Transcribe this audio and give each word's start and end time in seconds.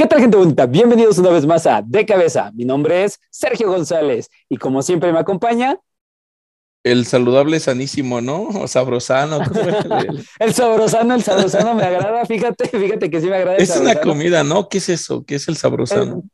¿Qué 0.00 0.06
tal 0.06 0.20
gente 0.20 0.38
bonita? 0.38 0.64
Bienvenidos 0.64 1.18
una 1.18 1.28
vez 1.28 1.44
más 1.44 1.66
a 1.66 1.82
De 1.84 2.06
Cabeza. 2.06 2.50
Mi 2.54 2.64
nombre 2.64 3.04
es 3.04 3.20
Sergio 3.28 3.68
González 3.68 4.30
y 4.48 4.56
como 4.56 4.80
siempre 4.80 5.12
me 5.12 5.18
acompaña... 5.18 5.78
El 6.82 7.04
saludable 7.04 7.60
sanísimo, 7.60 8.22
¿no? 8.22 8.44
O 8.44 8.66
sabrosano. 8.66 9.40
el 10.38 10.54
sabrosano, 10.54 11.14
el 11.14 11.22
sabrosano 11.22 11.74
me 11.74 11.82
agrada. 11.82 12.24
Fíjate, 12.24 12.66
fíjate 12.66 13.10
que 13.10 13.20
sí 13.20 13.26
me 13.26 13.36
agrada. 13.36 13.58
Es 13.58 13.76
una 13.76 14.00
comida, 14.00 14.42
¿no? 14.42 14.70
¿Qué 14.70 14.78
es 14.78 14.88
eso? 14.88 15.22
¿Qué 15.26 15.34
es 15.34 15.46
el 15.48 15.58
sabrosano? 15.58 16.22
Eh, 16.24 16.28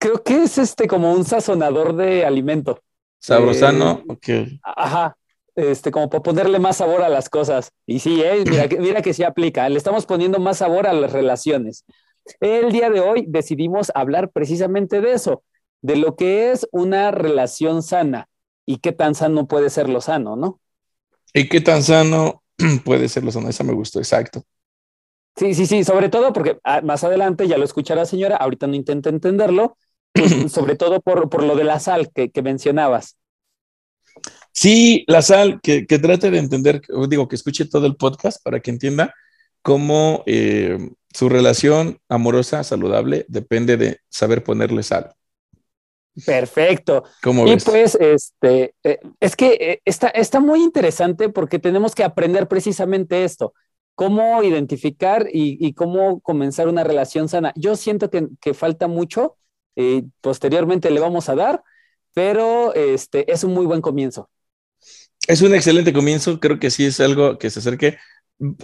creo 0.00 0.24
que 0.24 0.42
es 0.42 0.58
este 0.58 0.88
como 0.88 1.12
un 1.12 1.24
sazonador 1.24 1.94
de 1.94 2.24
alimento. 2.24 2.80
Sabrosano, 3.20 4.02
eh, 4.08 4.12
ok. 4.14 4.60
Ajá, 4.64 5.16
este, 5.54 5.92
como 5.92 6.10
para 6.10 6.24
ponerle 6.24 6.58
más 6.58 6.78
sabor 6.78 7.02
a 7.02 7.08
las 7.08 7.28
cosas. 7.28 7.70
Y 7.86 8.00
sí, 8.00 8.20
eh, 8.20 8.42
mira, 8.44 8.66
mira 8.80 9.00
que 9.00 9.14
sí 9.14 9.22
aplica. 9.22 9.68
Le 9.68 9.78
estamos 9.78 10.06
poniendo 10.06 10.40
más 10.40 10.58
sabor 10.58 10.88
a 10.88 10.92
las 10.92 11.12
relaciones. 11.12 11.84
El 12.40 12.72
día 12.72 12.90
de 12.90 13.00
hoy 13.00 13.24
decidimos 13.28 13.90
hablar 13.94 14.30
precisamente 14.30 15.00
de 15.00 15.12
eso, 15.12 15.42
de 15.82 15.96
lo 15.96 16.16
que 16.16 16.50
es 16.50 16.68
una 16.72 17.10
relación 17.10 17.82
sana 17.82 18.28
y 18.64 18.78
qué 18.78 18.92
tan 18.92 19.14
sano 19.14 19.46
puede 19.46 19.70
ser 19.70 19.88
lo 19.88 20.00
sano, 20.00 20.36
¿no? 20.36 20.60
Y 21.32 21.48
qué 21.48 21.60
tan 21.60 21.82
sano 21.82 22.42
puede 22.84 23.08
ser 23.08 23.24
lo 23.24 23.30
sano, 23.30 23.48
esa 23.48 23.64
me 23.64 23.72
gustó, 23.72 23.98
exacto. 23.98 24.42
Sí, 25.36 25.54
sí, 25.54 25.66
sí, 25.66 25.84
sobre 25.84 26.08
todo 26.08 26.32
porque 26.32 26.58
ah, 26.64 26.80
más 26.80 27.04
adelante 27.04 27.46
ya 27.46 27.58
lo 27.58 27.64
escuchará 27.64 28.06
señora, 28.06 28.36
ahorita 28.36 28.66
no 28.66 28.74
intenta 28.74 29.10
entenderlo, 29.10 29.76
sobre 30.48 30.76
todo 30.76 31.00
por, 31.00 31.28
por, 31.28 31.42
lo 31.42 31.54
de 31.56 31.64
la 31.64 31.78
sal 31.78 32.10
que, 32.12 32.30
que 32.30 32.42
mencionabas. 32.42 33.16
Sí, 34.50 35.04
la 35.06 35.20
sal, 35.20 35.60
que, 35.62 35.86
que, 35.86 35.98
trate 35.98 36.30
de 36.30 36.38
entender, 36.38 36.80
digo, 37.08 37.28
que 37.28 37.36
escuche 37.36 37.66
todo 37.66 37.86
el 37.86 37.96
podcast 37.96 38.42
para 38.42 38.60
que 38.60 38.70
entienda 38.70 39.12
cómo 39.66 40.22
eh, 40.26 40.78
su 41.12 41.28
relación 41.28 41.98
amorosa 42.08 42.62
saludable 42.62 43.26
depende 43.26 43.76
de 43.76 43.98
saber 44.08 44.44
ponerle 44.44 44.84
sal. 44.84 45.12
Perfecto. 46.24 47.02
y 47.24 47.56
pues, 47.56 47.96
este, 47.96 48.76
eh, 48.84 49.00
es 49.18 49.34
que 49.34 49.58
eh, 49.60 49.82
está, 49.84 50.06
está 50.10 50.38
muy 50.38 50.62
interesante 50.62 51.30
porque 51.30 51.58
tenemos 51.58 51.96
que 51.96 52.04
aprender 52.04 52.46
precisamente 52.46 53.24
esto, 53.24 53.54
cómo 53.96 54.40
identificar 54.44 55.26
y, 55.32 55.72
cómo 55.72 56.20
comenzar 56.20 56.68
una 56.68 56.84
relación 56.84 57.28
sana. 57.28 57.52
Yo 57.56 57.74
siento 57.74 58.08
que, 58.08 58.28
que 58.40 58.54
falta 58.54 58.86
mucho, 58.86 59.36
y 59.74 60.02
posteriormente 60.20 60.92
le 60.92 61.00
vamos 61.00 61.28
a 61.28 61.34
dar, 61.34 61.64
pero 62.14 62.72
este, 62.72 63.32
es 63.32 63.42
un 63.42 63.52
muy 63.52 63.66
buen 63.66 63.80
comienzo. 63.80 64.30
Es 65.26 65.42
un 65.42 65.56
excelente 65.56 65.92
comienzo, 65.92 66.38
creo 66.38 66.60
que 66.60 66.70
sí 66.70 66.86
es 66.86 67.00
algo 67.00 67.36
que 67.36 67.50
se 67.50 67.58
acerque 67.58 67.98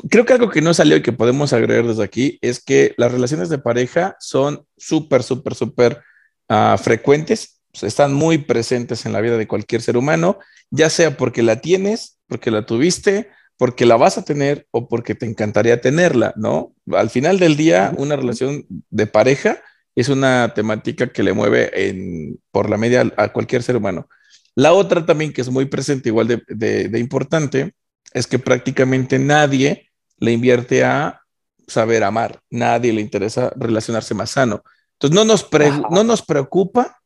creo 0.08 0.24
que 0.24 0.32
algo 0.32 0.50
que 0.50 0.60
no 0.60 0.74
salió 0.74 0.96
y 0.96 1.02
que 1.02 1.12
podemos 1.12 1.52
agregar 1.52 1.86
desde 1.86 2.04
aquí 2.04 2.38
es 2.42 2.62
que 2.62 2.94
las 2.96 3.12
relaciones 3.12 3.48
de 3.48 3.58
pareja 3.58 4.16
son 4.20 4.66
súper, 4.76 5.22
súper, 5.22 5.54
súper 5.54 6.02
uh, 6.48 6.76
frecuentes, 6.78 7.60
están 7.80 8.12
muy 8.12 8.38
presentes 8.38 9.06
en 9.06 9.12
la 9.12 9.20
vida 9.20 9.38
de 9.38 9.48
cualquier 9.48 9.80
ser 9.80 9.96
humano, 9.96 10.38
ya 10.70 10.90
sea 10.90 11.16
porque 11.16 11.42
la 11.42 11.60
tienes, 11.60 12.18
porque 12.26 12.50
la 12.50 12.66
tuviste, 12.66 13.30
porque 13.56 13.86
la 13.86 13.96
vas 13.96 14.18
a 14.18 14.24
tener 14.24 14.66
o 14.70 14.88
porque 14.88 15.14
te 15.14 15.24
encantaría 15.24 15.80
tenerla, 15.80 16.34
¿no? 16.36 16.74
Al 16.92 17.10
final 17.10 17.38
del 17.38 17.56
día, 17.56 17.92
una 17.96 18.16
relación 18.16 18.66
de 18.90 19.06
pareja 19.06 19.58
es 19.94 20.08
una 20.08 20.52
temática 20.54 21.12
que 21.12 21.22
le 21.22 21.32
mueve 21.32 21.88
en, 21.88 22.40
por 22.50 22.68
la 22.68 22.76
media 22.76 23.10
a 23.16 23.32
cualquier 23.32 23.62
ser 23.62 23.76
humano. 23.76 24.08
La 24.54 24.72
otra 24.72 25.06
también 25.06 25.32
que 25.32 25.40
es 25.40 25.48
muy 25.48 25.66
presente, 25.66 26.08
igual 26.08 26.28
de, 26.28 26.42
de, 26.48 26.88
de 26.88 26.98
importante, 26.98 27.74
es 28.14 28.26
que 28.26 28.38
prácticamente 28.38 29.18
nadie 29.18 29.90
le 30.18 30.32
invierte 30.32 30.84
a 30.84 31.22
saber 31.66 32.04
amar, 32.04 32.40
nadie 32.50 32.92
le 32.92 33.00
interesa 33.00 33.52
relacionarse 33.56 34.14
más 34.14 34.30
sano. 34.30 34.62
Entonces 34.94 35.14
no 35.14 35.24
nos, 35.24 35.48
no 35.90 36.04
nos 36.04 36.22
preocupa 36.22 37.00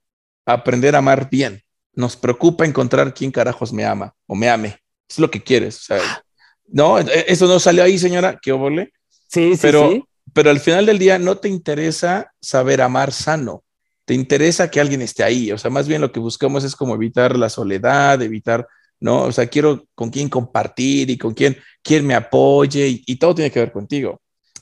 aprender 0.44 0.94
a 0.94 0.98
amar 0.98 1.30
bien, 1.30 1.62
nos 1.94 2.16
preocupa 2.16 2.64
encontrar 2.64 3.14
quién 3.14 3.30
carajos 3.30 3.72
me 3.72 3.84
ama 3.84 4.14
o 4.26 4.34
me 4.34 4.48
ame. 4.48 4.78
Es 5.08 5.18
lo 5.18 5.30
que 5.30 5.42
quieres. 5.42 5.86
no, 6.66 6.98
e, 6.98 7.24
eso 7.28 7.46
no 7.46 7.58
salió 7.58 7.84
ahí, 7.84 7.98
señora, 7.98 8.38
qué 8.40 8.52
obole. 8.52 8.92
Sí, 9.28 9.54
sí, 9.54 9.58
pero, 9.62 9.90
sí. 9.90 10.04
Pero 10.32 10.50
al 10.50 10.60
final 10.60 10.84
del 10.84 10.98
día 10.98 11.18
no 11.18 11.38
te 11.38 11.48
interesa 11.48 12.32
saber 12.40 12.82
amar 12.82 13.12
sano, 13.12 13.64
te 14.04 14.12
interesa 14.14 14.70
que 14.70 14.80
alguien 14.80 15.02
esté 15.02 15.22
ahí. 15.22 15.50
O 15.52 15.58
sea, 15.58 15.70
más 15.70 15.88
bien 15.88 16.00
lo 16.00 16.12
que 16.12 16.20
buscamos 16.20 16.64
es 16.64 16.76
como 16.76 16.94
evitar 16.94 17.36
la 17.36 17.48
soledad, 17.48 18.20
evitar 18.20 18.66
¿no? 19.00 19.22
O 19.22 19.32
sea, 19.32 19.46
quiero 19.46 19.86
con 19.94 20.10
quién 20.10 20.28
compartir 20.28 21.10
y 21.10 21.18
con 21.18 21.34
quién, 21.34 21.56
quién 21.82 22.06
me 22.06 22.14
apoye 22.14 23.02
y, 23.06 23.16
todo 23.16 23.34
tiene 23.34 23.50
que 23.50 23.60
ver 23.60 23.72
contigo. 23.72 24.20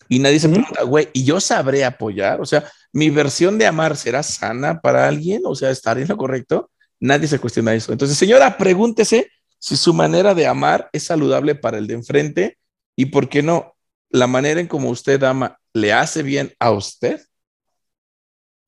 Y 0.09 0.19
nadie 0.19 0.39
se 0.39 0.49
pregunta, 0.49 0.83
güey, 0.83 1.09
¿y 1.12 1.25
yo 1.25 1.41
sabré 1.41 1.84
apoyar? 1.84 2.41
O 2.41 2.45
sea, 2.45 2.71
¿mi 2.93 3.11
versión 3.11 3.59
de 3.59 3.67
amar 3.67 3.97
será 3.97 4.22
sana 4.22 4.81
para 4.81 5.09
alguien? 5.09 5.43
O 5.45 5.55
sea, 5.55 5.71
¿estaré 5.71 6.03
en 6.03 6.09
lo 6.09 6.17
correcto? 6.17 6.71
Nadie 7.00 7.27
se 7.27 7.39
cuestiona 7.39 7.75
eso. 7.75 7.93
Entonces, 7.93 8.17
señora, 8.17 8.56
pregúntese 8.56 9.31
si 9.59 9.77
su 9.77 9.95
manera 9.95 10.34
de 10.34 10.47
amar 10.47 10.91
es 10.93 11.05
saludable 11.05 11.55
para 11.55 11.78
el 11.78 11.87
de 11.87 11.95
enfrente 11.95 12.59
y, 12.97 13.06
¿por 13.06 13.28
qué 13.28 13.43
no? 13.43 13.75
La 14.11 14.27
manera 14.27 14.61
en 14.61 14.69
como 14.69 14.91
usted 14.91 15.22
ama 15.22 15.59
le 15.72 15.93
hace 15.93 16.22
bien 16.22 16.53
a 16.59 16.71
usted. 16.71 17.21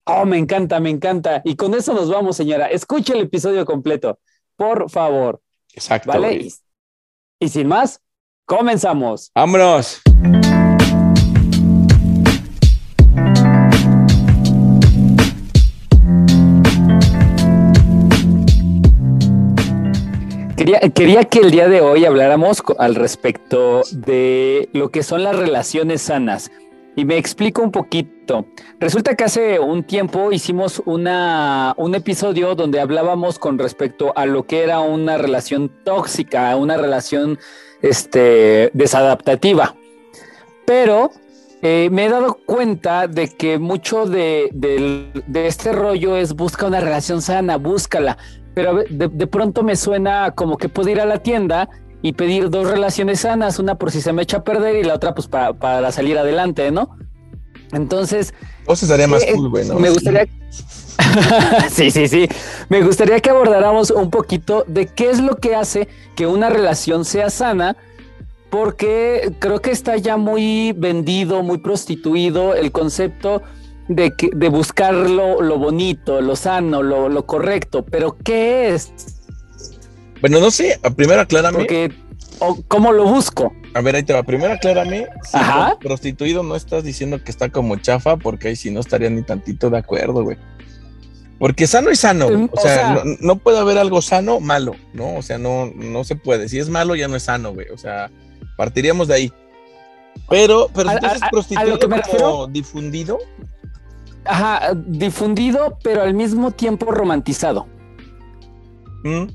Oh, 0.05 0.25
me 0.25 0.39
encanta, 0.39 0.81
me 0.81 0.91
encanta. 0.91 1.43
Y 1.45 1.57
con 1.57 1.75
eso 1.75 1.93
nos 1.93 2.11
vamos, 2.11 2.37
señora. 2.37 2.67
Escuche 2.67 3.13
el 3.13 3.23
episodio 3.23 3.65
completo, 3.65 4.19
por 4.57 4.91
favor. 4.91 5.41
Exacto. 5.77 6.11
¿Vale? 6.11 6.49
Y, 7.39 7.49
sin 7.49 7.69
más, 7.69 8.01
comenzamos. 8.47 9.31
Vámonos. 9.35 10.01
Quería, 20.57 20.81
quería, 20.81 21.25
que 21.25 21.41
el 21.41 21.51
día 21.51 21.69
de 21.69 21.83
hoy 21.83 22.07
habláramos 22.07 22.63
al 22.79 22.95
respecto 22.95 23.83
de 23.93 24.71
lo 24.73 24.89
que 24.89 25.03
son 25.03 25.23
las 25.23 25.37
relaciones 25.37 26.03
sanas. 26.03 26.51
Y 26.97 27.05
me 27.05 27.19
explico 27.19 27.63
un 27.63 27.71
poquito. 27.71 28.47
Resulta 28.81 29.15
que 29.15 29.25
hace 29.25 29.61
un 29.61 29.85
tiempo 29.85 30.33
hicimos 30.33 30.83
una, 30.87 31.75
un 31.77 31.95
episodio 31.95 32.55
donde 32.55 32.81
hablábamos 32.81 33.39
con 33.39 33.59
respecto 33.59 34.15
a 34.17 34.25
lo 34.25 34.47
que 34.47 34.65
era 34.65 34.81
una 34.81 35.19
relación 35.19 35.71
tóxica, 35.85 36.57
una 36.57 36.79
relación 36.79 37.39
este, 37.83 38.71
desadaptativa. 38.73 39.77
Pero 40.65 41.11
eh, 41.61 41.91
me 41.93 42.07
he 42.07 42.09
dado 42.09 42.39
cuenta 42.47 43.09
de 43.09 43.29
que 43.29 43.59
mucho 43.59 44.07
de, 44.07 44.51
este 45.35 45.73
rollo 45.73 46.17
es 46.17 46.35
busca 46.35 46.67
una 46.67 46.81
relación 46.81 47.21
sana, 47.21 47.59
búscala. 47.59 48.17
Pero 48.55 48.85
de, 48.89 49.09
de 49.09 49.27
pronto 49.27 49.63
me 49.63 49.77
suena 49.77 50.31
como 50.31 50.57
que 50.57 50.71
puedo 50.71 50.89
ir 50.89 51.03
a 51.03 51.05
la 51.05 51.19
tienda 51.19 51.69
y 52.03 52.13
pedir 52.13 52.51
dos 52.51 52.69
relaciones 52.69 53.21
sanas, 53.21 53.59
una 53.59 53.77
por 53.77 53.91
si 53.91 54.01
se 54.01 54.13
me 54.13 54.23
echa 54.23 54.39
a 54.39 54.45
perder 54.45 54.77
y 54.77 54.85
la 54.85 54.95
otra 54.95 55.15
pues 55.15 55.29
para, 55.29 55.93
salir 55.93 56.19
adelante, 56.19 56.71
¿no? 56.71 56.97
Entonces... 57.73 58.35
Vos 58.67 58.83
estaría 58.83 59.09
más 59.09 59.23
eh, 59.23 59.33
cool, 59.35 59.51
güey, 59.51 59.69
Me 59.71 59.91
gustaría... 59.91 60.27
sí, 61.71 61.91
sí, 61.91 62.09
sí. 62.09 62.29
Me 62.69 62.83
gustaría 62.83 63.21
que 63.21 63.31
abordáramos 63.31 63.91
un 63.91 64.11
poquito 64.11 64.65
de 64.67 64.87
qué 64.87 65.11
es 65.11 65.21
lo 65.21 65.37
que 65.37 65.55
hace 65.55 65.89
que 66.15 66.27
una 66.27 66.49
relación 66.49 67.05
sea 67.05 67.31
sana, 67.31 67.77
porque 68.51 69.33
creo 69.39 69.61
que 69.61 69.71
está 69.71 69.97
ya 69.97 70.17
muy 70.17 70.73
vendido, 70.73 71.43
muy 71.43 71.59
prostituido 71.59 72.55
el 72.55 72.73
concepto 72.73 73.43
de, 73.89 74.15
que, 74.15 74.31
de 74.35 74.49
buscar 74.49 74.95
lo, 74.95 75.59
bonito, 75.59 76.21
lo 76.21 76.37
sano, 76.37 76.83
lo, 76.83 77.09
lo 77.09 77.27
correcto, 77.27 77.85
pero 77.85 78.17
¿qué 78.23 78.75
es? 78.75 78.93
Bueno, 80.21 80.41
no 80.41 80.51
sé, 80.51 80.81
primero 80.97 81.21
aclárame. 81.21 81.59
Porque, 81.59 81.93
¿cómo 82.69 82.93
lo 82.93 83.05
busco? 83.05 83.53
A 83.75 83.81
ver, 83.81 83.97
ahí 83.97 84.03
te 84.03 84.13
va. 84.13 84.23
Primero 84.23 84.55
aclárame. 84.55 85.07
Si 85.23 85.37
Ajá. 85.37 85.79
prostituido 85.79 86.43
no 86.43 86.57
estás 86.57 86.85
diciendo 86.85 87.23
que 87.23 87.31
está 87.31 87.51
como 87.51 87.77
chafa, 87.77 88.17
porque 88.17 88.49
ahí 88.49 88.57
sí 88.57 88.71
no 88.71 88.81
estaría 88.81 89.11
ni 89.11 89.23
tantito 89.23 89.71
de 89.71 89.79
acuerdo, 89.79 90.23
güey. 90.25 90.39
Porque 91.39 91.67
sano 91.67 91.91
es 91.91 92.01
sano. 92.01 92.31
Mm, 92.31 92.49
o, 92.51 92.61
sea, 92.61 93.03
no, 93.21 93.37
puede 93.37 93.59
haber 93.59 93.77
algo 93.77 94.01
sano, 94.01 94.41
malo, 94.41 94.75
¿no? 94.95 95.17
O 95.17 95.23
sea, 95.23 95.37
no, 95.37 95.67
no 95.67 96.05
se 96.05 96.17
puede. 96.17 96.49
Si 96.49 96.59
es 96.59 96.71
malo, 96.71 96.95
ya 96.95 97.09
no 97.09 97.17
es 97.17 97.25
sano, 97.25 97.53
güey. 97.53 97.69
O 97.69 97.77
sea, 97.77 98.11
partiríamos 98.57 99.09
de 99.09 99.15
ahí. 99.15 99.33
Pero, 100.31 100.71
pero 100.75 100.91
si 100.91 101.21
prostituido 101.31 101.79
como 101.79 102.47
difundido, 102.47 103.19
ajá, 104.25 104.73
difundido, 104.75 105.79
pero 105.83 106.03
al 106.03 106.15
mismo 106.15 106.51
tiempo 106.51 106.91
romantizado. 106.91 107.67
Mm. 109.05 109.27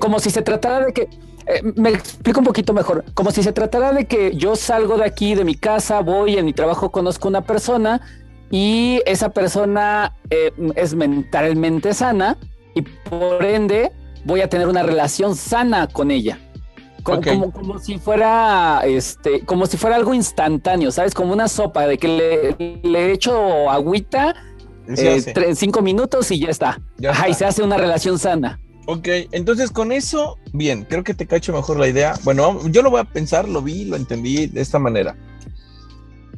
Como, 0.00 0.18
si 0.18 0.30
se 0.30 0.42
tratara 0.42 0.86
de 0.86 0.92
que, 0.92 1.02
eh, 1.02 1.62
me 1.76 1.90
explico 1.90 2.40
un 2.40 2.46
poquito 2.46 2.72
mejor, 2.72 3.04
como 3.14 3.30
si 3.30 3.42
se 3.42 3.52
tratara 3.52 3.92
de 3.92 4.06
que 4.06 4.34
yo 4.36 4.56
salgo 4.56 4.96
de 4.96 5.04
aquí, 5.04 5.34
de 5.34 5.44
mi 5.44 5.54
casa, 5.54 6.00
voy 6.00 6.36
en 6.36 6.44
mi 6.44 6.52
trabajo, 6.52 6.90
conozco 6.90 7.28
una 7.28 7.42
persona 7.42 8.00
y 8.50 9.00
esa 9.06 9.30
persona 9.30 10.14
eh, 10.30 10.52
es 10.76 10.94
mentalmente 10.94 11.92
sana 11.92 12.38
y 12.74 12.82
por 12.82 13.44
ende 13.44 13.92
voy 14.24 14.40
a 14.40 14.48
tener 14.48 14.68
una 14.68 14.82
relación 14.82 15.34
sana 15.36 15.86
con 15.86 16.10
ella. 16.10 16.38
Como, 17.02 17.50
como, 17.52 17.78
si 17.78 17.98
fuera 17.98 18.82
este, 18.84 19.40
como 19.40 19.64
si 19.64 19.78
fuera 19.78 19.96
algo 19.96 20.12
instantáneo, 20.12 20.90
¿sabes? 20.90 21.14
Como 21.14 21.32
una 21.32 21.48
sopa 21.48 21.86
de 21.86 21.96
que 21.96 22.08
le, 22.58 22.80
le 22.82 23.12
echo 23.12 23.70
agüita 23.70 24.34
eh, 24.96 25.22
en 25.34 25.56
cinco 25.56 25.82
minutos 25.82 26.30
y 26.30 26.40
ya 26.40 26.50
está. 26.50 26.80
y 27.28 27.34
se 27.34 27.44
hace 27.44 27.62
una 27.62 27.76
relación 27.76 28.18
sana. 28.18 28.58
Ok, 28.90 29.06
entonces 29.32 29.70
con 29.70 29.92
eso, 29.92 30.38
bien, 30.54 30.86
creo 30.88 31.04
que 31.04 31.12
te 31.12 31.26
cacho 31.26 31.52
mejor 31.52 31.78
la 31.78 31.88
idea. 31.88 32.14
Bueno, 32.24 32.58
yo 32.70 32.80
lo 32.80 32.88
voy 32.88 33.00
a 33.00 33.04
pensar, 33.04 33.46
lo 33.46 33.60
vi, 33.60 33.84
lo 33.84 33.96
entendí 33.96 34.46
de 34.46 34.62
esta 34.62 34.78
manera. 34.78 35.14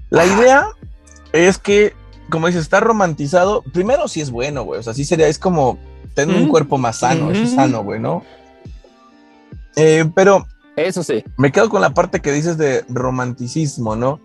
La 0.09 0.27
idea 0.27 0.67
es 1.33 1.59
que, 1.59 1.95
como 2.29 2.49
dices, 2.49 2.63
está 2.63 2.81
romantizado. 2.81 3.63
Primero, 3.73 4.09
sí 4.09 4.21
es 4.21 4.33
bueno, 4.33 4.65
güey. 4.65 4.81
O 4.81 4.83
sea, 4.83 4.95
sí 4.95 5.05
sería, 5.05 5.29
es 5.29 5.39
como 5.39 5.79
tener 6.15 6.35
un 6.35 6.49
cuerpo 6.49 6.77
más 6.77 6.99
sano, 6.99 7.31
es 7.31 7.53
sano, 7.53 7.85
güey, 7.85 8.01
¿no? 8.01 8.25
Eh, 9.77 10.11
pero 10.13 10.45
eso 10.75 11.05
sí. 11.05 11.23
Me 11.37 11.53
quedo 11.53 11.71
con 11.71 11.81
la 11.81 11.95
parte 11.95 12.19
que 12.19 12.33
dices 12.33 12.59
de 12.59 12.85
romanticismo, 12.89 13.95
¿no? 13.95 14.19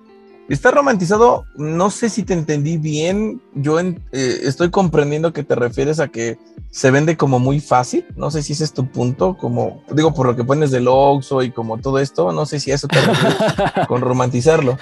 Está 0.48 0.72
romantizado, 0.72 1.46
no 1.56 1.90
sé 1.90 2.10
si 2.10 2.24
te 2.24 2.34
entendí 2.34 2.78
bien, 2.78 3.42
yo 3.54 3.80
eh, 3.80 3.94
estoy 4.12 4.70
comprendiendo 4.70 5.34
que 5.34 5.44
te 5.44 5.56
refieres 5.56 6.00
a 6.00 6.08
que 6.08 6.38
se 6.70 6.92
vende 6.92 7.18
como 7.18 7.40
muy 7.40 7.60
fácil, 7.60 8.06
no 8.16 8.30
sé 8.30 8.44
si 8.44 8.54
ese 8.54 8.64
es 8.64 8.74
tu 8.74 8.86
punto, 8.86 9.38
como 9.38 9.82
digo 9.92 10.14
por 10.14 10.28
lo 10.28 10.36
que 10.36 10.44
pones 10.44 10.70
del 10.70 10.88
Oxxo 10.88 11.42
y 11.42 11.52
como 11.52 11.80
todo 11.80 11.98
esto, 11.98 12.32
no 12.32 12.46
sé 12.46 12.60
si 12.60 12.72
eso 12.72 12.88
te 12.88 12.98
con 13.88 14.02
romantizarlo. 14.02 14.78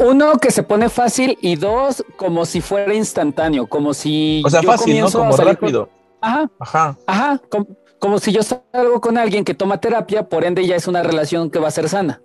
Uno, 0.00 0.38
que 0.38 0.50
se 0.50 0.62
pone 0.62 0.88
fácil 0.88 1.36
y 1.42 1.56
dos, 1.56 2.02
como 2.16 2.46
si 2.46 2.62
fuera 2.62 2.94
instantáneo, 2.94 3.66
como 3.66 3.92
si... 3.92 4.42
O 4.46 4.48
sea, 4.48 4.62
fácil, 4.62 4.98
¿no? 4.98 5.10
Como 5.10 5.36
rápido. 5.36 5.90
Ajá. 6.22 6.50
Ajá. 6.58 6.96
Ajá 7.06 7.42
como 8.04 8.18
si 8.18 8.32
yo 8.32 8.42
salgo 8.42 9.00
con 9.00 9.16
alguien 9.16 9.44
que 9.44 9.54
toma 9.54 9.80
terapia, 9.80 10.28
por 10.28 10.44
ende 10.44 10.66
ya 10.66 10.76
es 10.76 10.86
una 10.86 11.02
relación 11.02 11.50
que 11.50 11.58
va 11.58 11.68
a 11.68 11.70
ser 11.70 11.88
sana. 11.88 12.20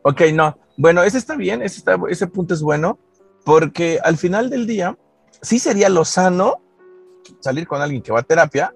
Ok, 0.00 0.22
no. 0.32 0.56
Bueno, 0.78 1.02
ese 1.02 1.18
está 1.18 1.34
bien, 1.34 1.60
ese, 1.60 1.78
está, 1.78 1.98
ese 2.08 2.28
punto 2.28 2.54
es 2.54 2.62
bueno, 2.62 3.00
porque 3.44 3.98
al 4.02 4.16
final 4.16 4.48
del 4.48 4.64
día, 4.64 4.96
sí 5.42 5.58
sería 5.58 5.88
lo 5.88 6.04
sano 6.04 6.62
salir 7.40 7.66
con 7.66 7.82
alguien 7.82 8.00
que 8.00 8.12
va 8.12 8.20
a 8.20 8.22
terapia 8.22 8.72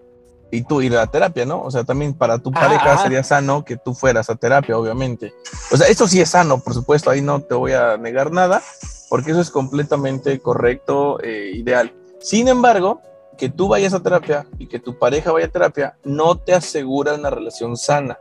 y 0.51 0.65
tú 0.65 0.83
ir 0.83 0.93
a 0.95 0.97
la 0.97 1.07
terapia, 1.07 1.47
¿no? 1.47 1.63
O 1.63 1.71
sea, 1.71 1.85
también 1.85 2.13
para 2.13 2.39
tu 2.39 2.51
pareja 2.51 2.99
sería 2.99 3.23
sano 3.23 3.65
que 3.65 3.77
tú 3.77 3.95
fueras 3.95 4.29
a 4.31 4.35
terapia, 4.35 4.77
obviamente. 4.77 5.33
O 5.71 5.77
sea, 5.77 5.87
eso 5.87 6.09
sí 6.09 6.21
es 6.21 6.31
sano, 6.31 6.59
por 6.59 6.75
supuesto, 6.75 7.09
ahí 7.09 7.23
no 7.23 7.41
te 7.41 7.55
voy 7.55 7.73
a 7.73 7.97
negar 7.97 8.33
nada, 8.33 8.61
porque 9.09 9.31
eso 9.31 9.41
es 9.41 9.51
completamente 9.51 10.41
correcto, 10.41 11.21
e 11.23 11.53
ideal. 11.55 11.95
Sin 12.21 12.49
embargo, 12.49 13.01
que 13.39 13.49
tú 13.49 13.69
vayas 13.69 13.95
a 13.95 14.03
terapia 14.03 14.45
y 14.59 14.67
que 14.67 14.81
tu 14.81 14.99
pareja 14.99 15.31
vaya 15.31 15.47
a 15.47 15.51
terapia 15.51 15.97
no 16.03 16.37
te 16.37 16.53
asegura 16.53 17.15
una 17.15 17.31
relación 17.31 17.77
sana. 17.77 18.19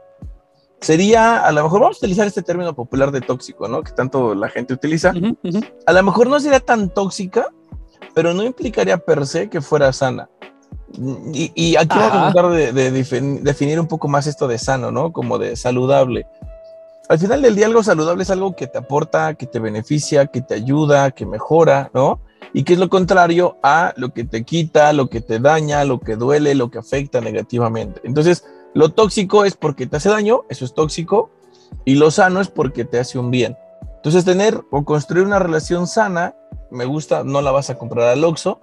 Sería, 0.81 1.45
a 1.45 1.51
lo 1.51 1.63
mejor 1.63 1.81
vamos 1.81 1.97
a 1.97 1.99
utilizar 1.99 2.27
este 2.27 2.41
término 2.41 2.73
popular 2.73 3.11
de 3.11 3.21
tóxico, 3.21 3.67
¿no? 3.67 3.83
Que 3.83 3.91
tanto 3.91 4.33
la 4.33 4.49
gente 4.49 4.73
utiliza. 4.73 5.13
A 5.85 5.93
lo 5.93 6.03
mejor 6.03 6.27
no 6.27 6.39
sería 6.39 6.59
tan 6.59 6.89
tóxica, 6.89 7.49
pero 8.15 8.33
no 8.33 8.43
implicaría 8.43 8.97
per 8.97 9.27
se 9.27 9.49
que 9.49 9.61
fuera 9.61 9.93
sana. 9.93 10.29
Y, 11.33 11.75
aquí 11.77 11.97
vamos 11.97 12.15
a 12.15 12.33
tratar 12.33 12.51
de, 12.51 12.91
definir 13.41 13.79
un 13.79 13.87
poco 13.87 14.07
más 14.07 14.27
esto 14.27 14.47
de 14.47 14.57
sano, 14.57 14.91
¿no? 14.91 15.13
Como 15.13 15.37
de 15.37 15.55
saludable. 15.55 16.25
Al 17.07 17.19
final 17.19 17.41
del 17.41 17.55
día 17.55 17.67
algo 17.67 17.83
saludable 17.83 18.23
es 18.23 18.29
algo 18.29 18.55
que 18.55 18.67
te 18.67 18.79
aporta, 18.79 19.35
que 19.35 19.45
te 19.45 19.59
beneficia, 19.59 20.27
que 20.27 20.41
te 20.41 20.55
ayuda, 20.55 21.11
que 21.11 21.25
mejora, 21.25 21.91
¿no? 21.93 22.19
y 22.53 22.63
que 22.63 22.73
es 22.73 22.79
lo 22.79 22.89
contrario 22.89 23.57
a 23.63 23.93
lo 23.97 24.13
que 24.13 24.23
te 24.23 24.43
quita, 24.43 24.93
lo 24.93 25.09
que 25.09 25.21
te 25.21 25.39
daña, 25.39 25.85
lo 25.85 25.99
que 25.99 26.15
duele, 26.15 26.55
lo 26.55 26.69
que 26.69 26.79
afecta 26.79 27.21
negativamente. 27.21 28.01
Entonces, 28.03 28.45
lo 28.73 28.89
tóxico 28.89 29.45
es 29.45 29.55
porque 29.55 29.87
te 29.87 29.97
hace 29.97 30.09
daño, 30.09 30.43
eso 30.49 30.65
es 30.65 30.73
tóxico, 30.73 31.29
y 31.85 31.95
lo 31.95 32.11
sano 32.11 32.41
es 32.41 32.47
porque 32.47 32.85
te 32.85 32.99
hace 32.99 33.19
un 33.19 33.31
bien. 33.31 33.57
Entonces, 33.97 34.25
tener 34.25 34.61
o 34.71 34.83
construir 34.83 35.25
una 35.25 35.39
relación 35.39 35.87
sana, 35.87 36.35
me 36.69 36.85
gusta, 36.85 37.23
no 37.23 37.41
la 37.41 37.51
vas 37.51 37.69
a 37.69 37.77
comprar 37.77 38.09
al 38.09 38.23
Oxxo, 38.23 38.59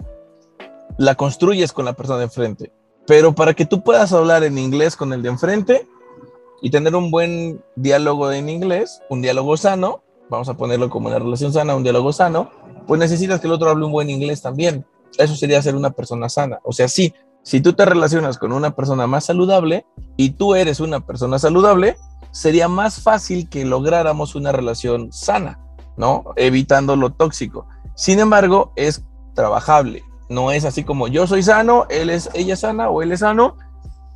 la 0.97 1.15
construyes 1.15 1.71
con 1.71 1.85
la 1.85 1.93
persona 1.93 2.19
de 2.19 2.25
enfrente. 2.25 2.71
Pero 3.07 3.33
para 3.33 3.53
que 3.53 3.65
tú 3.65 3.81
puedas 3.81 4.11
hablar 4.13 4.43
en 4.43 4.57
inglés 4.57 4.95
con 4.95 5.13
el 5.13 5.21
de 5.21 5.29
enfrente 5.29 5.87
y 6.61 6.69
tener 6.69 6.95
un 6.95 7.09
buen 7.09 7.63
diálogo 7.75 8.31
en 8.31 8.49
inglés, 8.49 9.01
un 9.09 9.21
diálogo 9.21 9.55
sano, 9.57 10.03
vamos 10.29 10.49
a 10.49 10.55
ponerlo 10.55 10.89
como 10.89 11.07
una 11.07 11.19
relación 11.19 11.53
sana, 11.53 11.75
un 11.75 11.83
diálogo 11.83 12.11
sano, 12.11 12.51
pues 12.85 12.99
necesitas 12.99 13.39
que 13.39 13.47
el 13.47 13.53
otro 13.53 13.69
hable 13.69 13.85
un 13.85 13.91
buen 13.91 14.09
inglés 14.09 14.41
también. 14.41 14.85
Eso 15.17 15.35
sería 15.35 15.61
ser 15.61 15.75
una 15.75 15.91
persona 15.91 16.29
sana. 16.29 16.59
O 16.63 16.71
sea, 16.71 16.87
sí, 16.87 17.13
si 17.49 17.61
tú 17.61 17.73
te 17.73 17.83
relacionas 17.83 18.37
con 18.37 18.51
una 18.51 18.75
persona 18.75 19.07
más 19.07 19.25
saludable 19.25 19.83
y 20.17 20.29
tú 20.33 20.53
eres 20.53 20.79
una 20.79 20.99
persona 20.99 21.39
saludable, 21.39 21.97
sería 22.29 22.67
más 22.67 23.01
fácil 23.01 23.49
que 23.49 23.65
lográramos 23.65 24.35
una 24.35 24.51
relación 24.51 25.11
sana, 25.11 25.59
¿no? 25.97 26.25
Evitando 26.35 26.95
lo 26.95 27.09
tóxico. 27.09 27.65
Sin 27.95 28.19
embargo, 28.19 28.71
es 28.75 29.03
trabajable. 29.33 30.03
No 30.29 30.51
es 30.51 30.63
así 30.63 30.83
como 30.83 31.07
yo 31.07 31.25
soy 31.25 31.41
sano, 31.41 31.87
él 31.89 32.11
es 32.11 32.29
ella 32.35 32.55
sana 32.55 32.91
o 32.91 33.01
él 33.01 33.13
es 33.13 33.21
sano 33.21 33.55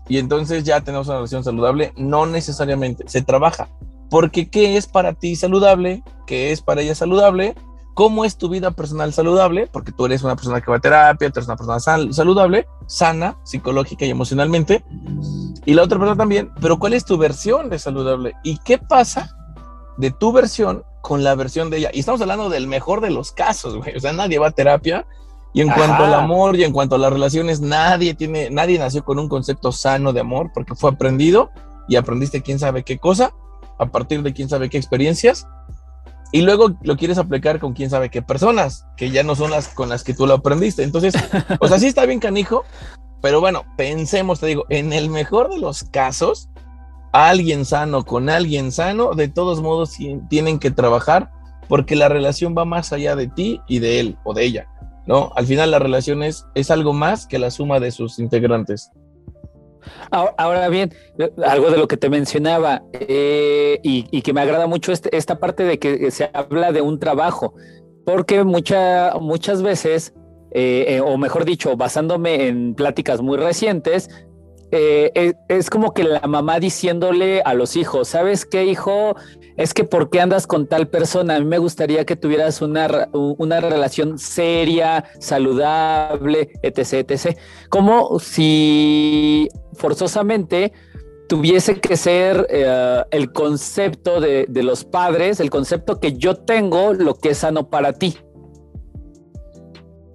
y 0.08 0.20
entonces 0.20 0.64
ya 0.64 0.82
tenemos 0.82 1.08
una 1.08 1.16
relación 1.16 1.44
saludable. 1.44 1.92
No 1.98 2.28
necesariamente, 2.28 3.06
se 3.08 3.24
trabaja. 3.24 3.68
Porque 4.12 4.52
¿qué 4.52 4.78
es 4.78 4.86
para 4.86 5.14
ti 5.14 5.36
saludable? 5.36 6.04
¿Qué 6.28 6.52
es 6.52 6.62
para 6.62 6.82
ella 6.82 6.94
saludable? 6.94 7.56
Cómo 7.94 8.26
es 8.26 8.38
tu 8.38 8.50
vida 8.50 8.72
personal 8.72 9.14
saludable, 9.14 9.68
porque 9.72 9.92
tú 9.92 10.06
eres 10.06 10.24
una 10.24 10.36
persona 10.36 10.62
que 10.62 10.72
va 10.72 10.78
a 10.78 10.82
terapia, 10.82 11.30
tú 11.30 11.40
eres 11.40 11.48
una 11.48 11.58
persona 11.58 11.80
saludable, 12.12 12.68
sana, 12.88 13.38
psicológica 13.44 14.06
y 14.06 14.10
emocionalmente, 14.10 14.84
y 15.66 15.74
la 15.74 15.84
otra 15.84 16.00
persona 16.00 16.18
también, 16.18 16.52
pero 16.60 16.80
cuál 16.80 16.94
es 16.94 17.06
tu 17.06 17.18
versión 17.18 17.70
de 17.70 17.80
saludable 17.80 18.34
y 18.44 18.58
qué 18.60 18.78
pasa 18.78 19.36
de 19.98 20.12
tu 20.12 20.32
versión 20.32 20.84
con 21.02 21.24
la 21.24 21.36
versión 21.36 21.70
de 21.70 21.78
ella. 21.78 21.90
Y 21.94 22.00
estamos 22.00 22.22
hablando 22.22 22.50
del 22.50 22.68
mejor 22.68 23.02
de 23.02 23.12
los 23.12 23.32
casos, 23.32 23.76
güey. 23.76 23.96
O 23.96 24.00
sea, 24.00 24.14
nadie 24.14 24.40
va 24.40 24.48
a 24.48 24.52
terapia. 24.52 25.06
Y 25.54 25.62
en 25.62 25.70
cuanto 25.70 26.06
al 26.06 26.14
amor 26.16 26.56
y 26.56 26.64
en 26.64 26.72
cuanto 26.72 26.96
a 26.96 26.98
las 26.98 27.14
relaciones, 27.14 27.62
nadie 27.62 28.16
tiene, 28.16 28.50
nadie 28.50 28.80
nació 28.80 29.04
con 29.04 29.20
un 29.20 29.30
concepto 29.30 29.72
sano 29.72 30.12
de 30.12 30.22
amor 30.22 30.50
porque 30.52 30.74
fue 30.74 30.90
aprendido 30.90 31.52
y 31.88 31.96
aprendiste 31.96 32.42
quién 32.42 32.58
sabe 32.58 32.84
qué 32.84 32.98
cosa 32.98 33.34
a 33.78 33.86
partir 33.86 34.24
de 34.24 34.34
quién 34.34 34.50
sabe 34.50 34.70
qué 34.70 34.78
experiencias 34.78 35.46
y 36.34 36.42
luego 36.42 36.76
lo 36.82 36.98
quieres 36.98 37.20
aplicar 37.20 37.60
con 37.60 37.74
quién 37.74 37.92
sabe 37.92 38.10
qué 38.10 38.24
personas, 38.24 38.88
que 38.98 39.12
ya 39.12 39.22
no 39.22 39.36
son 39.36 39.52
las 39.52 39.68
con 39.68 39.88
las 39.88 40.04
que 40.04 40.16
tú 40.16 40.26
lo 40.26 40.34
aprendiste. 40.34 40.82
Entonces, 40.82 41.14
pues 41.60 41.72
así 41.72 41.86
está 41.86 42.08
bien 42.08 42.20
canijo, 42.20 42.66
pero 43.22 43.40
bueno, 43.40 43.64
pensemos, 43.78 44.40
te 44.40 44.48
digo, 44.48 44.66
en 44.70 44.94
el 44.94 45.12
mejor 45.12 45.50
de 45.50 45.60
los 45.60 45.84
casos, 45.84 46.50
alguien 47.12 47.66
sano 47.66 48.04
con 48.04 48.32
alguien 48.32 48.72
sano, 48.72 49.14
de 49.14 49.28
todos 49.28 49.62
modos 49.62 49.96
tienen 50.28 50.58
que 50.58 50.72
trabajar 50.72 51.32
porque 51.68 51.96
la 51.96 52.10
relación 52.10 52.56
va 52.58 52.66
más 52.66 52.92
allá 52.92 53.16
de 53.16 53.28
ti 53.28 53.62
y 53.68 53.78
de 53.78 54.00
él 54.00 54.18
o 54.24 54.34
de 54.34 54.44
ella, 54.44 54.68
¿no? 55.06 55.32
Al 55.36 55.46
final 55.46 55.70
la 55.70 55.80
relación 55.80 56.24
es, 56.24 56.48
es 56.56 56.72
algo 56.72 56.94
más 56.94 57.28
que 57.28 57.38
la 57.38 57.52
suma 57.52 57.80
de 57.80 57.92
sus 57.92 58.18
integrantes. 58.18 58.92
Ahora 60.12 60.70
bien, 60.70 60.94
algo 61.46 61.72
de 61.72 61.78
lo 61.78 61.88
que 61.88 61.98
te 61.98 62.10
mencionaba 62.10 62.84
eh, 62.94 63.80
y, 63.84 64.22
que 64.22 64.34
me 64.34 64.42
agrada 64.42 64.68
mucho 64.68 64.92
este, 64.92 65.16
esta 65.16 65.40
parte 65.40 65.64
de 65.64 65.80
que 65.80 66.12
se 66.12 66.30
habla 66.34 66.72
de 66.72 66.82
un 66.82 67.00
trabajo, 67.00 67.54
porque 68.06 68.44
muchas 68.44 69.62
veces, 69.62 70.14
eh, 70.52 70.86
eh, 70.88 71.02
o 71.02 71.18
mejor 71.18 71.46
dicho, 71.46 71.76
basándome 71.76 72.48
en 72.48 72.76
pláticas 72.76 73.22
muy 73.22 73.38
recientes, 73.38 74.10
es 74.72 75.70
como 75.70 75.94
que 75.94 76.04
la 76.04 76.22
mamá 76.22 76.60
diciéndole 76.60 77.44
a 77.46 77.54
los 77.54 77.76
hijos, 77.76 78.08
¿sabes 78.08 78.44
qué, 78.44 78.66
hijo? 78.66 79.16
es 79.58 79.74
que 79.74 79.84
¿por 79.84 80.10
qué 80.10 80.22
andas 80.22 80.48
con 80.48 80.68
tal 80.68 80.88
persona? 80.88 81.36
A 81.36 81.40
mí 81.40 81.46
me 81.46 81.58
gustaría 81.58 82.06
que 82.06 82.16
tuvieras 82.16 82.62
una, 82.62 83.10
una 83.14 83.60
relación 83.60 84.18
seria, 84.18 85.06
saludable, 85.20 86.52
etc., 86.62 87.10
etc. 87.10 87.38
Como 87.70 88.20
si 88.20 89.50
forzosamente 89.76 90.74
tuviese 91.28 91.80
que 91.80 91.98
ser 91.98 92.48
eh, 92.50 93.04
el 93.12 93.32
concepto 93.32 94.20
de, 94.20 94.46
de 94.48 94.64
los 94.64 94.84
padres, 94.84 95.40
el 95.40 95.50
concepto 95.50 96.00
que 96.00 96.14
yo 96.14 96.36
tengo, 96.36 96.94
lo 96.94 97.16
que 97.16 97.30
es 97.30 97.40
sano 97.40 97.70
para 97.70 97.94
ti. 97.94 98.18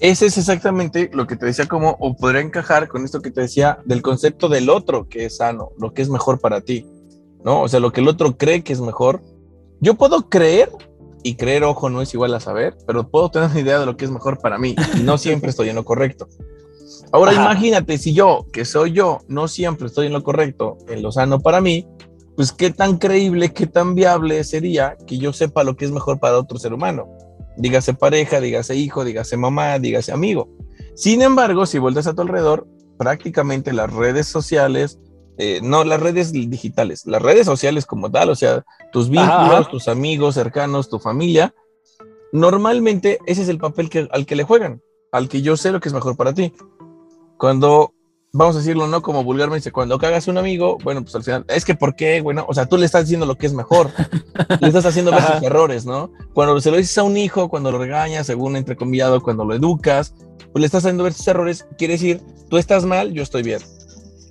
Ese 0.00 0.26
es 0.26 0.38
exactamente 0.38 1.10
lo 1.12 1.26
que 1.26 1.34
te 1.34 1.46
decía, 1.46 1.66
como, 1.66 1.96
o 1.98 2.16
podría 2.16 2.40
encajar 2.40 2.86
con 2.86 3.04
esto 3.04 3.20
que 3.20 3.32
te 3.32 3.40
decía 3.40 3.78
del 3.84 4.00
concepto 4.00 4.48
del 4.48 4.70
otro 4.70 5.08
que 5.08 5.24
es 5.24 5.38
sano, 5.38 5.72
lo 5.78 5.92
que 5.92 6.02
es 6.02 6.08
mejor 6.08 6.38
para 6.38 6.60
ti. 6.60 6.86
¿no? 7.44 7.62
O 7.62 7.68
sea, 7.68 7.80
lo 7.80 7.92
que 7.92 8.00
el 8.00 8.08
otro 8.08 8.36
cree 8.36 8.62
que 8.62 8.72
es 8.72 8.80
mejor. 8.80 9.22
Yo 9.80 9.94
puedo 9.94 10.28
creer 10.28 10.70
y 11.22 11.36
creer 11.36 11.64
ojo 11.64 11.90
no 11.90 12.00
es 12.00 12.14
igual 12.14 12.34
a 12.34 12.40
saber, 12.40 12.76
pero 12.86 13.08
puedo 13.08 13.30
tener 13.30 13.50
una 13.50 13.60
idea 13.60 13.78
de 13.78 13.86
lo 13.86 13.96
que 13.96 14.04
es 14.04 14.10
mejor 14.10 14.38
para 14.38 14.58
mí 14.58 14.74
y 14.96 15.02
no 15.02 15.18
siempre 15.18 15.50
estoy 15.50 15.68
en 15.68 15.76
lo 15.76 15.84
correcto. 15.84 16.28
Ahora 17.12 17.32
imagínate 17.32 17.96
si 17.98 18.12
yo, 18.12 18.46
que 18.52 18.64
soy 18.64 18.92
yo, 18.92 19.20
no 19.28 19.48
siempre 19.48 19.86
estoy 19.86 20.06
en 20.06 20.12
lo 20.12 20.22
correcto, 20.22 20.78
en 20.88 21.02
lo 21.02 21.10
sano 21.10 21.40
para 21.40 21.60
mí, 21.60 21.86
pues 22.36 22.52
qué 22.52 22.70
tan 22.70 22.98
creíble, 22.98 23.52
qué 23.52 23.66
tan 23.66 23.94
viable 23.94 24.44
sería 24.44 24.96
que 25.06 25.18
yo 25.18 25.32
sepa 25.32 25.64
lo 25.64 25.76
que 25.76 25.86
es 25.86 25.90
mejor 25.90 26.20
para 26.20 26.38
otro 26.38 26.58
ser 26.58 26.72
humano. 26.72 27.08
Dígase 27.56 27.94
pareja, 27.94 28.40
dígase 28.40 28.76
hijo, 28.76 29.04
dígase 29.04 29.36
mamá, 29.36 29.78
dígase 29.78 30.12
amigo. 30.12 30.48
Sin 30.94 31.22
embargo, 31.22 31.66
si 31.66 31.78
vuelves 31.78 32.06
a 32.06 32.14
tu 32.14 32.22
alrededor, 32.22 32.68
prácticamente 32.98 33.72
las 33.72 33.92
redes 33.92 34.26
sociales, 34.26 34.98
eh, 35.38 35.60
no 35.62 35.84
las 35.84 36.00
redes 36.00 36.32
digitales, 36.32 37.06
las 37.06 37.22
redes 37.22 37.46
sociales 37.46 37.86
como 37.86 38.10
tal, 38.10 38.28
o 38.30 38.34
sea, 38.34 38.64
tus 38.92 39.08
vínculos, 39.08 39.70
tus 39.70 39.88
amigos 39.88 40.34
cercanos, 40.34 40.88
tu 40.88 40.98
familia, 40.98 41.54
normalmente 42.32 43.18
ese 43.26 43.42
es 43.42 43.48
el 43.48 43.58
papel 43.58 43.88
que, 43.88 44.08
al 44.10 44.26
que 44.26 44.36
le 44.36 44.44
juegan, 44.44 44.82
al 45.12 45.28
que 45.28 45.40
yo 45.40 45.56
sé 45.56 45.72
lo 45.72 45.80
que 45.80 45.88
es 45.88 45.94
mejor 45.94 46.16
para 46.16 46.34
ti. 46.34 46.52
Cuando, 47.38 47.94
vamos 48.32 48.56
a 48.56 48.58
decirlo, 48.58 48.88
¿no? 48.88 49.00
Como 49.00 49.24
vulgarmente, 49.24 49.72
cuando 49.72 49.98
cagas 49.98 50.28
un 50.28 50.38
amigo, 50.38 50.76
bueno, 50.82 51.02
pues 51.02 51.14
al 51.14 51.22
final, 51.22 51.44
es 51.48 51.64
que 51.64 51.74
¿por 51.74 51.94
qué? 51.94 52.20
Bueno, 52.20 52.44
o 52.48 52.54
sea, 52.54 52.66
tú 52.66 52.76
le 52.76 52.84
estás 52.84 53.04
diciendo 53.04 53.26
lo 53.26 53.36
que 53.36 53.46
es 53.46 53.52
mejor, 53.52 53.90
le 54.60 54.68
estás 54.68 54.84
haciendo 54.84 55.12
ver 55.12 55.22
sus 55.22 55.42
errores, 55.42 55.86
¿no? 55.86 56.10
Cuando 56.34 56.60
se 56.60 56.70
lo 56.70 56.76
dices 56.76 56.98
a 56.98 57.04
un 57.04 57.16
hijo, 57.16 57.48
cuando 57.48 57.70
lo 57.70 57.78
regañas, 57.78 58.26
según 58.26 58.56
entrecomillado, 58.56 59.22
cuando 59.22 59.44
lo 59.44 59.54
educas, 59.54 60.14
pues 60.52 60.60
le 60.60 60.66
estás 60.66 60.84
haciendo 60.84 61.04
ver 61.04 61.12
sus 61.12 61.28
errores, 61.28 61.66
quiere 61.78 61.94
decir, 61.94 62.20
tú 62.50 62.58
estás 62.58 62.84
mal, 62.84 63.12
yo 63.12 63.22
estoy 63.22 63.42
bien. 63.42 63.60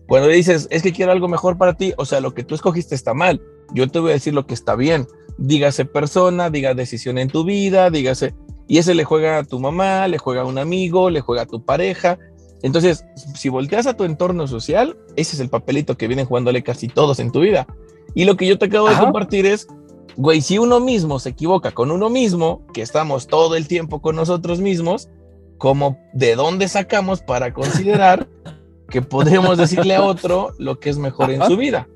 Cuando 0.08 0.28
le 0.28 0.36
dices, 0.36 0.68
es 0.70 0.84
que 0.84 0.94
quiero 0.94 1.12
algo 1.12 1.28
mejor 1.28 1.58
para 1.58 1.74
ti, 1.74 1.94
o 1.98 2.06
sea, 2.06 2.20
lo 2.20 2.34
que 2.34 2.44
tú 2.44 2.56
escogiste 2.56 2.96
está 2.96 3.14
mal, 3.14 3.42
yo 3.74 3.90
te 3.90 4.00
voy 4.00 4.12
a 4.12 4.14
decir 4.14 4.34
lo 4.34 4.46
que 4.46 4.54
está 4.54 4.76
bien. 4.76 5.08
Dígase 5.38 5.86
persona, 5.86 6.50
diga 6.50 6.74
decisión 6.74 7.18
en 7.18 7.30
tu 7.30 7.44
vida, 7.44 7.90
dígase, 7.90 8.34
y 8.68 8.80
ese 8.80 8.96
le 8.96 9.06
juega 9.06 9.40
a 9.40 9.44
tu 9.44 9.60
mamá, 9.60 10.08
le 10.08 10.18
juega 10.18 10.42
a 10.42 10.46
un 10.46 10.58
amigo, 10.58 11.10
le 11.10 11.22
juega 11.22 11.44
a 11.44 11.46
tu 11.46 11.64
pareja, 11.64 12.18
entonces, 12.64 13.06
si 13.36 13.50
volteas 13.50 13.86
a 13.88 13.96
tu 13.96 14.04
entorno 14.04 14.48
social, 14.48 14.98
ese 15.16 15.36
es 15.36 15.40
el 15.40 15.50
papelito 15.50 15.98
que 15.98 16.08
vienen 16.08 16.26
jugándole 16.26 16.64
casi 16.64 16.88
todos 16.88 17.20
en 17.20 17.32
tu 17.32 17.42
vida. 17.42 17.68
Y 18.16 18.26
lo 18.26 18.36
que 18.36 18.48
yo 18.48 18.58
te 18.58 18.66
acabo 18.66 18.90
de 18.90 18.98
compartir 18.98 19.46
es, 19.46 19.68
güey, 20.16 20.42
si 20.42 20.58
uno 20.58 20.80
mismo 20.80 21.20
se 21.20 21.30
equivoca 21.30 21.72
con 21.72 21.92
uno 21.92 22.10
mismo, 22.10 22.66
que 22.74 22.82
estamos 22.82 23.28
todo 23.28 23.56
el 23.56 23.68
tiempo 23.68 24.02
con 24.02 24.16
nosotros 24.16 24.60
mismos, 24.60 25.10
como 25.58 26.00
de 26.14 26.36
dónde 26.36 26.68
sacamos 26.68 27.22
para 27.22 27.54
considerar 27.54 28.28
que 28.90 29.02
podemos 29.02 29.58
decirle 29.58 29.96
a 29.96 30.04
otro 30.04 30.54
lo 30.58 30.80
que 30.80 30.90
es 30.90 30.98
mejor 30.98 31.32
en 31.32 31.44
su 31.44 31.58
vida. 31.58 31.88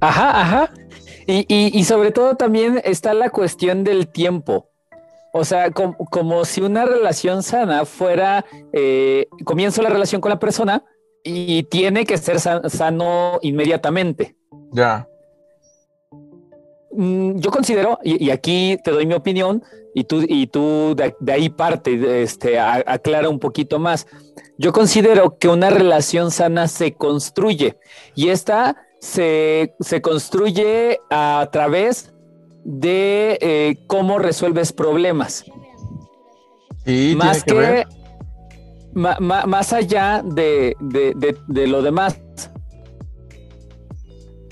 Ajá, 0.00 0.40
ajá. 0.40 0.74
y 1.26 1.84
sobre 1.84 2.10
todo 2.10 2.34
también 2.34 2.80
está 2.84 3.14
la 3.14 3.30
cuestión 3.30 3.84
del 3.84 4.08
tiempo. 4.08 4.69
O 5.32 5.44
sea, 5.44 5.70
como, 5.70 6.44
si 6.44 6.60
una 6.60 6.84
relación 6.84 7.42
sana 7.42 7.84
fuera, 7.84 8.44
eh, 8.72 9.26
comienzo 9.44 9.82
la 9.82 9.90
relación 9.90 10.20
con 10.20 10.30
la 10.30 10.38
persona 10.38 10.84
y 11.22 11.64
tiene 11.64 12.04
que 12.04 12.18
ser 12.18 12.40
sano 12.40 13.38
inmediatamente. 13.42 14.36
Ya. 14.72 15.06
Mm, 16.92 17.38
yo 17.38 17.50
considero, 17.50 17.98
y, 18.02 18.30
aquí 18.30 18.76
te 18.82 18.90
doy 18.90 19.06
mi 19.06 19.14
opinión, 19.14 19.62
y 19.94 20.04
tú, 20.04 20.24
y 20.26 20.46
tú 20.46 20.94
de, 20.96 21.32
ahí 21.32 21.48
parte, 21.48 22.22
este, 22.22 22.58
aclara 22.58 23.28
un 23.28 23.38
poquito 23.38 23.78
más. 23.78 24.06
Yo 24.58 24.72
considero 24.72 25.38
que 25.38 25.48
una 25.48 25.70
relación 25.70 26.30
sana 26.30 26.68
se 26.68 26.92
construye 26.92 27.76
y 28.14 28.28
esta 28.28 28.76
se, 29.00 29.74
se 29.80 30.00
construye 30.00 31.00
a 31.10 31.48
través 31.50 32.12
de 32.64 33.38
eh, 33.40 33.84
cómo 33.86 34.18
resuelves 34.18 34.72
problemas. 34.72 35.44
más 37.16 37.44
que, 37.44 37.86
más 38.94 39.72
allá 39.72 40.22
de, 40.24 40.76
lo 41.66 41.82
demás. 41.82 42.20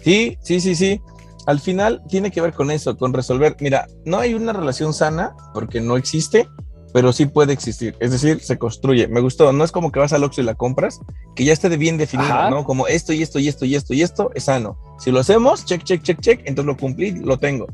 Sí, 0.02 0.38
sí, 0.40 0.60
sí, 0.60 0.74
sí. 0.74 1.00
Al 1.46 1.60
final 1.60 2.02
tiene 2.08 2.30
que 2.30 2.40
ver 2.40 2.52
con 2.52 2.70
eso, 2.70 2.96
con 2.96 3.12
resolver. 3.12 3.56
Mira, 3.60 3.86
no 4.04 4.18
hay 4.18 4.34
una 4.34 4.52
relación 4.52 4.92
sana 4.92 5.34
porque 5.54 5.80
no 5.80 5.96
existe, 5.96 6.46
pero 6.92 7.12
sí 7.12 7.26
puede 7.26 7.54
existir. 7.54 7.96
Es 8.00 8.10
decir, 8.10 8.40
se 8.40 8.58
construye. 8.58 9.08
Me 9.08 9.20
gustó. 9.20 9.52
No 9.52 9.64
es 9.64 9.72
como 9.72 9.90
que 9.90 9.98
vas 9.98 10.12
al 10.12 10.24
Oxxo 10.24 10.42
y 10.42 10.44
la 10.44 10.54
compras, 10.54 11.00
que 11.34 11.44
ya 11.44 11.52
esté 11.52 11.74
bien 11.76 11.96
definido, 11.96 12.50
¿no? 12.50 12.64
Como 12.64 12.86
esto 12.86 13.12
y 13.12 13.22
esto 13.22 13.38
y 13.38 13.48
esto 13.48 13.64
y 13.64 13.74
esto 13.74 13.94
y 13.94 14.02
esto 14.02 14.30
es 14.34 14.44
sano. 14.44 14.78
Si 14.98 15.10
lo 15.10 15.20
hacemos, 15.20 15.64
check, 15.64 15.82
check, 15.84 16.02
check, 16.02 16.20
check, 16.20 16.40
entonces 16.44 16.66
lo 16.66 16.76
cumplí, 16.76 17.12
lo 17.12 17.38
tengo. 17.38 17.66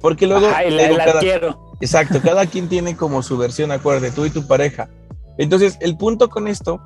Porque 0.00 0.26
luego. 0.26 0.48
Exacto, 1.80 2.20
cada 2.22 2.46
quien 2.46 2.68
tiene 2.68 2.96
como 2.96 3.22
su 3.22 3.38
versión, 3.38 3.72
acuérdate, 3.72 4.12
tú 4.12 4.24
y 4.24 4.30
tu 4.30 4.46
pareja. 4.46 4.88
Entonces, 5.38 5.78
el 5.80 5.96
punto 5.96 6.28
con 6.28 6.48
esto 6.48 6.80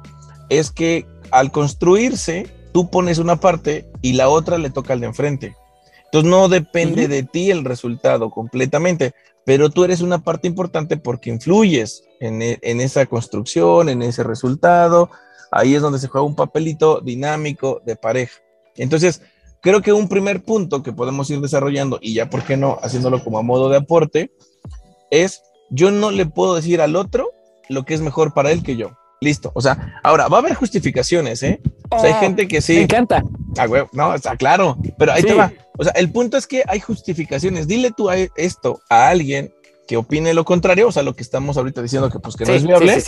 es 0.48 0.70
que 0.70 1.06
al 1.30 1.50
construirse, 1.50 2.46
tú 2.72 2.90
pones 2.90 3.18
una 3.18 3.36
parte 3.36 3.88
y 4.02 4.12
la 4.12 4.28
otra 4.28 4.58
le 4.58 4.70
toca 4.70 4.92
al 4.92 5.00
de 5.00 5.06
enfrente. 5.06 5.56
Entonces, 6.04 6.30
no 6.30 6.48
depende 6.48 7.08
de 7.08 7.24
ti 7.24 7.50
el 7.50 7.64
resultado 7.64 8.30
completamente, 8.30 9.14
pero 9.44 9.70
tú 9.70 9.84
eres 9.84 10.00
una 10.00 10.22
parte 10.22 10.46
importante 10.46 10.96
porque 10.96 11.30
influyes 11.30 12.04
en, 12.20 12.40
e, 12.40 12.58
en 12.62 12.80
esa 12.80 13.06
construcción, 13.06 13.88
en 13.88 14.02
ese 14.02 14.22
resultado. 14.22 15.10
Ahí 15.50 15.74
es 15.74 15.82
donde 15.82 15.98
se 15.98 16.08
juega 16.08 16.26
un 16.26 16.36
papelito 16.36 17.00
dinámico 17.00 17.82
de 17.84 17.96
pareja. 17.96 18.40
Entonces, 18.76 19.22
Creo 19.64 19.80
que 19.80 19.94
un 19.94 20.08
primer 20.08 20.42
punto 20.42 20.82
que 20.82 20.92
podemos 20.92 21.30
ir 21.30 21.40
desarrollando, 21.40 21.98
y 22.02 22.12
ya, 22.12 22.28
¿por 22.28 22.42
qué 22.42 22.58
no? 22.58 22.78
Haciéndolo 22.82 23.24
como 23.24 23.38
a 23.38 23.42
modo 23.42 23.70
de 23.70 23.78
aporte, 23.78 24.30
es 25.10 25.40
yo 25.70 25.90
no 25.90 26.10
le 26.10 26.26
puedo 26.26 26.54
decir 26.54 26.82
al 26.82 26.96
otro 26.96 27.30
lo 27.70 27.86
que 27.86 27.94
es 27.94 28.02
mejor 28.02 28.34
para 28.34 28.52
él 28.52 28.62
que 28.62 28.76
yo. 28.76 28.90
Listo. 29.22 29.52
O 29.54 29.62
sea, 29.62 29.98
ahora 30.02 30.28
va 30.28 30.36
a 30.36 30.40
haber 30.40 30.52
justificaciones, 30.52 31.42
¿eh? 31.42 31.62
O 31.88 31.98
sea, 31.98 32.10
hay 32.10 32.16
oh, 32.18 32.20
gente 32.20 32.46
que 32.46 32.60
sí. 32.60 32.74
Me 32.74 32.82
encanta. 32.82 33.24
Ah, 33.56 33.64
güey, 33.64 33.84
no, 33.92 34.14
está 34.14 34.36
claro. 34.36 34.76
Pero 34.98 35.12
ahí 35.12 35.22
te 35.22 35.32
va. 35.32 35.50
O 35.78 35.82
sea, 35.82 35.94
el 35.96 36.12
punto 36.12 36.36
es 36.36 36.46
que 36.46 36.62
hay 36.68 36.80
justificaciones. 36.80 37.66
Dile 37.66 37.90
tú 37.90 38.10
esto 38.36 38.82
a 38.90 39.08
alguien 39.08 39.50
que 39.88 39.96
opine 39.96 40.34
lo 40.34 40.44
contrario, 40.44 40.88
o 40.88 40.92
sea, 40.92 41.02
lo 41.02 41.16
que 41.16 41.22
estamos 41.22 41.56
ahorita 41.56 41.80
diciendo 41.80 42.10
que 42.10 42.18
pues 42.18 42.36
que 42.36 42.44
no 42.44 42.52
es 42.52 42.66
viable, 42.66 43.02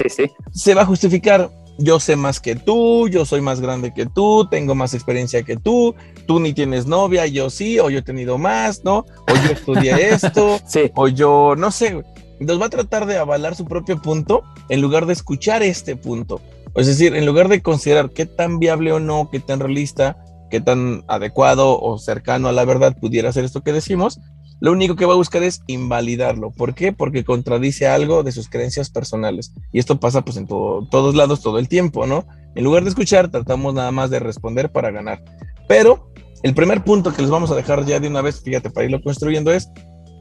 se 0.53 0.75
va 0.75 0.83
a 0.83 0.87
justificar 0.87 1.51
yo 1.79 2.01
sé 2.01 2.17
más 2.17 2.41
que 2.41 2.57
tú, 2.57 3.09
yo 3.09 3.25
soy 3.25 3.41
más 3.41 3.61
grande 3.61 3.93
que 3.93 4.07
tú, 4.07 4.49
tengo 4.51 4.75
más 4.75 4.95
experiencia 4.95 5.43
que 5.43 5.57
tú, 5.57 5.95
tú 6.27 6.41
ni 6.41 6.53
tienes 6.53 6.87
novia, 6.87 7.27
yo 7.27 7.51
sí, 7.51 7.79
o 7.79 7.91
yo 7.91 7.99
he 7.99 8.03
tenido 8.03 8.39
más, 8.39 8.85
¿no? 8.85 8.99
O 8.99 9.35
yo 9.47 9.53
estudié 9.53 10.09
esto, 10.15 10.59
o 10.95 11.09
yo, 11.09 11.55
no 11.57 11.71
sé, 11.71 12.03
nos 12.41 12.61
va 12.61 12.67
a 12.67 12.71
tratar 12.71 13.07
de 13.07 13.19
avalar 13.19 13.55
su 13.55 13.65
propio 13.65 14.01
punto 14.01 14.43
en 14.69 14.81
lugar 14.81 15.07
de 15.07 15.13
escuchar 15.13 15.63
este 15.63 15.97
punto. 15.97 16.41
Es 16.75 16.87
decir, 16.87 17.15
en 17.15 17.25
lugar 17.25 17.49
de 17.49 17.63
considerar 17.63 18.11
qué 18.11 18.27
tan 18.27 18.59
viable 18.59 18.93
o 18.93 19.01
no, 19.01 19.31
qué 19.31 19.41
tan 19.41 19.61
realista, 19.61 20.19
qué 20.51 20.61
tan 20.61 21.05
adecuado 21.09 21.81
o 21.81 21.99
cercano 21.99 22.49
a 22.49 22.53
la 22.53 22.65
verdad 22.65 22.97
pudiera 22.99 23.33
ser 23.33 23.45
esto 23.45 23.63
que 23.63 23.73
decimos, 23.73 24.21
lo 24.61 24.73
único 24.73 24.97
que 24.97 25.05
va 25.05 25.13
a 25.13 25.17
buscar 25.17 25.43
es 25.43 25.63
invalidarlo. 25.67 26.51
¿Por 26.51 26.75
qué? 26.75 26.93
Porque 26.93 27.25
contradice 27.25 27.87
algo 27.87 28.23
de 28.23 28.33
sus 28.33 28.49
creencias 28.49 28.91
personales. 28.91 29.53
Y 29.73 29.79
esto 29.79 30.01
pasa 30.01 30.25
pues 30.25 30.37
en 30.37 30.47
todos 30.47 31.15
lados 31.15 31.43
todo 31.43 31.59
el 31.59 31.69
tiempo, 31.69 32.07
¿no? 32.07 32.27
En 32.55 32.65
lugar 32.65 32.83
de 32.85 32.91
escuchar, 32.91 33.31
tratamos 33.31 33.75
nada 33.75 33.91
más 33.91 34.11
de 34.11 34.19
responder 34.19 34.71
para 34.71 34.91
ganar. 34.91 35.23
Pero 35.69 36.11
el 36.43 36.55
primer 36.55 36.85
punto 36.85 37.13
que 37.13 37.23
les 37.23 37.31
vamos 37.31 37.51
a 37.51 37.55
dejar 37.55 37.85
ya 37.85 38.01
de 38.01 38.09
una 38.09 38.23
vez, 38.23 38.41
fíjate, 38.41 38.71
para 38.71 38.87
irlo 38.87 39.03
construyendo 39.03 39.53
es, 39.53 39.69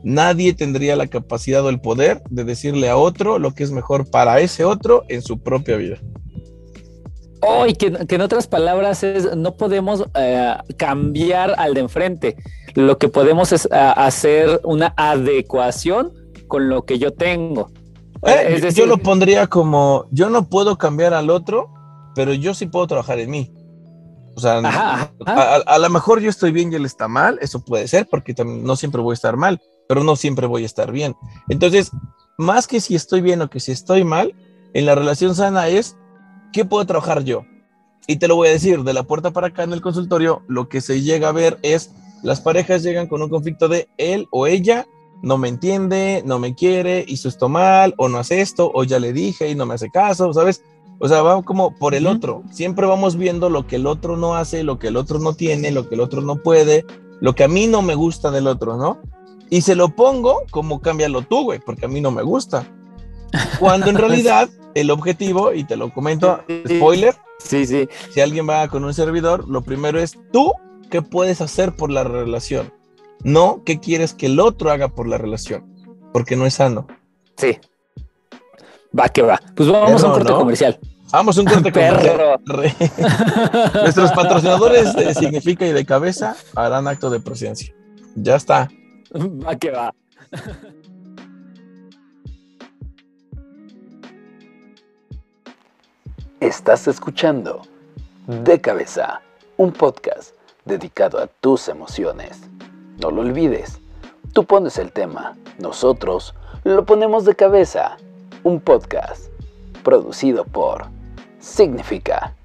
nadie 0.03 0.53
tendría 0.53 0.95
la 0.95 1.07
capacidad 1.07 1.63
o 1.65 1.69
el 1.69 1.79
poder 1.79 2.21
de 2.29 2.43
decirle 2.43 2.89
a 2.89 2.97
otro 2.97 3.39
lo 3.39 3.53
que 3.53 3.63
es 3.63 3.71
mejor 3.71 4.09
para 4.09 4.39
ese 4.39 4.65
otro 4.65 5.03
en 5.07 5.21
su 5.21 5.39
propia 5.39 5.77
vida. 5.77 5.97
Oh, 7.47 7.65
y 7.65 7.73
que, 7.73 7.87
en 7.87 8.21
otras 8.21 8.47
palabras 8.47 9.03
es, 9.03 9.35
no 9.35 9.55
podemos 9.55 10.05
eh, 10.15 10.55
cambiar 10.77 11.53
al 11.57 11.73
de 11.73 11.81
enfrente. 11.81 12.35
Lo 12.73 12.97
que 12.97 13.07
podemos 13.07 13.51
es 13.51 13.65
eh, 13.65 13.69
hacer 13.71 14.61
una 14.63 14.93
adecuación 14.97 16.11
con 16.47 16.69
lo 16.69 16.85
que 16.85 16.99
yo 16.99 17.13
tengo. 17.13 17.71
Eh, 18.23 18.71
yo 18.73 18.85
lo 18.85 18.97
pondría 18.97 19.47
como, 19.47 20.07
yo 20.11 20.29
no 20.29 20.49
puedo 20.49 20.77
cambiar 20.77 21.13
al 21.13 21.29
otro, 21.29 21.69
pero 22.15 22.33
yo 22.33 22.53
sí 22.53 22.65
puedo 22.65 22.87
trabajar 22.87 23.19
en 23.19 23.29
mí. 23.29 23.53
O 24.35 24.39
sea, 24.39 24.59
A, 25.25 25.77
lo 25.77 25.89
mejor 25.89 26.19
yo 26.19 26.29
estoy 26.29 26.51
bien 26.51 26.71
y 26.71 26.75
él 26.75 26.85
está 26.85 27.07
mal, 27.07 27.37
eso 27.41 27.63
puede 27.63 27.87
ser, 27.87 28.07
porque 28.09 28.33
no 28.43 28.75
siempre 28.75 29.01
voy 29.01 29.13
a 29.13 29.15
estar 29.15 29.37
mal, 29.37 29.61
pero 29.87 30.03
no 30.03 30.15
siempre 30.15 30.47
voy 30.47 30.63
a 30.63 30.65
estar 30.65 30.91
bien. 30.91 31.15
Entonces, 31.47 31.91
más 32.37 32.67
que 32.67 32.81
si 32.81 32.95
estoy 32.95 33.21
bien 33.21 33.41
o 33.41 33.49
que 33.49 33.59
si 33.59 33.71
estoy 33.71 34.03
mal, 34.03 34.33
en 34.73 34.85
la 34.85 34.95
relación 34.95 35.35
sana 35.35 35.69
es 35.69 35.95
¿qué 36.55 36.63
puedo 36.63 36.85
trabajar 36.85 37.25
yo? 37.25 37.43
Y 38.07 38.15
te 38.15 38.29
lo 38.29 38.37
voy 38.37 38.47
a 38.47 38.51
decir, 38.51 38.83
de 38.83 38.93
la 38.93 39.03
puerta 39.03 39.31
para 39.31 39.47
acá 39.47 39.63
en 39.63 39.73
el 39.73 39.81
consultorio, 39.81 40.41
lo 40.47 40.69
que 40.69 40.79
se 40.79 41.01
llega 41.01 41.27
a 41.27 41.33
ver 41.33 41.59
es 41.63 41.91
las 42.23 42.39
parejas 42.39 42.81
llegan 42.81 43.07
con 43.07 43.21
un 43.21 43.27
conflicto 43.27 43.67
de 43.67 43.89
él 43.97 44.27
o 44.31 44.47
ella 44.47 44.87
no 45.21 45.37
me 45.37 45.49
entiende, 45.49 46.23
no 46.25 46.39
me 46.39 46.55
quiere, 46.55 47.03
hizo 47.09 47.27
esto 47.27 47.49
mal, 47.49 47.93
o 47.97 48.07
no 48.07 48.19
hace 48.19 48.39
esto, 48.39 48.71
o 48.73 48.85
ya 48.85 48.99
le 48.99 49.11
dije 49.11 49.49
y 49.49 49.55
no 49.55 49.65
me 49.65 49.73
hace 49.73 49.89
caso, 49.89 50.31
¿sabes? 50.31 50.63
O 50.99 51.09
sea, 51.09 51.23
va 51.23 51.43
como 51.43 51.75
por 51.75 51.93
el 51.93 52.07
otro. 52.07 52.41
Siempre 52.51 52.85
vamos 52.85 53.17
viendo 53.17 53.49
lo 53.49 53.67
que 53.67 53.75
el 53.75 53.85
otro 53.85 54.15
no 54.15 54.35
hace, 54.35 54.63
lo 54.63 54.79
que 54.79 54.87
el 54.87 54.95
otro 54.95 55.19
no 55.19 55.33
tiene, 55.33 55.71
lo 55.71 55.89
que 55.89 55.95
el 55.95 56.01
otro 56.01 56.21
no 56.21 56.37
puede, 56.37 56.85
lo 57.19 57.35
que 57.35 57.43
a 57.43 57.49
mí 57.49 57.67
no 57.67 57.81
me 57.81 57.95
gusta 57.95 58.31
del 58.31 58.47
otro, 58.47 58.77
¿no? 58.77 59.01
y 59.49 59.61
se 59.61 59.75
lo 59.75 59.89
pongo 59.89 60.43
como 60.51 60.81
cámbialo 60.81 61.21
tú, 61.21 61.43
güey, 61.43 61.59
porque 61.59 61.85
a 61.85 61.89
mí 61.89 62.01
no 62.01 62.11
me 62.11 62.23
gusta. 62.23 62.65
Cuando 63.59 63.89
en 63.89 63.95
realidad 63.97 64.49
el 64.75 64.91
objetivo, 64.91 65.53
y 65.53 65.63
te 65.63 65.77
lo 65.77 65.91
comento, 65.91 66.43
spoiler, 66.67 67.15
sí, 67.39 67.65
sí. 67.65 67.87
si 68.13 68.21
alguien 68.21 68.47
va 68.47 68.67
con 68.67 68.83
un 68.83 68.93
servidor, 68.93 69.47
lo 69.47 69.61
primero 69.61 69.99
es 69.99 70.17
tú, 70.31 70.53
¿qué 70.91 71.01
puedes 71.01 71.41
hacer 71.41 71.75
por 71.75 71.89
la 71.89 72.03
relación? 72.03 72.71
No, 73.23 73.63
¿qué 73.65 73.79
quieres 73.79 74.13
que 74.13 74.27
el 74.27 74.39
otro 74.39 74.69
haga 74.69 74.89
por 74.89 75.07
la 75.07 75.17
relación? 75.17 75.65
Porque 76.13 76.35
no 76.35 76.45
es 76.45 76.55
sano. 76.55 76.87
Sí. 77.37 77.57
Va 78.97 79.09
que 79.09 79.21
va. 79.21 79.39
Pues 79.55 79.69
vamos 79.69 80.03
a 80.03 80.07
un 80.07 80.13
corte 80.13 80.33
comercial. 80.33 80.79
Vamos 81.11 81.37
a 81.37 81.41
un 81.41 81.47
corte 81.47 81.71
comercial. 81.71 82.39
Nuestros 83.73 84.11
patrocinadores 84.11 84.93
de 84.95 85.13
Significa 85.13 85.65
y 85.65 85.71
de 85.71 85.85
Cabeza 85.85 86.35
harán 86.55 86.87
acto 86.87 87.09
de 87.09 87.19
presencia. 87.19 87.73
Ya 88.15 88.35
está. 88.35 88.69
Va 89.13 89.55
que 89.55 89.71
va. 89.71 89.93
Estás 96.45 96.87
escuchando 96.87 97.63
De 98.27 98.61
Cabeza, 98.61 99.23
un 99.57 99.71
podcast 99.71 100.35
dedicado 100.63 101.17
a 101.17 101.25
tus 101.25 101.67
emociones. 101.69 102.39
No 103.01 103.09
lo 103.09 103.21
olvides, 103.21 103.79
tú 104.31 104.43
pones 104.43 104.77
el 104.77 104.91
tema, 104.91 105.35
nosotros 105.57 106.35
lo 106.63 106.85
ponemos 106.85 107.25
de 107.25 107.33
cabeza. 107.33 107.97
Un 108.43 108.61
podcast 108.61 109.31
producido 109.83 110.45
por 110.45 110.85
Significa. 111.39 112.35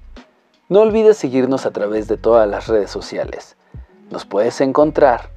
No 0.67 0.81
olvides 0.81 1.17
seguirnos 1.17 1.67
a 1.67 1.71
través 1.71 2.07
de 2.07 2.17
todas 2.17 2.49
las 2.49 2.65
redes 2.67 2.89
sociales. 2.89 3.55
Nos 4.09 4.25
puedes 4.25 4.61
encontrar 4.61 5.29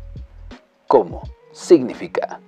como 0.88 1.22
Significa. 1.52 2.40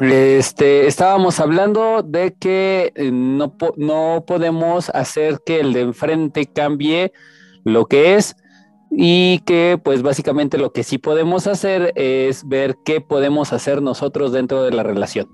Este, 0.00 0.86
estábamos 0.86 1.38
hablando 1.38 2.02
de 2.02 2.34
que 2.34 2.92
eh, 2.96 3.10
no, 3.12 3.54
no 3.76 4.24
podemos 4.26 4.90
hacer 4.90 5.40
que 5.46 5.60
el 5.60 5.72
de 5.72 5.82
enfrente 5.82 6.46
cambie 6.46 7.12
lo 7.64 7.86
que 7.86 8.16
es 8.16 8.36
y 8.90 9.40
que 9.40 9.78
pues 9.82 10.02
básicamente 10.02 10.58
lo 10.58 10.72
que 10.72 10.82
sí 10.82 10.98
podemos 10.98 11.46
hacer 11.46 11.92
es 11.96 12.46
ver 12.46 12.76
qué 12.84 13.00
podemos 13.00 13.52
hacer 13.52 13.82
nosotros 13.82 14.32
dentro 14.32 14.62
de 14.62 14.72
la 14.72 14.82
relación. 14.82 15.28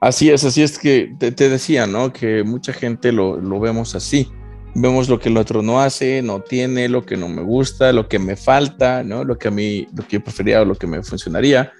Así 0.00 0.30
es, 0.30 0.44
así 0.44 0.62
es 0.62 0.78
que 0.78 1.12
te, 1.18 1.48
decía, 1.48 1.86
¿no? 1.86 2.12
Que 2.12 2.44
mucha 2.44 2.72
gente 2.72 3.10
lo, 3.10 3.38
lo, 3.38 3.58
vemos 3.58 3.94
así. 3.94 4.28
Vemos 4.74 5.08
lo 5.08 5.18
que 5.18 5.28
el 5.28 5.36
otro 5.36 5.60
no 5.60 5.80
hace, 5.80 6.22
no 6.22 6.40
tiene, 6.40 6.88
lo 6.88 7.04
que 7.04 7.16
no 7.16 7.28
me 7.28 7.42
gusta, 7.42 7.92
lo 7.92 8.08
que 8.08 8.20
me 8.20 8.36
falta, 8.36 9.02
¿no? 9.02 9.24
Lo 9.24 9.36
que 9.36 9.48
a 9.48 9.50
mí, 9.50 9.88
lo 9.94 10.06
que 10.06 10.18
yo 10.18 10.24
prefería 10.24 10.62
o 10.62 10.64
lo 10.64 10.76
que 10.76 10.86
me 10.86 11.02
funcionaría. 11.02 11.72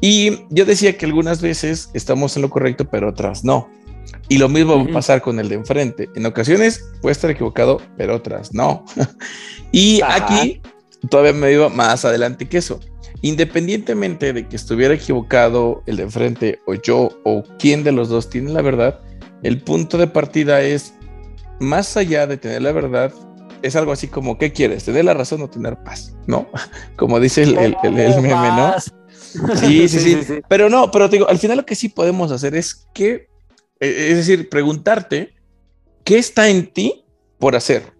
Y 0.00 0.44
yo 0.50 0.64
decía 0.64 0.96
que 0.96 1.06
algunas 1.06 1.40
veces 1.40 1.90
estamos 1.94 2.36
en 2.36 2.42
lo 2.42 2.50
correcto, 2.50 2.84
pero 2.88 3.08
otras 3.08 3.44
no. 3.44 3.68
Y 4.28 4.38
lo 4.38 4.48
mismo 4.48 4.76
va 4.76 4.90
a 4.90 4.94
pasar 4.94 5.22
con 5.22 5.38
el 5.38 5.48
de 5.48 5.56
enfrente. 5.56 6.08
En 6.14 6.26
ocasiones 6.26 6.84
puede 7.00 7.12
estar 7.12 7.30
equivocado, 7.30 7.80
pero 7.96 8.14
otras 8.14 8.52
no. 8.52 8.84
y 9.72 10.00
aquí 10.02 10.60
todavía 11.08 11.32
me 11.32 11.52
iba 11.52 11.68
más 11.68 12.04
adelante 12.04 12.48
que 12.48 12.58
eso. 12.58 12.80
Independientemente 13.22 14.32
de 14.32 14.46
que 14.46 14.56
estuviera 14.56 14.94
equivocado 14.94 15.82
el 15.86 15.96
de 15.96 16.02
enfrente 16.04 16.60
o 16.66 16.74
yo 16.74 17.08
o 17.24 17.42
quién 17.58 17.82
de 17.82 17.92
los 17.92 18.08
dos 18.08 18.28
tiene 18.28 18.52
la 18.52 18.62
verdad, 18.62 19.00
el 19.42 19.62
punto 19.62 19.96
de 19.96 20.06
partida 20.06 20.60
es, 20.60 20.94
más 21.60 21.96
allá 21.96 22.26
de 22.26 22.36
tener 22.36 22.62
la 22.62 22.72
verdad, 22.72 23.12
es 23.62 23.74
algo 23.76 23.92
así 23.92 24.08
como, 24.08 24.38
¿qué 24.38 24.52
quieres? 24.52 24.84
¿Tener 24.84 25.04
la 25.04 25.14
razón 25.14 25.40
o 25.42 25.48
tener 25.48 25.76
paz? 25.82 26.14
¿No? 26.26 26.48
Como 26.96 27.18
dice 27.20 27.42
el, 27.42 27.56
el, 27.56 27.76
el 27.82 28.20
meme, 28.20 28.28
¿no? 28.30 28.74
Sí, 29.60 29.88
sí, 29.88 30.22
sí, 30.22 30.40
Pero 30.48 30.68
no, 30.68 30.90
pero 30.90 31.08
te 31.08 31.16
digo, 31.16 31.28
al 31.28 31.38
final 31.38 31.58
lo 31.58 31.66
que 31.66 31.74
sí 31.74 31.88
podemos 31.88 32.30
hacer 32.32 32.54
es 32.54 32.86
que, 32.94 33.28
e, 33.80 34.10
es 34.10 34.16
decir, 34.16 34.48
preguntarte 34.48 35.34
qué 36.04 36.18
está 36.18 36.48
en 36.48 36.72
ti 36.72 37.04
por 37.38 37.56
hacer. 37.56 37.94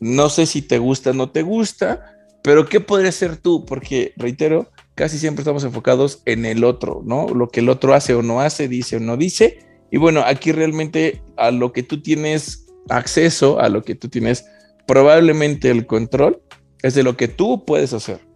No 0.00 0.28
sé 0.28 0.46
si 0.46 0.62
te 0.62 0.78
gusta 0.78 1.10
o 1.10 1.14
no 1.14 1.30
te 1.30 1.42
gusta, 1.42 2.04
pero 2.42 2.66
qué 2.66 2.80
podrías 2.80 3.16
hacer 3.16 3.36
tú, 3.36 3.64
porque 3.64 4.12
reitero, 4.16 4.70
casi 4.94 5.18
siempre 5.18 5.42
estamos 5.42 5.64
enfocados 5.64 6.22
en 6.24 6.44
el 6.44 6.64
otro, 6.64 7.02
¿no? 7.04 7.28
Lo 7.28 7.48
que 7.48 7.60
el 7.60 7.68
otro 7.68 7.94
hace 7.94 8.14
o 8.14 8.22
no 8.22 8.40
hace, 8.40 8.68
dice 8.68 8.96
o 8.96 9.00
no 9.00 9.16
dice. 9.16 9.58
Y 9.90 9.96
bueno, 9.96 10.22
aquí 10.24 10.52
realmente 10.52 11.22
a 11.36 11.50
lo 11.50 11.72
que 11.72 11.82
tú 11.82 12.02
tienes 12.02 12.66
acceso, 12.88 13.60
a 13.60 13.68
lo 13.68 13.82
que 13.82 13.94
tú 13.94 14.08
tienes 14.08 14.44
probablemente 14.86 15.70
el 15.70 15.86
control, 15.86 16.42
es 16.82 16.94
de 16.94 17.02
lo 17.02 17.16
que 17.16 17.28
tú 17.28 17.64
puedes 17.64 17.92
hacer 17.92 18.27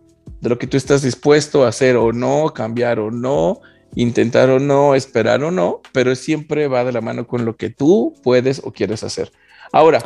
de 0.42 0.48
lo 0.48 0.58
que 0.58 0.66
tú 0.66 0.76
estás 0.76 1.02
dispuesto 1.02 1.64
a 1.64 1.68
hacer 1.68 1.96
o 1.96 2.12
no, 2.12 2.52
cambiar 2.52 2.98
o 2.98 3.12
no, 3.12 3.60
intentar 3.94 4.50
o 4.50 4.58
no, 4.58 4.96
esperar 4.96 5.42
o 5.44 5.52
no, 5.52 5.80
pero 5.92 6.14
siempre 6.16 6.66
va 6.66 6.84
de 6.84 6.92
la 6.92 7.00
mano 7.00 7.28
con 7.28 7.44
lo 7.44 7.56
que 7.56 7.70
tú 7.70 8.14
puedes 8.24 8.60
o 8.64 8.72
quieres 8.72 9.04
hacer. 9.04 9.30
Ahora, 9.72 10.04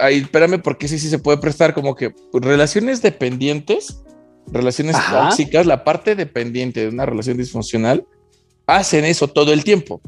ahí, 0.00 0.18
espérame, 0.18 0.60
porque 0.60 0.88
sí, 0.88 0.98
sí 0.98 1.08
se 1.08 1.20
puede 1.20 1.38
prestar 1.38 1.74
como 1.74 1.94
que 1.94 2.12
relaciones 2.32 3.02
dependientes, 3.02 4.02
relaciones 4.48 4.96
tóxicas, 5.10 5.64
la 5.64 5.84
parte 5.84 6.16
dependiente 6.16 6.80
de 6.80 6.88
una 6.88 7.06
relación 7.06 7.36
disfuncional, 7.36 8.04
hacen 8.66 9.04
eso 9.04 9.28
todo 9.28 9.52
el 9.52 9.62
tiempo. 9.62 10.00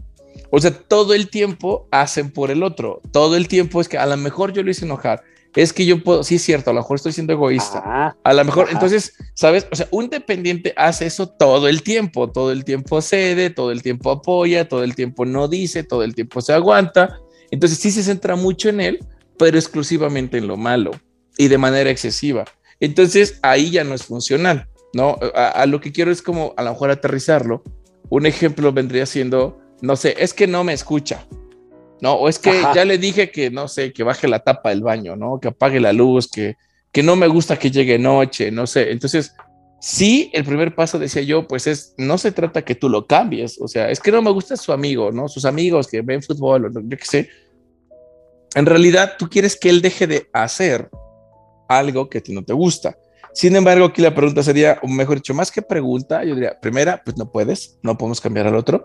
O 0.51 0.61
sea, 0.61 0.73
todo 0.73 1.15
el 1.15 1.31
tiempo 1.31 1.87
hacen 1.93 2.33
por 2.33 2.51
el 2.51 2.65
otro. 2.65 3.03
Todo 3.13 3.37
el 3.37 3.47
tiempo 3.47 3.81
es 3.81 3.89
que 3.89 3.99
a 3.99 4.07
lo 4.07 4.17
mejor 4.17 4.53
yo 4.53 4.65
lo 4.65 4.71
hice 4.71 4.85
enojar, 4.85 5.23
es 5.55 5.73
que 5.73 5.87
yo 5.87 6.03
puedo, 6.03 6.23
sí 6.23 6.37
es 6.37 6.43
cierto, 6.43 6.71
a 6.71 6.75
lo 6.75 6.81
mejor 6.81 6.97
estoy 6.97 7.13
siendo 7.13 7.33
egoísta. 7.33 8.17
A 8.23 8.33
lo 8.33 8.45
mejor, 8.45 8.69
entonces, 8.71 9.15
¿sabes? 9.35 9.67
O 9.73 9.77
sea, 9.77 9.89
un 9.91 10.09
dependiente 10.09 10.73
hace 10.77 11.07
eso 11.07 11.29
todo 11.29 11.69
el 11.69 11.83
tiempo, 11.83 12.31
todo 12.31 12.53
el 12.53 12.65
tiempo 12.65 13.01
cede, 13.01 13.51
todo 13.51 13.73
el 13.73 13.83
tiempo 13.83 14.11
apoya, 14.11 14.69
todo 14.69 14.85
el 14.85 14.95
tiempo 14.95 15.25
no 15.25 15.49
dice, 15.49 15.83
todo 15.83 16.03
el 16.05 16.15
tiempo 16.15 16.41
se 16.41 16.53
aguanta. 16.53 17.19
Entonces 17.51 17.79
sí 17.79 17.91
se 17.91 18.03
centra 18.03 18.37
mucho 18.37 18.69
en 18.69 18.81
él, 18.81 18.99
pero 19.39 19.59
exclusivamente 19.59 20.39
en 20.39 20.47
lo 20.47 20.57
malo 20.57 20.91
y 21.39 21.49
de 21.49 21.59
manera 21.59 21.91
excesiva. 21.91 22.45
Entonces 22.81 23.39
ahí 23.43 23.71
ya 23.71 23.85
no 23.85 23.95
es 23.95 24.05
funcional, 24.05 24.69
¿no? 24.93 25.19
A, 25.35 25.65
lo 25.67 25.81
que 25.81 25.93
quiero 25.93 26.11
es 26.11 26.23
como 26.23 26.55
a 26.57 26.63
lo 26.63 26.71
mejor 26.71 26.91
aterrizarlo. 26.91 27.63
Un 28.11 28.27
ejemplo 28.27 28.73
vendría 28.73 29.07
siendo, 29.07 29.59
no 29.81 29.97
sé, 29.97 30.15
es 30.19 30.35
que 30.35 30.47
no 30.47 30.65
me 30.65 30.73
escucha. 30.73 31.27
¿No? 32.01 32.15
O 32.15 32.29
es 32.29 32.39
que 32.39 32.63
ya 32.75 32.85
le 32.85 32.99
dije 32.99 33.31
que, 33.31 33.51
no 33.51 33.69
sé, 33.69 33.93
que 33.93 34.03
baje 34.03 34.29
la 34.29 34.41
tapa 34.41 34.71
del 34.71 34.83
baño, 34.83 35.17
¿no? 35.17 35.41
Que 35.41 35.49
apague 35.49 35.81
la 35.81 35.93
luz, 35.93 36.29
que, 36.29 36.57
que 36.93 37.03
no 37.03 37.17
me 37.17 37.27
gusta 37.29 37.59
que 37.59 37.71
llegue 37.71 37.99
noche, 37.99 38.51
no 38.51 38.67
sé. 38.67 38.91
Entonces, 38.91 39.35
sí, 39.81 40.31
el 40.33 40.45
primer 40.45 40.75
paso, 40.75 40.99
decía 40.99 41.23
yo, 41.23 41.47
pues 41.47 41.67
es, 41.67 41.95
no 41.97 42.19
se 42.19 42.33
trata 42.33 42.65
que 42.65 42.75
tú 42.75 42.89
lo 42.89 43.07
cambies, 43.07 43.61
o 43.61 43.69
sea, 43.69 43.91
es 43.91 44.01
que 44.01 44.13
no 44.13 44.23
me 44.23 44.31
gusta 44.31 44.57
su 44.57 44.73
amigo, 44.73 45.13
¿no? 45.13 45.29
Sus 45.29 45.45
amigos 45.45 45.89
que 45.89 46.03
ven 46.03 46.23
fútbol, 46.23 46.67
o 46.67 46.71
yo 46.71 46.97
qué 46.97 47.05
sé. 47.05 47.29
En 48.55 48.67
realidad, 48.67 49.15
tú 49.19 49.29
quieres 49.29 49.59
que 49.59 49.69
él 49.69 49.83
deje 49.83 50.07
de 50.07 50.29
hacer 50.33 50.89
algo 51.69 52.09
que 52.09 52.19
a 52.19 52.21
ti 52.21 52.33
no 52.33 52.45
te 52.45 52.53
gusta. 52.53 52.97
Sin 53.35 53.55
embargo, 53.55 53.85
aquí 53.87 54.03
la 54.03 54.15
pregunta 54.15 54.43
sería, 54.43 54.81
o 54.83 54.89
mejor 54.89 55.17
dicho, 55.17 55.35
más 55.35 55.53
que 55.53 55.63
pregunta, 55.63 56.25
yo 56.25 56.35
diría, 56.35 56.59
primera, 56.59 57.03
pues 57.05 57.17
no 57.17 57.31
puedes, 57.31 57.79
no 57.83 57.97
podemos 57.97 58.21
cambiar 58.21 58.47
al 58.47 58.57
otro, 58.57 58.85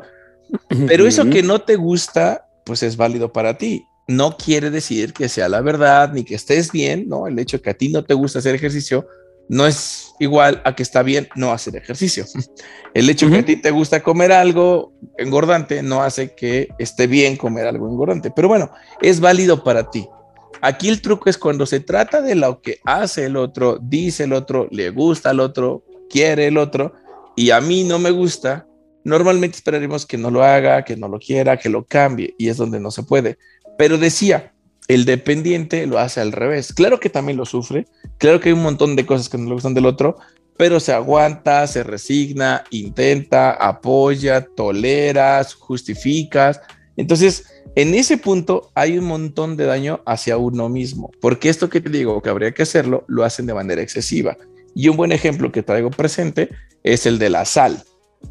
pero 0.88 1.08
eso 1.08 1.30
que 1.30 1.41
no 1.41 1.62
te 1.62 1.76
gusta, 1.76 2.45
pues 2.65 2.84
es 2.84 2.97
válido 2.97 3.32
para 3.32 3.58
ti. 3.58 3.86
No 4.08 4.38
quiere 4.38 4.69
decir 4.69 5.13
que 5.13 5.30
sea 5.30 5.47
la 5.47 5.62
verdad 5.62 6.12
ni 6.13 6.23
que 6.23 6.36
estés 6.36 6.71
bien, 6.71 7.08
¿no? 7.08 7.28
El 7.28 7.39
hecho 7.39 7.58
de 7.58 7.63
que 7.63 7.69
a 7.69 7.73
ti 7.73 7.89
no 7.89 8.04
te 8.04 8.13
gusta 8.13 8.39
hacer 8.39 8.56
ejercicio 8.56 9.08
no 9.49 9.65
es 9.67 10.13
igual 10.19 10.62
a 10.65 10.76
que 10.76 10.84
está 10.84 11.04
bien 11.04 11.28
no 11.36 11.52
hacer 11.52 11.76
ejercicio. 11.76 12.26
El 12.93 13.10
hecho 13.10 13.28
de 13.28 13.34
que 13.34 13.39
a 13.39 13.45
ti 13.45 13.56
te 13.58 13.71
gusta 13.71 14.04
comer 14.04 14.32
algo 14.32 14.93
engordante 15.17 15.82
no 15.84 16.02
hace 16.02 16.34
que 16.34 16.69
esté 16.80 17.08
bien 17.08 17.38
comer 17.38 17.67
algo 17.67 17.89
engordante. 17.89 18.32
Pero 18.32 18.47
bueno, 18.47 18.71
es 19.02 19.19
válido 19.19 19.63
para 19.63 19.89
ti. 19.89 20.08
Aquí 20.62 20.88
el 20.88 21.02
truco 21.02 21.30
es 21.30 21.38
cuando 21.38 21.65
se 21.65 21.82
trata 21.82 22.21
de 22.21 22.36
lo 22.36 22.62
que 22.62 22.80
hace 22.86 23.26
el 23.26 23.36
otro, 23.36 23.80
dice 23.82 24.23
el 24.23 24.34
otro, 24.34 24.67
le 24.71 24.91
gusta 24.91 25.32
al 25.32 25.41
otro, 25.41 25.84
quiere 26.10 26.47
el 26.47 26.58
otro, 26.58 26.93
y 27.36 27.49
a 27.49 27.60
mí 27.60 27.84
no 27.84 27.99
me 27.99 28.12
gusta, 28.12 28.65
Normalmente 29.04 29.58
esperaremos 29.58 30.06
que 30.06 30.18
no 30.18 30.32
lo 30.32 30.44
haga, 30.44 30.84
que 30.84 30.96
no 30.96 31.08
lo 31.08 31.20
quiera, 31.20 31.58
que 31.58 31.70
lo 31.70 31.84
cambie, 31.86 32.36
y 32.38 32.50
es 32.50 32.58
donde 32.58 32.80
no 32.80 32.92
se 32.92 33.04
puede. 33.04 33.38
Pero 33.78 33.98
decía, 33.98 34.54
el 34.88 35.06
dependiente 35.06 35.86
lo 35.88 36.00
hace 36.00 36.22
al 36.22 36.32
revés. 36.32 36.74
Claro 36.74 37.00
que 37.00 37.10
también 37.10 37.38
lo 37.38 37.46
sufre, 37.46 37.88
claro 38.18 38.39
que 38.39 38.50
hay 38.50 38.54
un 38.54 38.63
montón 38.63 38.96
de 38.96 39.06
cosas 39.06 39.30
que 39.30 39.38
no 39.38 39.46
le 39.46 39.54
gustan 39.54 39.74
del 39.74 39.86
otro, 39.86 40.18
pero 40.58 40.80
se 40.80 40.94
aguanta, 40.94 41.66
se 41.68 41.84
resigna, 41.84 42.63
intenta, 42.70 43.52
apoya, 43.52 44.46
tolera, 44.56 45.44
justifica. 45.58 46.62
Entonces, 46.96 47.46
en 47.76 47.96
ese 47.96 48.18
punto 48.18 48.72
hay 48.76 48.98
un 48.98 49.06
montón 49.06 49.58
de 49.58 49.66
daño 49.66 50.02
hacia 50.06 50.38
uno 50.38 50.70
mismo, 50.70 51.12
porque 51.20 51.50
esto 51.50 51.70
que 51.70 51.82
te 51.82 51.89
digo 51.89 52.22
que 52.22 52.30
habría 52.30 52.54
que 52.54 52.63
hacerlo, 52.63 53.04
lo 53.08 53.24
hacen 53.24 53.48
de 53.48 53.54
manera 53.54 53.82
excesiva. 53.82 54.38
Y 54.76 54.89
un 54.89 54.98
buen 54.98 55.12
ejemplo 55.12 55.52
que 55.52 55.63
traigo 55.63 55.89
presente 55.89 56.50
es 56.84 57.06
el 57.06 57.20
de 57.20 57.30
la 57.30 57.46
sal. 57.46 57.84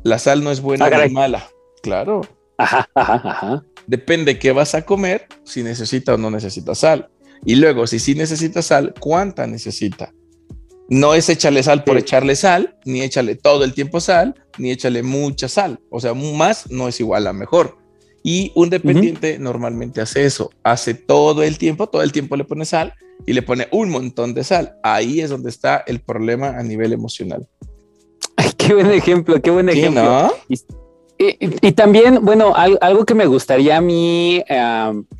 La 0.02 0.18
sal 0.18 0.42
no 0.42 0.50
es 0.50 0.60
buena 0.60 0.86
ah, 0.86 1.06
ni 1.06 1.12
mala. 1.12 1.48
Claro. 1.82 2.22
Ajá, 2.58 2.88
ajá, 2.94 3.22
ajá. 3.24 3.64
Depende 3.86 4.38
qué 4.38 4.52
vas 4.52 4.74
a 4.74 4.82
comer, 4.82 5.26
si 5.44 5.62
necesita 5.62 6.14
o 6.14 6.16
no 6.18 6.30
necesita 6.30 6.74
sal. 6.74 7.10
Y 7.44 7.56
luego, 7.56 7.86
si 7.86 7.98
sí 7.98 8.14
necesita 8.14 8.62
sal, 8.62 8.94
¿cuánta 9.00 9.46
necesita? 9.46 10.12
No 10.88 11.14
es 11.14 11.28
échale 11.28 11.62
sal 11.62 11.84
por 11.84 11.96
echarle 11.96 12.36
sal, 12.36 12.76
ni 12.84 13.02
échale 13.02 13.34
todo 13.34 13.64
el 13.64 13.72
tiempo 13.72 14.00
sal, 14.00 14.34
ni 14.58 14.70
échale 14.70 15.02
mucha 15.02 15.48
sal. 15.48 15.80
O 15.90 16.00
sea, 16.00 16.14
más 16.14 16.70
no 16.70 16.88
es 16.88 17.00
igual 17.00 17.26
a 17.26 17.32
mejor. 17.32 17.78
Y 18.22 18.52
un 18.54 18.70
dependiente 18.70 19.38
normalmente 19.38 20.00
hace 20.00 20.24
eso, 20.24 20.50
hace 20.62 20.94
todo 20.94 21.42
el 21.42 21.58
tiempo, 21.58 21.88
todo 21.88 22.02
el 22.02 22.12
tiempo 22.12 22.36
le 22.36 22.44
pone 22.44 22.64
sal 22.64 22.94
y 23.26 23.32
le 23.32 23.42
pone 23.42 23.66
un 23.72 23.90
montón 23.90 24.34
de 24.34 24.44
sal. 24.44 24.76
Ahí 24.82 25.20
es 25.20 25.30
donde 25.30 25.50
está 25.50 25.82
el 25.86 26.00
problema 26.00 26.50
a 26.50 26.62
nivel 26.62 26.92
emocional. 26.92 27.48
Qué 28.66 28.74
buen 28.74 28.90
ejemplo, 28.92 29.40
qué 29.40 29.50
buen 29.50 29.68
ejemplo. 29.68 30.34
y, 31.18 31.72
también, 31.72 32.24
bueno, 32.24 32.54
algo 32.54 33.04
que 33.04 33.14
me 33.14 33.26
gustaría 33.26 33.76
a 33.76 33.80
mí 33.80 34.42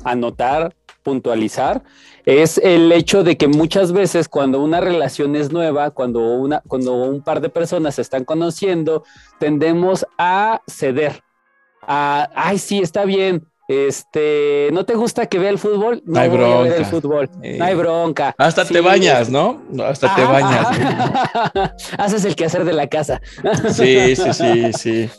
anotar, 0.03 0.75
puntualizar, 1.01 1.83
es 2.25 2.57
el 2.57 2.91
hecho 2.91 3.23
de 3.23 3.37
que 3.37 3.47
muchas 3.47 3.91
veces 3.91 4.29
cuando 4.29 4.61
una 4.61 4.79
relación 4.79 5.35
es 5.35 5.51
nueva, 5.51 5.91
cuando, 5.91 6.21
una, 6.21 6.61
cuando 6.67 6.93
un 6.93 7.21
par 7.21 7.41
de 7.41 7.49
personas 7.49 7.95
se 7.95 8.01
están 8.01 8.23
conociendo, 8.23 9.03
tendemos 9.39 10.05
a 10.17 10.61
ceder 10.67 11.21
a, 11.81 12.29
ay, 12.33 12.57
sí, 12.59 12.79
está 12.79 13.03
bien. 13.03 13.45
Este, 13.67 14.69
¿no 14.73 14.85
te 14.85 14.93
gusta 14.93 15.25
que 15.27 15.39
vea 15.39 15.49
el 15.49 15.57
fútbol? 15.57 16.03
No, 16.05 16.19
hay 16.19 16.29
bronca. 16.29 16.75
el 16.75 16.85
fútbol. 16.85 17.29
No 17.41 17.63
hay 17.63 17.75
bronca. 17.75 18.35
Hasta 18.37 18.65
te 18.65 18.81
bañas, 18.81 19.29
¿no? 19.29 19.61
Hasta 19.85 20.13
te 20.15 20.23
bañas. 20.23 20.67
Haces 21.97 22.25
el 22.25 22.35
quehacer 22.35 22.65
de 22.65 22.73
la 22.73 22.87
casa. 22.87 23.21
sí, 23.71 24.15
sí, 24.15 24.33
sí, 24.33 24.73
sí. 24.73 25.09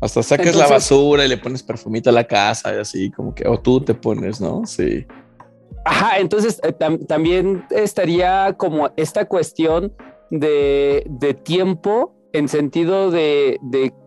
Hasta 0.00 0.22
sacas 0.22 0.56
la 0.56 0.66
basura 0.66 1.26
y 1.26 1.28
le 1.28 1.36
pones 1.36 1.62
perfumito 1.62 2.08
a 2.08 2.12
la 2.12 2.24
casa 2.24 2.74
y 2.74 2.78
así, 2.78 3.10
como 3.10 3.34
que, 3.34 3.46
o 3.46 3.60
tú 3.60 3.82
te 3.82 3.92
pones, 3.92 4.40
¿no? 4.40 4.64
Sí. 4.64 5.06
Ajá, 5.84 6.18
entonces 6.18 6.58
eh, 6.62 6.72
también 7.06 7.66
estaría 7.70 8.54
como 8.56 8.90
esta 8.96 9.26
cuestión 9.26 9.92
de, 10.30 11.04
de 11.06 11.34
tiempo 11.34 12.14
en 12.32 12.48
sentido 12.48 13.10
de, 13.10 13.58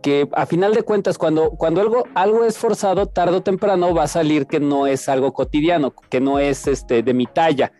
que 0.02 0.28
a 0.34 0.46
final 0.46 0.74
de 0.74 0.84
cuentas, 0.84 1.18
cuando, 1.18 1.52
cuando 1.52 1.82
algo, 1.82 2.04
algo 2.16 2.46
es 2.46 2.58
forzado, 2.58 3.08
tarde 3.08 3.38
o 3.38 3.44
temprano 3.44 3.94
va 3.94 4.04
a 4.04 4.08
salir 4.08 4.48
que 4.48 4.60
no 4.60 4.88
es 4.88 5.10
algo 5.10 5.34
cotidiano, 5.34 5.94
que 6.10 6.22
no 6.22 6.40
es 6.40 6.68
este, 6.68 7.04
de 7.04 7.14
mi 7.14 7.26
talla. 7.26 7.72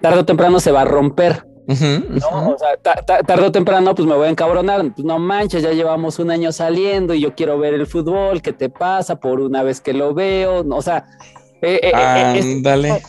Tarde 0.00 0.20
o 0.20 0.24
temprano 0.24 0.60
se 0.60 0.72
va 0.72 0.82
a 0.82 0.84
romper. 0.84 1.46
¿no? 1.66 2.50
O 2.50 2.58
sea, 2.58 2.76
tarde 3.02 3.46
o 3.46 3.52
temprano, 3.52 3.94
pues 3.94 4.06
me 4.06 4.14
voy 4.14 4.26
a 4.26 4.30
encabronar. 4.30 4.92
Pues 4.94 5.04
no 5.04 5.18
manches, 5.18 5.62
ya 5.62 5.72
llevamos 5.72 6.18
un 6.18 6.30
año 6.30 6.52
saliendo 6.52 7.14
y 7.14 7.20
yo 7.20 7.34
quiero 7.34 7.58
ver 7.58 7.74
el 7.74 7.86
fútbol. 7.86 8.42
¿Qué 8.42 8.52
te 8.52 8.68
pasa 8.68 9.20
por 9.20 9.40
una 9.40 9.62
vez 9.62 9.80
que 9.80 9.92
lo 9.92 10.12
veo? 10.12 10.64
O 10.68 10.82
sea, 10.82 11.06
eh, 11.62 11.80
eh, 11.82 11.92
eh, 11.94 12.38
este, 12.38 13.02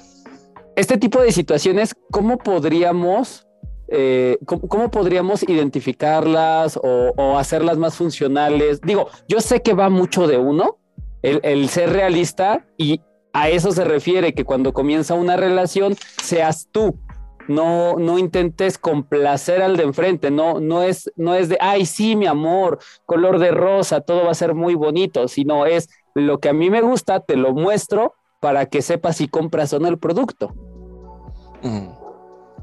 este 0.76 0.98
tipo 0.98 1.22
de 1.22 1.32
situaciones, 1.32 1.94
¿cómo 2.12 2.38
podríamos 2.38 3.45
eh, 3.88 4.38
¿cómo, 4.46 4.90
podríamos 4.90 5.44
identificarlas 5.44 6.80
o, 6.82 7.38
hacerlas 7.38 7.78
más 7.78 7.96
funcionales? 7.96 8.82
Digo, 8.82 9.10
yo 9.28 9.42
sé 9.42 9.62
que 9.62 9.74
va 9.74 9.90
mucho 9.90 10.28
de 10.28 10.38
uno, 10.38 10.78
el, 11.22 11.70
ser 11.70 11.92
realista, 11.92 12.66
y 12.78 13.02
a 13.34 13.50
eso 13.50 13.72
se 13.72 13.84
refiere, 13.84 14.34
que 14.34 14.46
cuando 14.46 14.74
comienza 14.74 15.16
una 15.16 15.38
relación, 15.38 15.96
seas 16.22 16.68
tú. 16.72 17.00
No, 17.48 17.98
no 17.98 18.18
intentes 18.18 18.80
complacer 18.80 19.62
al 19.62 19.78
de 19.78 19.84
enfrente, 19.84 20.32
no, 20.32 20.60
no, 20.60 20.82
es, 20.82 21.12
no 21.16 21.36
es 21.36 21.48
de, 21.48 21.60
ay, 21.62 21.86
sí, 21.86 22.16
mi 22.16 22.26
amor, 22.26 22.80
color 23.06 23.38
de 23.38 23.52
rosa, 23.52 24.02
todo 24.02 24.26
va 24.26 24.32
a 24.32 24.36
ser 24.36 24.56
muy 24.56 24.74
bonito, 24.74 25.28
sino 25.28 25.68
es 25.68 25.90
lo 26.16 26.40
que 26.40 26.50
a 26.50 26.54
mí 26.54 26.72
me 26.72 26.82
gusta, 26.82 27.20
te 27.20 27.36
lo 27.36 27.54
muestro 27.54 28.16
para 28.40 28.66
que 28.66 28.82
sepas 28.82 29.18
si 29.18 29.28
compras 29.28 29.74
o 29.74 29.80
no 29.80 29.88
el 29.90 30.00
producto. 30.00 30.56
Mm. 31.62 32.05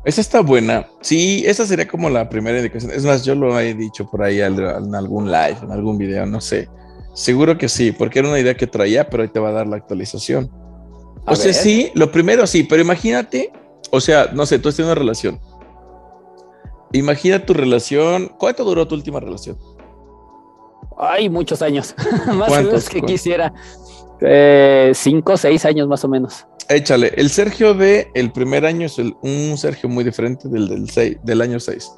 Esa 0.04 0.20
está 0.20 0.40
buena. 0.40 0.86
Sí, 1.00 1.44
esa 1.46 1.64
sería 1.64 1.86
como 1.86 2.10
la 2.10 2.28
primera 2.28 2.58
indicación. 2.58 2.90
Es 2.92 3.04
más, 3.04 3.24
yo 3.24 3.34
lo 3.34 3.58
he 3.58 3.74
dicho 3.74 4.08
por 4.10 4.22
ahí 4.22 4.40
en 4.40 4.94
algún 4.94 5.30
live, 5.30 5.58
en 5.62 5.70
algún 5.70 5.96
video, 5.96 6.26
no 6.26 6.40
sé. 6.40 6.68
Seguro 7.14 7.56
que 7.56 7.68
sí, 7.68 7.92
porque 7.92 8.18
era 8.18 8.28
una 8.28 8.40
idea 8.40 8.56
que 8.56 8.66
traía, 8.66 9.08
pero 9.08 9.22
ahí 9.22 9.28
te 9.28 9.38
va 9.38 9.50
a 9.50 9.52
dar 9.52 9.66
la 9.66 9.76
actualización. 9.76 10.50
o 11.26 11.36
sea, 11.36 11.52
sí, 11.52 11.92
lo 11.94 12.10
primero 12.10 12.46
sí, 12.46 12.64
pero 12.64 12.82
imagínate, 12.82 13.52
o 13.90 14.00
sea, 14.00 14.30
no 14.32 14.46
sé, 14.46 14.58
tú 14.58 14.70
has 14.70 14.76
tenido 14.76 14.92
una 14.92 15.00
relación. 15.00 15.38
Imagina 16.92 17.44
tu 17.44 17.54
relación. 17.54 18.28
¿Cuánto 18.38 18.64
duró 18.64 18.86
tu 18.86 18.94
última 18.94 19.20
relación? 19.20 19.56
Ay, 20.98 21.28
muchos 21.28 21.62
años. 21.62 21.94
más 22.34 22.50
o 22.50 22.54
menos 22.54 22.88
que 22.88 23.00
quisiera. 23.02 23.52
Eh, 24.20 24.92
cinco, 24.94 25.36
seis 25.36 25.64
años 25.64 25.88
más 25.88 26.04
o 26.04 26.08
menos. 26.08 26.46
Échale, 26.68 27.12
el 27.16 27.30
Sergio 27.30 27.74
de 27.74 28.10
el 28.14 28.32
primer 28.32 28.64
año 28.66 28.86
es 28.86 28.98
un 28.98 29.56
Sergio 29.56 29.88
muy 29.88 30.04
diferente 30.04 30.48
del, 30.48 30.68
del, 30.68 31.20
del 31.22 31.40
año 31.40 31.60
6. 31.60 31.90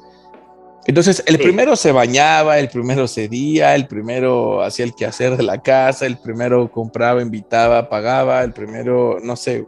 Entonces, 0.87 1.23
el 1.25 1.39
primero 1.39 1.75
se 1.75 1.91
bañaba, 1.91 2.59
el 2.59 2.69
primero 2.69 3.07
cedía, 3.07 3.73
el 3.73 3.87
primero 3.87 4.61
hacía 4.61 4.85
el 4.85 4.93
quehacer 4.93 5.35
de 5.35 5.41
la 5.41 5.63
casa, 5.63 6.05
el 6.05 6.17
primero 6.17 6.71
compraba, 6.71 7.23
invitaba, 7.23 7.89
pagaba, 7.89 8.43
el 8.43 8.53
primero, 8.53 9.17
no 9.23 9.35
sé. 9.35 9.65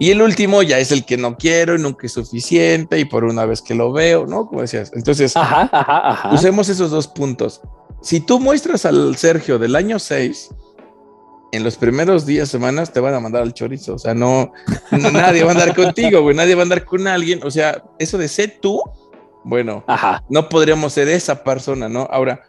Y 0.00 0.10
el 0.10 0.20
último 0.20 0.64
ya 0.64 0.80
es 0.80 0.90
el 0.90 1.04
que 1.04 1.16
no 1.16 1.36
quiero 1.36 1.76
y 1.76 1.78
nunca 1.78 2.06
es 2.06 2.12
suficiente 2.12 2.98
y 2.98 3.04
por 3.04 3.22
una 3.22 3.44
vez 3.46 3.62
que 3.62 3.76
lo 3.76 3.92
veo, 3.92 4.26
¿no? 4.26 4.48
Como 4.48 4.62
decías. 4.62 4.90
Entonces, 4.96 5.32
usemos 6.32 6.68
esos 6.68 6.90
dos 6.90 7.06
puntos. 7.06 7.60
Si 8.00 8.18
tú 8.18 8.40
muestras 8.40 8.84
al 8.84 9.16
Sergio 9.16 9.60
del 9.60 9.76
año 9.76 10.00
6, 10.00 10.50
en 11.52 11.62
los 11.62 11.76
primeros 11.76 12.24
días, 12.24 12.48
semanas, 12.48 12.92
te 12.92 13.00
van 13.00 13.14
a 13.14 13.20
mandar 13.20 13.42
al 13.42 13.52
chorizo. 13.52 13.94
O 13.94 13.98
sea, 13.98 14.14
no, 14.14 14.52
nadie 14.90 15.44
va 15.44 15.50
a 15.50 15.52
andar 15.52 15.76
contigo, 15.76 16.22
güey. 16.22 16.34
Nadie 16.34 16.54
va 16.54 16.62
a 16.62 16.64
andar 16.64 16.84
con 16.84 17.06
alguien. 17.06 17.40
O 17.44 17.50
sea, 17.50 17.84
eso 17.98 18.16
de 18.16 18.26
ser 18.26 18.58
tú, 18.60 18.82
bueno, 19.44 19.84
no 20.30 20.48
podríamos 20.48 20.94
ser 20.94 21.08
esa 21.08 21.44
persona, 21.44 21.90
¿no? 21.90 22.08
Ahora, 22.10 22.42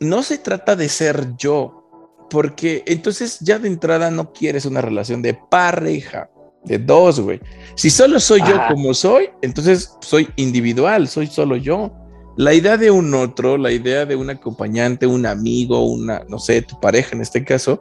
no 0.00 0.24
se 0.24 0.38
trata 0.38 0.74
de 0.74 0.88
ser 0.88 1.36
yo, 1.36 2.26
porque 2.28 2.82
entonces 2.86 3.38
ya 3.40 3.60
de 3.60 3.68
entrada 3.68 4.10
no 4.10 4.32
quieres 4.32 4.64
una 4.64 4.80
relación 4.80 5.22
de 5.22 5.34
pareja, 5.34 6.28
de 6.64 6.78
dos, 6.78 7.20
güey. 7.20 7.40
Si 7.76 7.88
solo 7.88 8.18
soy 8.18 8.40
yo 8.40 8.58
como 8.68 8.94
soy, 8.94 9.30
entonces 9.42 9.96
soy 10.00 10.28
individual, 10.34 11.06
soy 11.06 11.28
solo 11.28 11.56
yo. 11.56 11.92
La 12.36 12.52
idea 12.52 12.76
de 12.76 12.90
un 12.90 13.14
otro, 13.14 13.56
la 13.56 13.70
idea 13.70 14.06
de 14.06 14.16
un 14.16 14.28
acompañante, 14.28 15.06
un 15.06 15.24
amigo, 15.24 15.86
una, 15.86 16.24
no 16.28 16.40
sé, 16.40 16.62
tu 16.62 16.80
pareja 16.80 17.14
en 17.14 17.20
este 17.20 17.44
caso, 17.44 17.80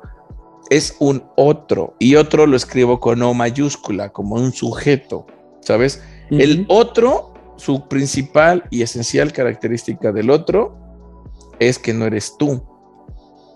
es 0.69 0.95
un 0.99 1.23
otro 1.36 1.95
y 1.99 2.15
otro 2.15 2.45
lo 2.47 2.56
escribo 2.56 2.99
con 2.99 3.21
O 3.21 3.34
mayúscula, 3.34 4.10
como 4.10 4.36
un 4.36 4.54
sujeto, 4.54 5.26
¿sabes? 5.62 6.02
El 6.30 6.65
otro, 6.67 7.34
su 7.58 7.88
principal 7.88 8.63
y 8.69 8.82
esencial 8.82 9.32
característica 9.32 10.12
del 10.12 10.30
otro 10.30 10.76
es 11.60 11.78
que 11.78 11.93
no 11.93 12.06
eres 12.06 12.36
tú. 12.38 12.63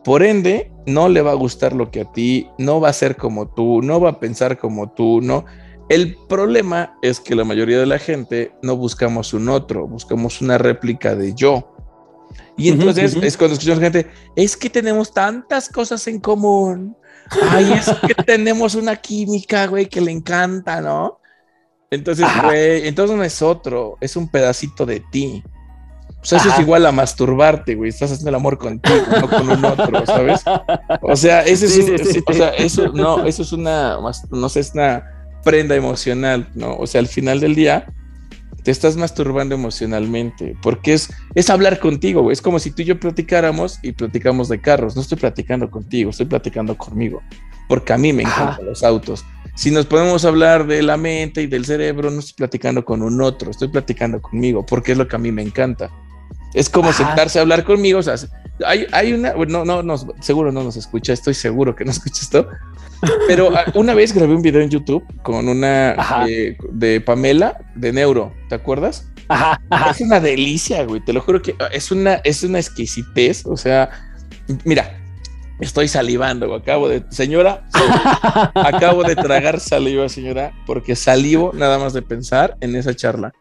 Por 0.04 0.24
ende, 0.24 0.72
no 0.86 1.10
le 1.10 1.22
va 1.22 1.32
a 1.32 1.36
gustar 1.36 1.74
lo 1.74 1.92
que 1.92 2.02
a 2.02 2.12
ti, 2.12 2.50
no 2.58 2.80
va 2.80 2.90
a 2.90 2.94
ser 2.94 3.18
como 3.18 3.50
tú, 3.50 3.82
no 3.82 4.00
va 4.00 4.12
a 4.12 4.20
pensar 4.20 4.58
como 4.58 4.92
tú, 4.92 5.22
no. 5.22 5.46
El 5.90 6.18
problema 6.28 6.98
es 7.02 7.20
que 7.20 7.36
la 7.36 7.44
mayoría 7.44 7.80
de 7.80 7.86
la 7.86 8.00
gente 8.00 8.54
no 8.62 8.78
buscamos 8.78 9.34
un 9.34 9.50
otro, 9.50 9.88
buscamos 9.88 10.42
una 10.42 10.58
réplica 10.58 11.16
de 11.16 11.34
yo. 11.34 11.74
Y 12.58 12.70
entonces 12.70 13.16
es 13.16 13.38
cuando 13.38 13.54
escuchamos 13.54 13.80
gente, 13.80 14.08
es 14.36 14.58
que 14.58 14.70
tenemos 14.70 15.14
tantas 15.14 15.70
cosas 15.70 16.08
en 16.08 16.20
común. 16.20 16.96
Ay, 17.50 17.72
es 17.74 17.90
que 18.08 18.16
tenemos 18.26 18.76
una 18.76 18.96
química, 18.96 19.68
güey, 19.68 19.88
que 19.88 20.02
le 20.02 20.12
encanta, 20.12 20.82
¿no? 20.82 21.20
Entonces, 21.90 22.28
güey, 22.44 22.88
entonces 22.88 23.16
no 23.16 23.24
es 23.24 23.42
otro, 23.42 23.98
es 24.02 24.16
un 24.16 24.30
pedacito 24.30 24.86
de 24.86 25.02
ti. 25.12 25.44
O 26.22 26.26
sea, 26.26 26.40
eso 26.40 26.50
es 26.50 26.60
igual 26.60 26.86
a 26.86 26.92
masturbarte, 26.92 27.76
güey. 27.76 27.90
Estás 27.90 28.12
haciendo 28.12 28.30
el 28.30 28.36
amor 28.36 28.58
contigo, 28.58 28.98
no 29.22 29.30
con 29.30 29.50
un 29.50 29.64
otro, 29.64 30.06
¿sabes? 30.06 30.42
O 31.02 31.16
sea, 31.16 31.44
ese 31.44 31.68
es, 31.68 32.24
o 32.26 32.34
sea, 32.34 32.50
eso 32.50 32.90
no, 32.90 33.26
eso 33.26 33.44
es 33.44 33.54
una, 33.54 33.98
no 34.32 34.50
sé, 34.50 34.60
es 34.60 34.74
una 34.74 35.06
prenda 35.44 35.76
emocional, 35.76 36.50
¿no? 36.56 36.76
O 36.76 36.88
sea, 36.88 37.00
al 37.00 37.08
final 37.08 37.40
del 37.40 37.56
día, 37.56 37.94
te 38.68 38.72
estás 38.72 38.98
masturbando 38.98 39.56
emocionalmente, 39.56 40.54
porque 40.62 40.92
es, 40.92 41.10
es 41.36 41.50
hablar 41.50 41.80
contigo, 41.80 42.32
es 42.32 42.42
como 42.42 42.60
si 42.60 42.72
tú 42.72 42.82
y 42.82 42.86
yo 42.86 43.00
platicáramos 43.00 43.80
y 43.82 43.94
platicamos 43.94 44.50
de 44.50 44.60
carros, 44.60 44.94
no 44.94 45.02
estoy 45.02 45.18
platicando 45.18 45.72
contigo, 45.72 46.10
estoy 46.10 46.26
platicando 46.26 46.78
conmigo, 46.78 47.22
porque 47.70 47.94
a 47.94 47.98
mí 47.98 48.12
me 48.12 48.24
encantan 48.24 48.66
los 48.66 48.84
autos. 48.84 49.24
Si 49.56 49.72
nos 49.72 49.86
podemos 49.86 50.26
hablar 50.26 50.68
de 50.68 50.84
la 50.84 50.98
mente 50.98 51.44
y 51.44 51.48
del 51.48 51.64
cerebro, 51.64 52.12
no 52.12 52.20
estoy 52.20 52.34
platicando 52.36 52.84
con 52.84 53.04
un 53.04 53.22
otro, 53.22 53.52
estoy 53.52 53.70
platicando 53.70 54.22
conmigo, 54.22 54.66
porque 54.66 54.92
es 54.92 54.98
lo 54.98 55.08
que 55.08 55.16
a 55.16 55.20
mí 55.20 55.32
me 55.32 55.44
encanta. 55.44 55.90
Es 56.58 56.70
como 56.70 56.92
sentarse 56.92 57.40
a 57.40 57.44
hablar 57.44 57.64
conmigo, 57.64 58.00
o 58.00 58.04
sea, 58.04 58.16
hay, 58.66 58.88
hay 58.92 59.14
una, 59.14 59.34
no, 59.34 59.64
no, 59.64 59.84
no, 59.84 59.98
seguro 60.22 60.52
no 60.52 60.64
nos 60.64 60.76
escucha, 60.76 61.14
estoy 61.14 61.34
seguro 61.34 61.76
que 61.76 61.86
no 61.86 61.92
escucha 61.98 62.22
esto, 62.22 62.48
pero 63.28 63.52
una 63.76 63.94
vez 63.94 64.14
grabé 64.14 64.34
un 64.34 64.42
video 64.42 64.62
en 64.62 64.70
YouTube 64.70 65.04
con 65.22 65.48
una 65.48 65.96
eh, 66.28 66.58
de 66.72 67.00
Pamela 67.02 67.60
de 67.76 67.94
Neuro, 67.94 68.34
¿te 68.50 68.56
acuerdas? 68.56 69.08
Ajá, 69.30 69.60
Es 69.92 70.02
una 70.02 70.20
delicia, 70.22 70.84
güey. 70.86 71.04
Te 71.04 71.12
lo 71.12 71.20
juro 71.20 71.42
que 71.42 71.54
ah, 71.60 71.68
es 71.74 71.92
una, 71.92 72.16
es 72.24 72.44
una 72.44 72.60
exquisitez. 72.60 73.46
O 73.46 73.58
sea, 73.58 73.90
mira, 74.64 74.98
Estoy 75.60 75.88
salivando, 75.88 76.54
acabo 76.54 76.88
de, 76.88 77.04
señora, 77.10 77.64
acabo 78.54 79.02
de 79.04 79.16
tragar 79.16 79.60
saliva, 79.60 80.08
señora, 80.08 80.54
porque 80.68 80.96
salivo 80.96 81.52
nada 81.52 81.80
más 81.80 81.94
de 81.94 82.04
pensar 82.04 82.56
en 82.62 82.76
esa 82.76 82.96
charla. 82.96 83.34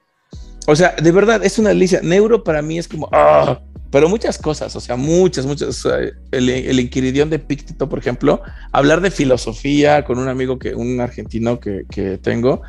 O 0.66 0.74
sea, 0.74 0.94
de 1.00 1.12
verdad, 1.12 1.44
es 1.44 1.58
una 1.58 1.70
delicia. 1.70 2.00
Neuro 2.02 2.44
para 2.44 2.62
mí 2.62 2.78
es 2.78 2.88
como, 2.88 3.08
ah, 3.12 3.60
pero 3.90 4.08
muchas 4.08 4.38
cosas, 4.38 4.74
o 4.76 4.80
sea, 4.80 4.96
muchas, 4.96 5.46
muchas. 5.46 5.84
el, 6.32 6.48
el 6.48 6.80
Inquiridión 6.80 7.30
de 7.30 7.38
Píctito, 7.38 7.88
por 7.88 7.98
ejemplo, 7.98 8.42
hablar 8.72 9.00
de 9.00 9.10
filosofía 9.10 10.04
con 10.04 10.18
un 10.18 10.28
amigo 10.28 10.58
que, 10.58 10.74
un 10.74 11.00
argentino 11.00 11.60
que, 11.60 11.84
que 11.90 12.18
tengo, 12.18 12.62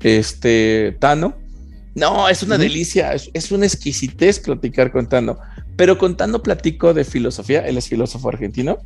este, 0.00 0.96
Tano. 1.00 1.36
No, 1.94 2.28
es 2.28 2.42
una 2.42 2.58
delicia, 2.58 3.12
es, 3.12 3.30
es, 3.32 3.50
una 3.50 3.66
exquisitez 3.66 4.38
platicar 4.38 4.92
con 4.92 5.08
Tano 5.08 5.38
pero 5.78 5.96
contando 5.96 6.42
platico 6.42 6.92
de 6.92 7.04
filosofía, 7.04 7.60
él 7.60 7.78
es 7.78 7.88
filósofo 7.88 8.28
argentino, 8.28 8.78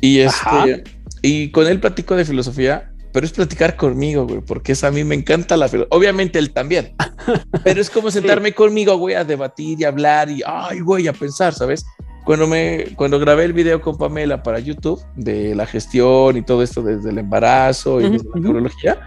y, 0.00 0.18
este, 0.18 0.82
y 1.22 1.52
con 1.52 1.68
él 1.68 1.78
platico 1.78 2.16
de 2.16 2.24
filosofía, 2.24 2.92
pero 3.14 3.26
es 3.26 3.32
platicar 3.32 3.76
conmigo, 3.76 4.26
güey, 4.26 4.40
porque 4.40 4.72
es, 4.72 4.82
a 4.82 4.90
mí 4.90 5.04
me 5.04 5.14
encanta 5.14 5.56
la 5.56 5.68
filosofía. 5.68 5.96
Obviamente 5.96 6.36
él 6.40 6.52
también, 6.52 6.96
pero 7.62 7.80
es 7.80 7.88
como 7.88 8.10
sentarme 8.10 8.52
conmigo, 8.52 8.96
güey, 8.96 9.14
a 9.14 9.22
debatir 9.22 9.80
y 9.80 9.84
hablar 9.84 10.28
y, 10.28 10.42
ay, 10.44 10.80
güey, 10.80 11.06
a 11.06 11.12
pensar, 11.12 11.54
¿sabes? 11.54 11.86
Cuando, 12.24 12.48
me, 12.48 12.86
cuando 12.96 13.20
grabé 13.20 13.44
el 13.44 13.52
video 13.52 13.80
con 13.80 13.96
Pamela 13.96 14.42
para 14.42 14.58
YouTube 14.58 15.00
de 15.14 15.54
la 15.54 15.64
gestión 15.64 16.36
y 16.36 16.42
todo 16.42 16.64
esto 16.64 16.82
desde 16.82 17.10
el 17.10 17.18
embarazo 17.18 18.00
y 18.00 18.10
desde 18.10 18.26
la 18.34 18.40
neurología, 18.40 18.98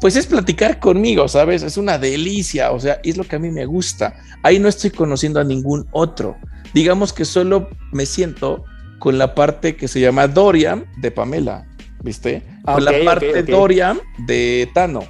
pues 0.00 0.16
es 0.16 0.26
platicar 0.26 0.80
conmigo, 0.80 1.28
¿sabes? 1.28 1.62
Es 1.62 1.76
una 1.76 1.98
delicia, 1.98 2.72
o 2.72 2.80
sea, 2.80 2.98
es 3.04 3.16
lo 3.16 3.22
que 3.22 3.36
a 3.36 3.38
mí 3.38 3.52
me 3.52 3.66
gusta. 3.66 4.16
Ahí 4.42 4.58
no 4.58 4.66
estoy 4.66 4.90
conociendo 4.90 5.38
a 5.38 5.44
ningún 5.44 5.86
otro. 5.92 6.36
Digamos 6.74 7.12
que 7.12 7.24
solo 7.24 7.68
me 7.92 8.04
siento 8.04 8.64
con 8.98 9.16
la 9.16 9.36
parte 9.36 9.76
que 9.76 9.86
se 9.86 10.00
llama 10.00 10.26
Dorian 10.26 10.86
de 10.96 11.12
Pamela, 11.12 11.68
¿viste? 12.02 12.42
con 12.64 12.84
la 12.84 12.92
parte 13.04 13.42
Dorian 13.42 14.00
de 14.26 14.68
Tano, 14.74 15.04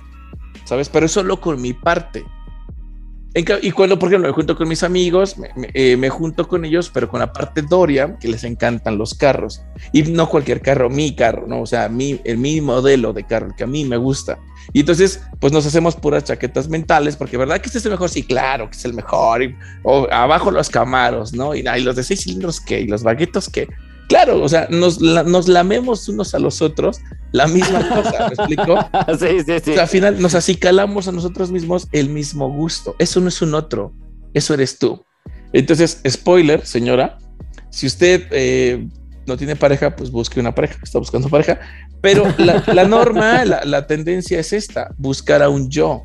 ¿sabes? 0.64 0.88
Pero 0.88 1.07
es 1.07 1.12
solo 1.12 1.40
con 1.40 1.61
mi 1.61 1.72
parte 1.72 2.24
y 3.35 3.70
cuando, 3.70 3.98
por 3.98 4.11
ejemplo, 4.11 4.28
me 4.28 4.35
junto 4.35 4.57
con 4.57 4.68
mis 4.68 4.83
amigos, 4.83 5.37
eh, 5.72 5.96
me, 5.96 6.11
junto 6.11 6.46
con 6.46 6.66
ellos, 6.66 6.90
pero 6.92 7.09
con 7.09 7.20
la 7.20 7.33
parte 7.33 7.62
Doria, 7.62 8.18
que 8.20 8.28
les 8.28 8.44
encantan 8.44 8.98
los 8.98 9.14
carros. 9.14 9.62
Y 9.92 10.02
no 10.02 10.28
cualquier 10.28 10.61
carro, 10.61 10.90
mi 10.90 11.16
carro, 11.16 11.46
¿no? 11.46 11.62
O 11.62 11.66
sea, 11.66 11.88
mi, 11.88 12.20
el 12.24 12.37
mi 12.37 12.61
modelo 12.61 13.14
de 13.14 13.24
carro, 13.24 13.55
que 13.57 13.64
a 13.64 13.66
mí 13.66 13.87
me 13.87 13.96
gusta. 13.96 14.38
Y 14.74 14.81
entonces, 14.81 15.22
pues 15.40 15.50
nos 15.50 15.64
hacemos 15.64 15.96
puras 15.96 16.24
chaquetas 16.24 16.68
mentales, 16.68 17.16
porque 17.16 17.38
¿verdad 17.38 17.59
que 17.59 17.66
este 17.66 17.78
es 17.78 17.87
el 17.87 17.92
mejor? 17.92 18.11
Sí, 18.11 18.22
claro 18.22 18.68
que 18.68 18.76
es 18.76 18.85
el 18.85 18.92
mejor. 18.92 19.40
o 19.83 20.07
abajo 20.12 20.50
los 20.50 20.68
camaros, 20.68 21.33
¿no? 21.33 21.55
Y, 21.55 21.61
y 21.61 21.81
los 21.81 21.96
de 21.96 22.02
seis 22.02 22.24
cilindros, 22.24 22.61
¿qué? 22.61 22.81
Y 22.81 22.87
los 22.87 23.02
baguetos, 23.02 23.48
¿qué? 23.48 23.66
Claro, 24.12 24.42
o 24.42 24.48
sea, 24.51 24.66
nos, 24.68 25.01
nos 25.01 25.48
lamemos 25.48 26.07
unos 26.07 26.35
a 26.35 26.38
los 26.38 26.61
otros 26.61 27.01
la 27.31 27.46
misma 27.46 27.88
cosa, 27.94 28.29
¿me 28.29 28.35
explico? 28.35 28.79
sí, 29.18 29.38
sí, 29.38 29.55
sí. 29.64 29.70
O 29.70 29.72
sea, 29.72 29.83
al 29.85 29.88
final 29.88 30.20
nos 30.20 30.35
acicalamos 30.35 31.09
a 31.09 31.12
nosotros 31.12 31.51
mismos 31.51 31.88
el 31.92 32.11
mismo 32.11 32.51
gusto. 32.51 32.94
Eso 32.98 33.20
no 33.20 33.29
es 33.29 33.40
un 33.40 33.55
otro, 33.55 33.94
eso 34.35 34.53
eres 34.53 34.79
tú. 34.79 35.03
Entonces, 35.55 36.03
spoiler, 36.07 36.66
señora, 36.66 37.16
si 37.70 37.87
usted 37.87 38.27
eh, 38.33 38.87
no 39.27 39.38
tiene 39.38 39.57
pareja, 39.57 39.96
pues 39.96 40.11
busque 40.11 40.40
una 40.40 40.55
pareja, 40.55 40.79
está 40.83 40.98
buscando 40.98 41.31
pareja, 41.31 41.61
pero 42.03 42.27
la, 42.37 42.85
norma, 42.85 43.44
la, 43.46 43.64
la, 43.64 43.87
tendencia 43.87 44.38
es 44.38 44.53
esta, 44.53 44.94
buscar 44.98 45.42
a 45.42 45.48
un 45.48 45.70
yo. 45.70 46.03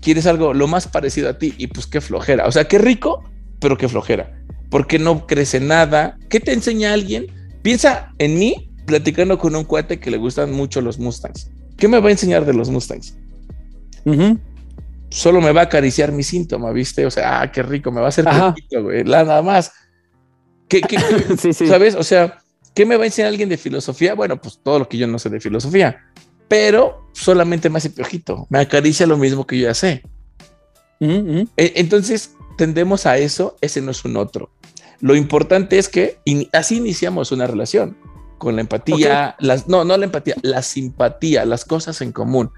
Quieres 0.00 0.26
algo 0.26 0.54
lo 0.54 0.68
más 0.68 0.86
parecido 0.86 1.28
a 1.28 1.36
ti 1.36 1.52
y 1.58 1.66
pues 1.66 1.88
qué 1.88 2.00
flojera. 2.00 2.46
O 2.46 2.52
sea, 2.52 2.68
qué 2.68 2.78
rico, 2.78 3.24
pero 3.58 3.76
qué 3.76 3.88
flojera 3.88 4.36
porque 4.70 4.98
no 5.00 5.26
crece 5.26 5.60
nada. 5.60 6.16
¿Qué 6.28 6.40
te 6.40 6.52
enseña 6.52 6.94
alguien? 6.94 7.26
Piensa 7.62 8.12
en 8.18 8.38
mí 8.38 8.70
platicando 8.86 9.38
con 9.38 9.54
un 9.54 9.64
cuate 9.64 10.00
que 10.00 10.10
le 10.10 10.16
gustan 10.16 10.52
mucho 10.52 10.80
los 10.80 10.98
Mustangs. 10.98 11.50
¿Qué 11.76 11.88
me 11.88 11.98
va 12.00 12.08
a 12.08 12.12
enseñar 12.12 12.44
de 12.44 12.52
los 12.52 12.70
Mustangs? 12.70 13.16
Solo 15.10 15.40
me 15.40 15.52
va 15.52 15.62
a 15.62 15.64
acariciar 15.64 16.12
mi 16.12 16.22
síntoma, 16.22 16.72
¿viste? 16.72 17.06
O 17.06 17.10
sea, 17.10 17.40
ah, 17.40 17.52
qué 17.52 17.62
rico, 17.62 17.90
me 17.90 18.00
va 18.00 18.06
a 18.06 18.08
hacer 18.10 18.24
poquito, 18.24 18.82
güey, 18.82 19.04
nada 19.04 19.42
más. 19.42 19.72
¿Qué, 20.68 20.80
qué, 20.80 20.98
sí, 21.38 21.52
sí. 21.52 21.66
¿Sabes? 21.66 21.94
O 21.94 22.02
sea, 22.02 22.38
¿qué 22.74 22.86
me 22.86 22.96
va 22.96 23.04
a 23.04 23.06
enseñar 23.06 23.28
alguien 23.28 23.48
de 23.48 23.56
filosofía? 23.56 24.14
Bueno, 24.14 24.40
pues 24.40 24.60
todo 24.62 24.78
lo 24.78 24.88
que 24.88 24.98
yo 24.98 25.06
no 25.06 25.18
sé 25.18 25.28
de 25.28 25.40
filosofía, 25.40 26.00
pero 26.48 27.10
solamente 27.12 27.68
me 27.70 27.78
hace 27.78 27.90
piojito, 27.90 28.46
me 28.50 28.60
acaricia 28.60 29.06
lo 29.06 29.16
mismo 29.16 29.46
que 29.46 29.58
yo 29.58 29.68
ya 29.68 29.74
sé. 29.74 30.02
E, 31.00 31.72
entonces, 31.76 32.34
tendemos 32.56 33.06
a 33.06 33.18
eso, 33.18 33.56
ese 33.60 33.80
no 33.80 33.90
es 33.90 34.04
un 34.04 34.16
otro. 34.16 34.50
Lo 35.00 35.16
importante 35.16 35.78
es 35.78 35.88
que 35.88 36.18
así 36.52 36.76
iniciamos 36.76 37.32
una 37.32 37.46
relación 37.46 37.96
con 38.38 38.56
la 38.56 38.62
empatía, 38.62 39.36
las, 39.38 39.68
no, 39.68 39.84
no 39.84 39.96
la 39.96 40.04
empatía, 40.04 40.34
la 40.42 40.62
simpatía, 40.62 41.44
las 41.44 41.64
cosas 41.64 42.00
en 42.00 42.12
común. 42.12 42.50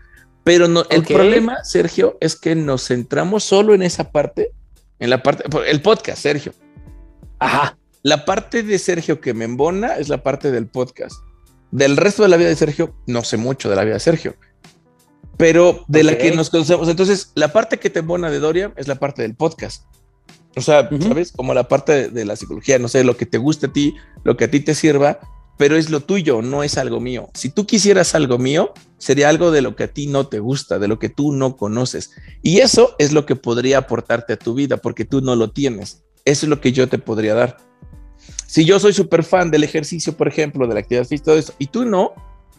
Pero 0.44 0.68
no, 0.68 0.84
el 0.90 1.04
problema, 1.04 1.62
Sergio, 1.64 2.18
es 2.20 2.36
que 2.36 2.54
nos 2.54 2.86
centramos 2.86 3.44
solo 3.44 3.74
en 3.74 3.82
esa 3.82 4.10
parte, 4.10 4.52
en 4.98 5.10
la 5.10 5.22
parte, 5.22 5.44
el 5.68 5.82
podcast, 5.82 6.22
Sergio. 6.22 6.52
Ajá. 7.38 7.76
La 8.02 8.24
parte 8.24 8.64
de 8.64 8.78
Sergio 8.78 9.20
que 9.20 9.34
me 9.34 9.44
embona 9.44 9.96
es 9.96 10.08
la 10.08 10.22
parte 10.22 10.50
del 10.50 10.66
podcast. 10.66 11.16
Del 11.70 11.96
resto 11.96 12.22
de 12.22 12.28
la 12.28 12.36
vida 12.36 12.48
de 12.48 12.56
Sergio, 12.56 12.94
no 13.06 13.22
sé 13.22 13.36
mucho 13.36 13.70
de 13.70 13.76
la 13.76 13.84
vida 13.84 13.94
de 13.94 14.00
Sergio, 14.00 14.34
pero 15.36 15.84
de 15.88 16.02
la 16.02 16.18
que 16.18 16.32
nos 16.32 16.50
conocemos. 16.50 16.88
Entonces, 16.88 17.32
la 17.34 17.52
parte 17.52 17.78
que 17.78 17.90
te 17.90 18.00
embona 18.00 18.30
de 18.30 18.40
Doria 18.40 18.72
es 18.76 18.88
la 18.88 18.96
parte 18.96 19.22
del 19.22 19.34
podcast. 19.34 19.84
O 20.54 20.60
sea, 20.60 20.88
¿sabes? 21.00 21.32
Como 21.32 21.54
la 21.54 21.66
parte 21.66 22.08
de, 22.10 22.24
la 22.24 22.36
psicología, 22.36 22.78
no 22.78 22.88
sé, 22.88 23.04
lo 23.04 23.16
que 23.16 23.26
te 23.26 23.38
guste 23.38 23.66
a 23.66 23.72
ti, 23.72 23.94
lo 24.22 24.36
que 24.36 24.44
a 24.44 24.50
ti 24.50 24.60
te 24.60 24.74
sirva, 24.74 25.18
pero 25.56 25.76
es 25.76 25.90
lo 25.90 26.00
tuyo, 26.00 26.42
no 26.42 26.62
es 26.62 26.76
algo 26.76 27.00
mío. 27.00 27.30
Si 27.34 27.48
tú 27.48 27.66
quisieras 27.66 28.14
algo 28.14 28.38
mío, 28.38 28.72
sería 28.98 29.28
algo 29.28 29.50
de 29.50 29.62
lo 29.62 29.76
que 29.76 29.84
a 29.84 29.88
ti 29.88 30.06
no 30.08 30.26
te 30.26 30.40
gusta, 30.40 30.78
de 30.78 30.88
lo 30.88 30.98
que 30.98 31.08
tú 31.08 31.32
no 31.32 31.56
conoces. 31.56 32.12
Y 32.42 32.58
eso 32.58 32.94
es 32.98 33.12
lo 33.12 33.24
que 33.24 33.36
podría 33.36 33.78
aportarte 33.78 34.34
a 34.34 34.38
tu 34.38 34.54
vida, 34.54 34.76
porque 34.76 35.04
tú 35.04 35.22
no 35.22 35.36
lo 35.36 35.50
tienes. 35.50 36.02
Eso 36.24 36.46
es 36.46 36.50
lo 36.50 36.60
que 36.60 36.72
yo 36.72 36.88
te 36.88 36.98
podría 36.98 37.34
dar. 37.34 37.56
Si 38.46 38.66
yo 38.66 38.78
soy 38.78 38.92
súper 38.92 39.24
fan 39.24 39.50
del 39.50 39.64
ejercicio, 39.64 40.16
por 40.16 40.28
ejemplo, 40.28 40.66
de 40.66 40.74
la 40.74 40.80
actividad 40.80 41.06
física, 41.06 41.24
todo 41.26 41.38
eso, 41.38 41.54
y 41.58 41.66
tú 41.66 41.86
no, 41.86 42.12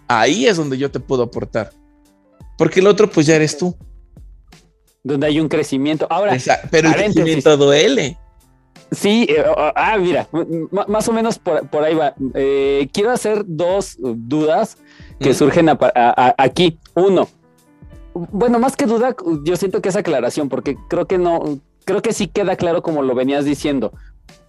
ahí 0.08 0.48
es 0.48 0.58
donde 0.58 0.80
yo 0.80 0.90
te 0.90 1.00
puedo 1.00 1.24
aportar. 1.24 1.72
Porque 2.58 2.80
el 2.80 2.88
otro, 2.88 3.10
pues 3.10 3.28
ya 3.28 3.36
eres 3.36 3.58
tú 3.58 3.78
donde 5.04 5.28
hay 5.28 5.40
un 5.40 5.50
crecimiento. 5.50 6.08
Ahora, 6.10 6.38
pero 6.72 6.90
el 6.90 6.96
crecimiento 6.96 7.58
duele. 7.58 8.18
Sí, 8.92 9.26
eh, 9.28 9.44
ah, 9.76 9.98
mira, 10.00 10.28
más 10.88 11.08
o 11.08 11.14
menos 11.14 11.40
por, 11.40 11.84
ahí 11.84 11.96
va. 11.96 12.14
Eh, 12.36 12.88
quiero 12.94 13.12
hacer 13.12 13.44
dos 13.46 13.98
dudas 14.00 14.78
que 15.20 15.32
mm. 15.32 15.34
surgen 15.34 15.70
aquí. 16.38 16.80
Uno, 16.94 17.28
bueno, 18.14 18.60
más 18.60 18.76
que 18.76 18.86
duda, 18.86 19.16
yo 19.44 19.56
siento 19.56 19.82
que 19.82 19.90
es 19.90 19.96
aclaración, 19.96 20.50
porque 20.50 20.78
creo 20.88 21.08
que 21.08 21.18
no, 21.18 21.60
creo 21.86 22.02
que 22.02 22.14
sí 22.14 22.28
queda 22.28 22.56
claro 22.56 22.84
como 22.84 23.02
lo 23.02 23.16
venías 23.16 23.46
diciendo. 23.46 23.94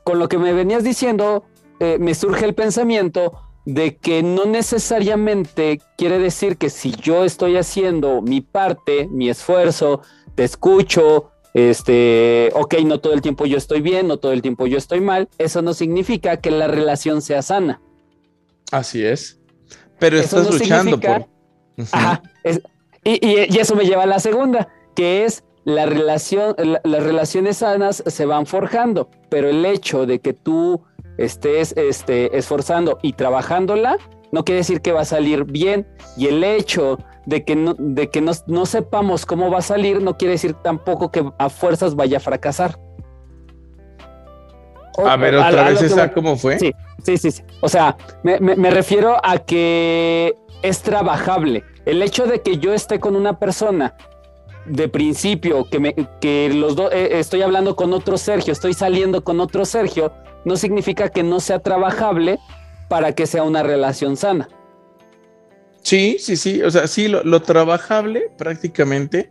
Con 0.05 0.19
lo 0.19 0.29
que 0.29 0.37
me 0.37 0.53
venías 0.53 0.85
diciendo, 0.85 1.45
eh, 1.81 1.97
me 1.99 2.15
surge 2.15 2.45
el 2.45 2.55
pensamiento 2.55 3.33
de 3.65 3.97
que 3.97 4.23
no 4.23 4.45
necesariamente 4.45 5.81
quiere 5.97 6.19
decir 6.19 6.59
que 6.59 6.69
si 6.69 6.93
yo 6.93 7.25
estoy 7.25 7.57
haciendo 7.57 8.21
mi 8.21 8.43
parte, 8.43 9.09
mi 9.11 9.31
esfuerzo, 9.31 10.03
te 10.35 10.45
escucho, 10.45 11.31
este, 11.55 12.51
ok, 12.55 12.75
no 12.85 13.01
todo 13.01 13.13
el 13.13 13.23
tiempo 13.23 13.47
yo 13.47 13.57
estoy 13.57 13.81
bien, 13.81 14.09
no 14.09 14.19
todo 14.19 14.33
el 14.33 14.43
tiempo 14.43 14.67
yo 14.67 14.79
estoy 14.79 15.01
mal, 15.01 15.29
eso 15.39 15.63
no 15.63 15.75
significa 15.75 16.39
que 16.39 16.51
la 16.51 16.67
relación 16.67 17.23
sea 17.23 17.43
sana. 17.43 17.81
Así 18.73 19.05
es. 19.05 19.41
Pero 19.99 20.19
estás 20.19 20.51
luchando 20.51 20.99
por... 20.99 21.27
Ajá, 21.93 22.23
y, 23.05 23.59
eso 23.59 23.77
me 23.77 23.85
lleva 23.85 24.05
a 24.05 24.07
la 24.07 24.19
segunda, 24.19 24.69
que 24.95 25.25
es 25.25 25.45
la 25.65 25.87
relación, 25.87 26.55
las 26.57 27.03
relaciones 27.03 27.59
sanas 27.59 28.03
se 28.07 28.27
van 28.27 28.47
forjando, 28.47 29.09
pero 29.29 29.49
el 29.49 29.65
hecho 29.65 30.07
de 30.07 30.21
que 30.21 30.33
tú 30.33 30.83
estés 31.19 31.73
este, 31.77 32.37
esforzando 32.37 32.99
y 33.03 33.13
trabajándola, 33.13 33.97
no 34.33 34.45
quiere 34.45 34.59
decir 34.59 34.81
que 34.81 34.93
va 34.93 35.03
a 35.03 35.07
salir 35.07 35.45
bien. 35.45 35.87
Y 36.17 36.27
el 36.27 36.43
hecho 36.43 36.99
de 37.27 37.45
que, 37.45 37.57
no, 37.57 37.75
de 37.79 38.11
que 38.11 38.21
no, 38.21 38.67
sepamos 38.67 39.27
cómo 39.27 39.51
va 39.51 39.59
a 39.59 39.63
salir, 39.63 40.03
no 40.03 40.17
quiere 40.17 40.33
decir 40.33 40.55
tampoco 40.55 41.11
que 41.11 41.25
a 41.39 41.49
fuerzas 41.49 41.95
vaya 41.95 42.19
a 42.19 42.21
fracasar. 42.21 42.79
a 45.05 45.17
ver, 45.17 45.37
otra 45.37 45.71
vez 45.71 45.83
esa, 45.83 46.13
¿cómo 46.13 46.37
fue? 46.37 46.59
Sí, 46.59 46.73
sí, 47.03 47.17
sí. 47.17 47.43
O 47.61 47.69
sea, 47.69 47.97
me, 48.23 48.71
refiero 48.71 49.17
a 49.25 49.39
que 49.39 50.35
es 50.63 50.83
trabajable. 50.83 51.65
El 51.85 52.03
hecho 52.03 52.27
de 52.27 52.41
que 52.41 52.59
yo 52.59 52.73
esté 52.73 53.01
con 53.01 53.17
una 53.17 53.39
persona 53.39 53.95
de 54.67 54.89
principio, 54.89 55.65
que, 55.69 55.79
me, 55.79 55.95
que 56.21 56.51
los 56.55 56.75
dos, 56.77 56.91
eh, 56.93 57.19
estoy 57.19 57.43
hablando 57.43 57.77
con 57.77 57.93
otro 57.93 58.17
Sergio, 58.17 58.53
estoy 58.53 58.73
saliendo 58.73 59.23
con 59.23 59.41
otro 59.41 59.67
Sergio, 59.67 60.13
no 60.47 60.57
significa 60.57 61.11
que 61.11 61.23
no 61.23 61.41
sea 61.41 61.59
trabajable 61.59 62.39
para 62.89 63.13
que 63.13 63.27
sea 63.27 63.43
una 63.43 63.63
relación 63.63 64.17
sana. 64.17 64.49
Sí, 65.85 66.17
sí, 66.19 66.37
sí. 66.37 66.63
O 66.63 66.71
sea, 66.71 66.89
sí, 66.89 67.09
lo, 67.09 67.43
trabajable 67.43 68.31
prácticamente 68.37 69.31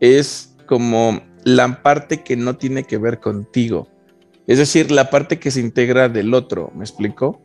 es 0.00 0.54
como 0.66 1.22
la 1.44 1.82
parte 1.82 2.22
que 2.22 2.36
no 2.36 2.56
tiene 2.56 2.84
que 2.84 2.98
ver 2.98 3.20
contigo. 3.20 3.88
Es 4.46 4.58
decir, 4.58 4.90
la 4.90 5.08
parte 5.08 5.38
que 5.38 5.50
se 5.50 5.60
integra 5.60 6.08
del 6.08 6.34
otro, 6.34 6.70
¿me 6.74 6.84
explico? 6.84 7.40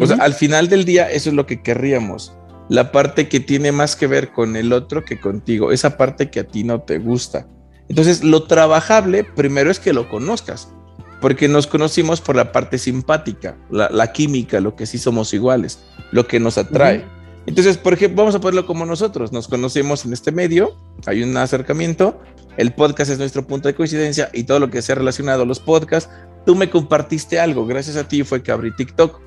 O 0.00 0.06
sea, 0.06 0.16
al 0.16 0.34
final 0.34 0.68
del 0.68 0.84
día 0.84 1.10
eso 1.10 1.28
es 1.28 1.36
lo 1.36 1.46
que 1.46 1.62
querríamos. 1.62 2.34
La 2.68 2.90
parte 2.90 3.28
que 3.28 3.38
tiene 3.38 3.70
más 3.70 3.94
que 3.94 4.06
ver 4.06 4.32
con 4.32 4.56
el 4.56 4.72
otro 4.72 5.04
que 5.04 5.20
contigo, 5.20 5.70
esa 5.70 5.96
parte 5.96 6.30
que 6.30 6.40
a 6.40 6.44
ti 6.44 6.64
no 6.64 6.80
te 6.80 6.98
gusta. 6.98 7.46
Entonces, 7.88 8.24
lo 8.24 8.44
trabajable 8.44 9.24
primero 9.24 9.70
es 9.70 9.78
que 9.78 9.92
lo 9.92 10.08
conozcas, 10.08 10.72
porque 11.20 11.48
nos 11.48 11.66
conocimos 11.66 12.22
por 12.22 12.34
la 12.34 12.50
parte 12.50 12.78
simpática, 12.78 13.58
la, 13.70 14.12
química, 14.12 14.58
lo 14.60 14.74
que 14.74 14.86
sí 14.86 14.96
somos 14.96 15.34
iguales, 15.34 15.80
lo 16.10 16.26
que 16.26 16.40
nos 16.40 16.56
atrae. 16.56 17.04
Entonces, 17.46 17.76
por 17.76 17.92
ejemplo, 17.92 18.22
vamos 18.22 18.34
a 18.34 18.40
ponerlo 18.40 18.66
como 18.66 18.86
nosotros, 18.86 19.32
nos 19.32 19.48
conocemos 19.48 20.04
en 20.04 20.12
este 20.12 20.32
medio, 20.32 20.76
hay 21.06 21.22
un 21.22 21.36
acercamiento, 21.36 22.20
el 22.56 22.72
podcast 22.72 23.10
es 23.10 23.18
nuestro 23.18 23.46
punto 23.46 23.68
de 23.68 23.74
coincidencia 23.74 24.30
y 24.32 24.44
todo 24.44 24.60
lo 24.60 24.70
que 24.70 24.80
sea 24.80 24.94
relacionado 24.94 25.42
a 25.42 25.46
los 25.46 25.60
podcasts, 25.60 26.10
tú 26.46 26.54
me 26.54 26.70
compartiste 26.70 27.38
algo, 27.38 27.66
gracias 27.66 27.96
a 27.96 28.08
ti 28.08 28.24
fue 28.24 28.42
que 28.42 28.52
abrí 28.52 28.74
TikTok. 28.74 29.20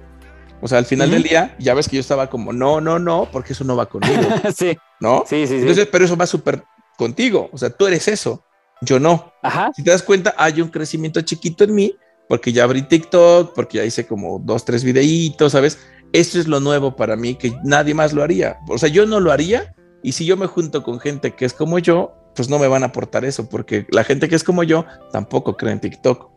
O 0.62 0.68
sea, 0.68 0.80
al 0.80 0.86
final 0.86 1.12
del 1.12 1.22
día, 1.22 1.56
ya 1.60 1.76
ves 1.76 1.88
que 1.88 1.98
yo 1.98 2.00
estaba 2.00 2.32
como, 2.32 2.52
no, 2.52 2.82
no, 2.82 2.98
no, 2.98 3.30
porque 3.32 3.54
eso 3.54 3.64
no 3.64 3.76
va 3.76 3.86
conmigo. 3.86 4.24
sí. 4.58 4.76
¿No? 5.00 5.24
Sí, 5.28 5.46
sí, 5.46 5.56
Entonces, 5.56 5.88
pero 5.92 6.06
eso 6.06 6.18
va 6.18 6.26
súper 6.26 6.64
contigo. 6.98 7.50
O 7.54 7.60
sea, 7.60 7.70
tú 7.70 7.86
eres 7.86 8.08
eso, 8.08 8.44
yo 8.82 9.00
no. 9.00 9.32
Ajá. 9.44 9.72
Si 9.76 9.84
te 9.84 9.92
das 9.92 10.02
cuenta, 10.02 10.34
hay 10.36 10.62
un 10.62 10.70
crecimiento 10.70 11.22
chiquito 11.22 11.64
en 11.64 11.76
mí, 11.76 11.96
porque 12.28 12.52
ya 12.52 12.64
abrí 12.64 12.82
TikTok, 12.82 13.54
porque 13.54 13.78
ya 13.78 13.86
hice 13.86 14.08
como 14.08 14.40
dos, 14.44 14.66
tres 14.66 14.84
videitos, 14.84 15.52
¿sabes? 15.52 15.78
Eso 16.14 16.40
es 16.40 16.48
lo 16.48 16.60
nuevo 16.60 16.96
para 16.96 17.16
mí, 17.16 17.36
que 17.36 17.54
nadie 17.64 17.94
más 17.94 18.14
lo 18.14 18.24
haría. 18.24 18.60
O 18.68 18.78
sea, 18.78 18.90
yo 18.90 19.06
no 19.06 19.20
lo 19.20 19.32
haría, 19.32 19.76
y 20.04 20.14
si 20.14 20.26
yo 20.26 20.38
me 20.38 20.48
junto 20.48 20.84
con 20.84 21.00
gente 21.00 21.36
que 21.36 21.46
es 21.46 21.54
como 21.54 21.80
yo, 21.80 22.14
pues 22.36 22.50
no 22.50 22.60
me 22.60 22.68
van 22.68 22.84
a 22.84 22.88
aportar 22.88 23.26
eso, 23.26 23.50
porque 23.50 23.86
la 23.90 24.04
gente 24.04 24.30
que 24.30 24.36
es 24.36 24.44
como 24.44 24.64
yo 24.64 24.86
tampoco 25.12 25.58
cree 25.58 25.74
en 25.74 25.80
TikTok. 25.80 26.30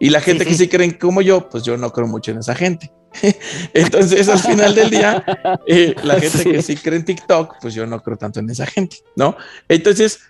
Y 0.00 0.10
la 0.10 0.20
gente 0.20 0.44
que 0.44 0.54
sí 0.54 0.68
creen 0.68 0.92
como 0.92 1.22
yo, 1.22 1.48
pues 1.48 1.64
yo 1.64 1.76
no 1.76 1.90
creo 1.92 2.06
mucho 2.06 2.30
en 2.30 2.38
esa 2.38 2.54
gente. 2.54 2.92
Entonces, 3.74 4.28
al 4.28 4.38
final 4.38 4.74
del 4.74 4.90
día, 4.90 5.24
eh, 5.66 5.94
la 6.04 6.20
gente 6.20 6.44
que 6.44 6.62
sí 6.62 6.76
cree 6.76 6.98
en 6.98 7.04
TikTok, 7.04 7.56
pues 7.60 7.74
yo 7.74 7.86
no 7.86 8.02
creo 8.02 8.16
tanto 8.16 8.40
en 8.40 8.50
esa 8.50 8.66
gente, 8.66 8.98
¿no? 9.16 9.36
Entonces, 9.68 10.20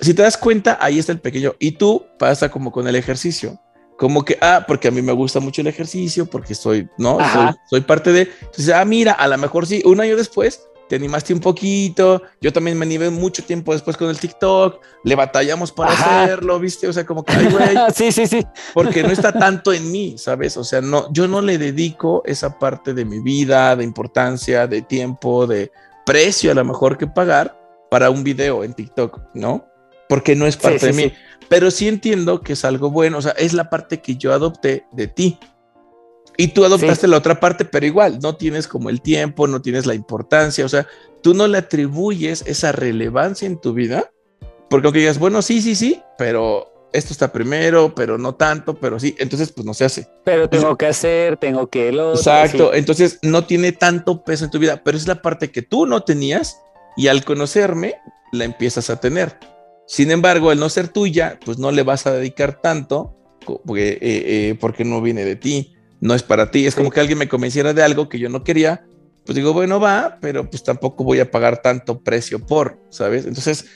si 0.00 0.14
te 0.14 0.22
das 0.22 0.36
cuenta, 0.36 0.78
ahí 0.80 0.98
está 0.98 1.12
el 1.12 1.20
pequeño. 1.20 1.54
Y 1.58 1.72
tú 1.72 2.06
pasa 2.18 2.48
como 2.50 2.70
con 2.70 2.86
el 2.86 2.96
ejercicio. 2.96 3.60
Como 3.98 4.24
que, 4.24 4.38
ah, 4.40 4.64
porque 4.66 4.88
a 4.88 4.90
mí 4.92 5.02
me 5.02 5.12
gusta 5.12 5.40
mucho 5.40 5.60
el 5.60 5.66
ejercicio, 5.66 6.24
porque 6.24 6.54
soy, 6.54 6.88
¿no? 6.98 7.18
Soy, 7.32 7.50
soy, 7.68 7.80
parte 7.80 8.12
de. 8.12 8.30
Entonces, 8.40 8.70
ah, 8.70 8.84
mira, 8.84 9.12
a 9.12 9.26
lo 9.26 9.36
mejor 9.36 9.66
sí, 9.66 9.82
un 9.84 10.00
año 10.00 10.16
después 10.16 10.68
te 10.88 10.96
animaste 10.96 11.34
un 11.34 11.40
poquito. 11.40 12.22
Yo 12.40 12.52
también 12.52 12.78
me 12.78 12.86
animé 12.86 13.10
mucho 13.10 13.44
tiempo 13.44 13.72
después 13.72 13.96
con 13.96 14.08
el 14.08 14.18
TikTok. 14.18 14.80
Le 15.04 15.14
batallamos 15.14 15.70
para 15.70 15.92
hacerlo, 15.92 16.58
¿viste? 16.58 16.88
O 16.88 16.92
sea, 16.92 17.04
como 17.04 17.24
que, 17.24 17.32
ay, 17.32 17.48
güey. 17.50 17.76
sí, 17.94 18.10
sí, 18.10 18.26
sí. 18.26 18.46
Porque 18.72 19.02
no 19.02 19.10
está 19.10 19.32
tanto 19.38 19.72
en 19.72 19.90
mí, 19.90 20.16
¿sabes? 20.16 20.56
O 20.56 20.64
sea, 20.64 20.80
no, 20.80 21.12
yo 21.12 21.28
no 21.28 21.40
le 21.40 21.58
dedico 21.58 22.22
esa 22.24 22.58
parte 22.58 22.94
de 22.94 23.04
mi 23.04 23.20
vida, 23.20 23.76
de 23.76 23.84
importancia, 23.84 24.66
de 24.66 24.82
tiempo, 24.82 25.46
de 25.46 25.70
precio 26.06 26.52
a 26.52 26.54
lo 26.54 26.64
mejor 26.64 26.96
que 26.96 27.06
pagar 27.06 27.58
para 27.90 28.10
un 28.10 28.24
video 28.24 28.64
en 28.64 28.74
TikTok, 28.74 29.20
¿no? 29.34 29.67
Porque 30.08 30.34
no 30.34 30.46
es 30.46 30.56
parte 30.56 30.86
de 30.86 30.92
mí. 30.92 31.12
Pero 31.48 31.70
sí 31.70 31.88
entiendo 31.88 32.40
que 32.40 32.52
es 32.54 32.64
algo 32.64 32.90
bueno, 32.90 33.18
o 33.18 33.22
sea, 33.22 33.32
es 33.32 33.54
la 33.54 33.70
parte 33.70 34.00
que 34.00 34.16
yo 34.16 34.32
adopté 34.32 34.84
de 34.92 35.06
ti. 35.06 35.38
Y 36.36 36.48
tú 36.48 36.64
adoptaste 36.64 37.08
la 37.08 37.16
otra 37.16 37.40
parte, 37.40 37.64
pero 37.64 37.84
igual, 37.84 38.20
no 38.20 38.36
tienes 38.36 38.68
como 38.68 38.90
el 38.90 39.00
tiempo, 39.00 39.48
no 39.48 39.60
tienes 39.60 39.86
la 39.86 39.94
importancia, 39.94 40.64
o 40.64 40.68
sea, 40.68 40.86
tú 41.20 41.34
no 41.34 41.48
le 41.48 41.58
atribuyes 41.58 42.44
esa 42.46 42.70
relevancia 42.70 43.46
en 43.46 43.60
tu 43.60 43.72
vida, 43.72 44.12
porque 44.70 44.86
aunque 44.86 45.00
digas, 45.00 45.18
bueno, 45.18 45.42
sí, 45.42 45.60
sí, 45.60 45.74
sí, 45.74 46.00
pero 46.16 46.88
esto 46.92 47.12
está 47.12 47.32
primero, 47.32 47.92
pero 47.92 48.18
no 48.18 48.36
tanto, 48.36 48.74
pero 48.74 49.00
sí, 49.00 49.16
entonces 49.18 49.50
pues 49.50 49.66
no 49.66 49.74
se 49.74 49.84
hace. 49.84 50.08
Pero 50.24 50.48
tengo 50.48 50.76
que 50.76 50.86
hacer, 50.86 51.38
tengo 51.38 51.68
que 51.68 51.90
lo... 51.90 52.14
Exacto, 52.14 52.72
entonces 52.72 53.18
no 53.22 53.44
tiene 53.44 53.72
tanto 53.72 54.22
peso 54.22 54.44
en 54.44 54.52
tu 54.52 54.60
vida, 54.60 54.82
pero 54.84 54.96
es 54.96 55.08
la 55.08 55.20
parte 55.20 55.50
que 55.50 55.62
tú 55.62 55.86
no 55.86 56.04
tenías 56.04 56.60
y 56.96 57.08
al 57.08 57.24
conocerme 57.24 57.96
la 58.30 58.44
empiezas 58.44 58.90
a 58.90 59.00
tener. 59.00 59.36
Sin 59.88 60.12
embargo, 60.12 60.50
al 60.50 60.60
no 60.60 60.68
ser 60.68 60.86
tuya, 60.88 61.40
pues 61.44 61.58
no 61.58 61.72
le 61.72 61.82
vas 61.82 62.06
a 62.06 62.12
dedicar 62.12 62.60
tanto 62.60 63.16
porque, 63.64 63.88
eh, 63.88 63.98
eh, 64.02 64.56
porque 64.60 64.84
no 64.84 65.00
viene 65.00 65.24
de 65.24 65.34
ti 65.34 65.74
no 66.00 66.14
es 66.14 66.22
para 66.22 66.50
ti. 66.50 66.66
Es 66.66 66.74
como 66.74 66.90
que 66.90 67.00
alguien 67.00 67.18
me 67.18 67.28
convenciera 67.28 67.72
de 67.72 67.82
algo 67.82 68.08
que 68.08 68.18
yo 68.18 68.28
no 68.28 68.44
quería, 68.44 68.84
pues 69.24 69.36
digo, 69.36 69.52
bueno, 69.52 69.80
va, 69.80 70.18
pero 70.20 70.48
pues 70.48 70.62
tampoco 70.62 71.04
voy 71.04 71.20
a 71.20 71.30
pagar 71.30 71.60
tanto 71.60 72.00
precio 72.00 72.44
por, 72.44 72.80
¿sabes? 72.90 73.26
Entonces, 73.26 73.66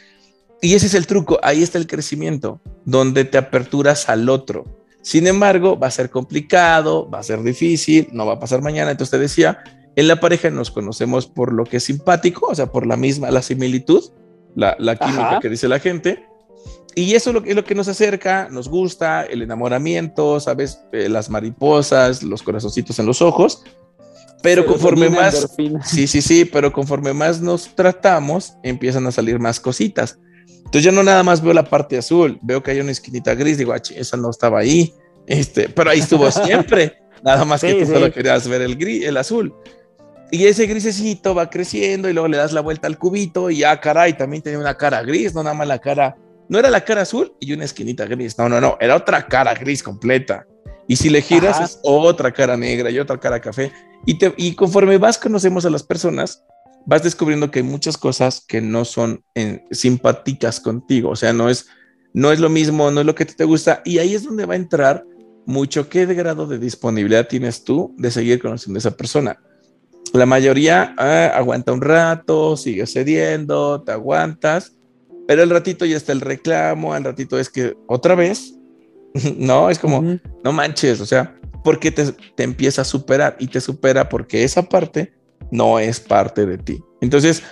y 0.60 0.74
ese 0.74 0.86
es 0.86 0.94
el 0.94 1.06
truco, 1.06 1.38
ahí 1.42 1.62
está 1.62 1.78
el 1.78 1.86
crecimiento, 1.86 2.60
donde 2.84 3.24
te 3.24 3.38
aperturas 3.38 4.08
al 4.08 4.28
otro. 4.28 4.64
Sin 5.02 5.26
embargo, 5.26 5.78
va 5.78 5.88
a 5.88 5.90
ser 5.90 6.10
complicado, 6.10 7.10
va 7.10 7.18
a 7.18 7.22
ser 7.24 7.42
difícil, 7.42 8.08
no 8.12 8.24
va 8.24 8.34
a 8.34 8.38
pasar 8.38 8.62
mañana. 8.62 8.92
Entonces 8.92 9.10
te 9.10 9.18
decía, 9.18 9.58
en 9.96 10.06
la 10.06 10.20
pareja 10.20 10.48
nos 10.50 10.70
conocemos 10.70 11.26
por 11.26 11.52
lo 11.52 11.64
que 11.64 11.78
es 11.78 11.84
simpático, 11.84 12.46
o 12.46 12.54
sea, 12.54 12.66
por 12.66 12.86
la 12.86 12.96
misma, 12.96 13.30
la 13.32 13.42
similitud, 13.42 14.04
la, 14.54 14.76
la 14.78 14.96
química 14.96 15.38
que 15.40 15.48
dice 15.48 15.68
la 15.68 15.78
gente, 15.78 16.26
y 16.94 17.14
eso 17.14 17.30
es 17.30 17.34
lo, 17.34 17.44
es 17.44 17.56
lo, 17.56 17.64
que 17.64 17.74
nos 17.74 17.88
acerca, 17.88 18.48
nos 18.50 18.68
gusta, 18.68 19.24
el 19.24 19.42
enamoramiento, 19.42 20.38
¿sabes? 20.40 20.80
Eh, 20.92 21.08
las 21.08 21.30
mariposas, 21.30 22.22
los 22.22 22.42
corazoncitos 22.42 22.98
en 22.98 23.06
los 23.06 23.22
ojos. 23.22 23.64
Pero 24.42 24.66
conforme 24.66 25.08
más... 25.08 25.48
Sí, 25.84 26.06
sí, 26.06 26.20
sí, 26.20 26.44
pero 26.44 26.72
conforme 26.72 27.12
más 27.14 27.40
nos 27.40 27.74
tratamos, 27.74 28.54
empiezan 28.62 29.06
a 29.06 29.12
salir 29.12 29.38
más 29.38 29.58
cositas. 29.58 30.18
Entonces 30.58 30.84
yo 30.84 30.92
no 30.92 31.02
nada 31.02 31.22
más 31.22 31.42
veo 31.42 31.54
la 31.54 31.64
parte 31.64 31.96
azul, 31.96 32.38
veo 32.42 32.62
que 32.62 32.72
hay 32.72 32.80
una 32.80 32.92
esquinita 32.92 33.34
gris, 33.34 33.58
digo, 33.58 33.72
ah, 33.72 33.80
esa 33.94 34.16
no 34.16 34.30
estaba 34.30 34.58
ahí, 34.58 34.94
este, 35.26 35.68
pero 35.68 35.90
ahí 35.90 36.00
estuvo 36.00 36.30
siempre. 36.30 36.98
nada 37.22 37.44
más 37.44 37.60
que 37.60 37.74
tú 37.74 37.86
solo 37.86 38.12
querías 38.12 38.46
ver 38.48 38.62
el 38.62 38.76
gris, 38.76 39.04
el 39.04 39.16
azul. 39.16 39.54
Y 40.32 40.46
ese 40.46 40.66
grisecito 40.66 41.34
va 41.34 41.48
creciendo 41.48 42.08
y 42.08 42.12
luego 42.12 42.26
le 42.26 42.38
das 42.38 42.52
la 42.52 42.60
vuelta 42.60 42.88
al 42.88 42.98
cubito 42.98 43.50
y 43.50 43.62
ah, 43.62 43.78
caray, 43.80 44.14
también 44.14 44.42
tenía 44.42 44.58
una 44.58 44.76
cara 44.76 45.02
gris, 45.02 45.32
no 45.34 45.44
nada 45.44 45.54
más 45.54 45.68
la 45.68 45.78
cara 45.78 46.16
no 46.52 46.58
era 46.58 46.68
la 46.68 46.84
cara 46.84 47.00
azul 47.00 47.32
y 47.40 47.54
una 47.54 47.64
esquinita 47.64 48.04
gris. 48.04 48.36
No, 48.36 48.46
no, 48.46 48.60
no. 48.60 48.76
Era 48.78 48.96
otra 48.96 49.26
cara 49.26 49.54
gris 49.54 49.82
completa. 49.82 50.46
Y 50.86 50.96
si 50.96 51.08
le 51.08 51.22
giras 51.22 51.58
es 51.60 51.80
otra 51.82 52.30
cara 52.30 52.58
negra 52.58 52.90
y 52.90 52.98
otra 52.98 53.18
cara 53.18 53.40
café. 53.40 53.72
Y, 54.04 54.18
te, 54.18 54.34
y 54.36 54.54
conforme 54.54 54.98
vas 54.98 55.16
conocemos 55.16 55.64
a 55.64 55.70
las 55.70 55.82
personas, 55.82 56.44
vas 56.84 57.02
descubriendo 57.02 57.50
que 57.50 57.60
hay 57.60 57.64
muchas 57.64 57.96
cosas 57.96 58.44
que 58.46 58.60
no 58.60 58.84
son 58.84 59.24
simpáticas 59.70 60.60
contigo. 60.60 61.08
O 61.08 61.16
sea, 61.16 61.32
no 61.32 61.48
es, 61.48 61.68
no 62.12 62.32
es 62.32 62.38
lo 62.38 62.50
mismo, 62.50 62.90
no 62.90 63.00
es 63.00 63.06
lo 63.06 63.14
que 63.14 63.24
te, 63.24 63.44
gusta. 63.44 63.80
Y 63.86 63.96
ahí 63.96 64.14
es 64.14 64.24
donde 64.24 64.44
va 64.44 64.52
a 64.52 64.58
entrar 64.58 65.06
mucho 65.46 65.88
qué 65.88 66.04
grado 66.04 66.46
de 66.46 66.58
disponibilidad 66.58 67.28
tienes 67.28 67.64
tú 67.64 67.94
de 67.96 68.10
seguir 68.10 68.42
conociendo 68.42 68.76
a 68.76 68.80
esa 68.80 68.96
persona. 68.96 69.40
La 70.12 70.26
mayoría 70.26 70.94
ah, 70.98 71.32
aguanta 71.34 71.72
un 71.72 71.80
rato, 71.80 72.56
sigue 72.56 72.86
cediendo, 72.86 73.82
te 73.82 73.92
aguantas 73.92 74.76
pero 75.26 75.42
el 75.42 75.50
ratito 75.50 75.84
ya 75.84 75.96
está 75.96 76.12
el 76.12 76.20
reclamo, 76.20 76.92
al 76.92 77.04
ratito 77.04 77.38
es 77.38 77.48
que 77.48 77.76
otra 77.86 78.14
vez, 78.14 78.54
no, 79.36 79.70
es 79.70 79.78
como, 79.78 80.18
no 80.44 80.52
manches, 80.52 81.00
o 81.00 81.06
sea, 81.06 81.38
porque 81.64 81.90
te, 81.90 82.12
te 82.12 82.42
empieza 82.42 82.82
a 82.82 82.84
superar 82.84 83.36
y 83.38 83.46
te 83.46 83.60
supera 83.60 84.08
porque 84.08 84.44
esa 84.44 84.62
parte 84.62 85.12
no 85.50 85.78
es 85.78 86.00
parte 86.00 86.46
de 86.46 86.58
ti. 86.58 86.82
Entonces, 87.00 87.42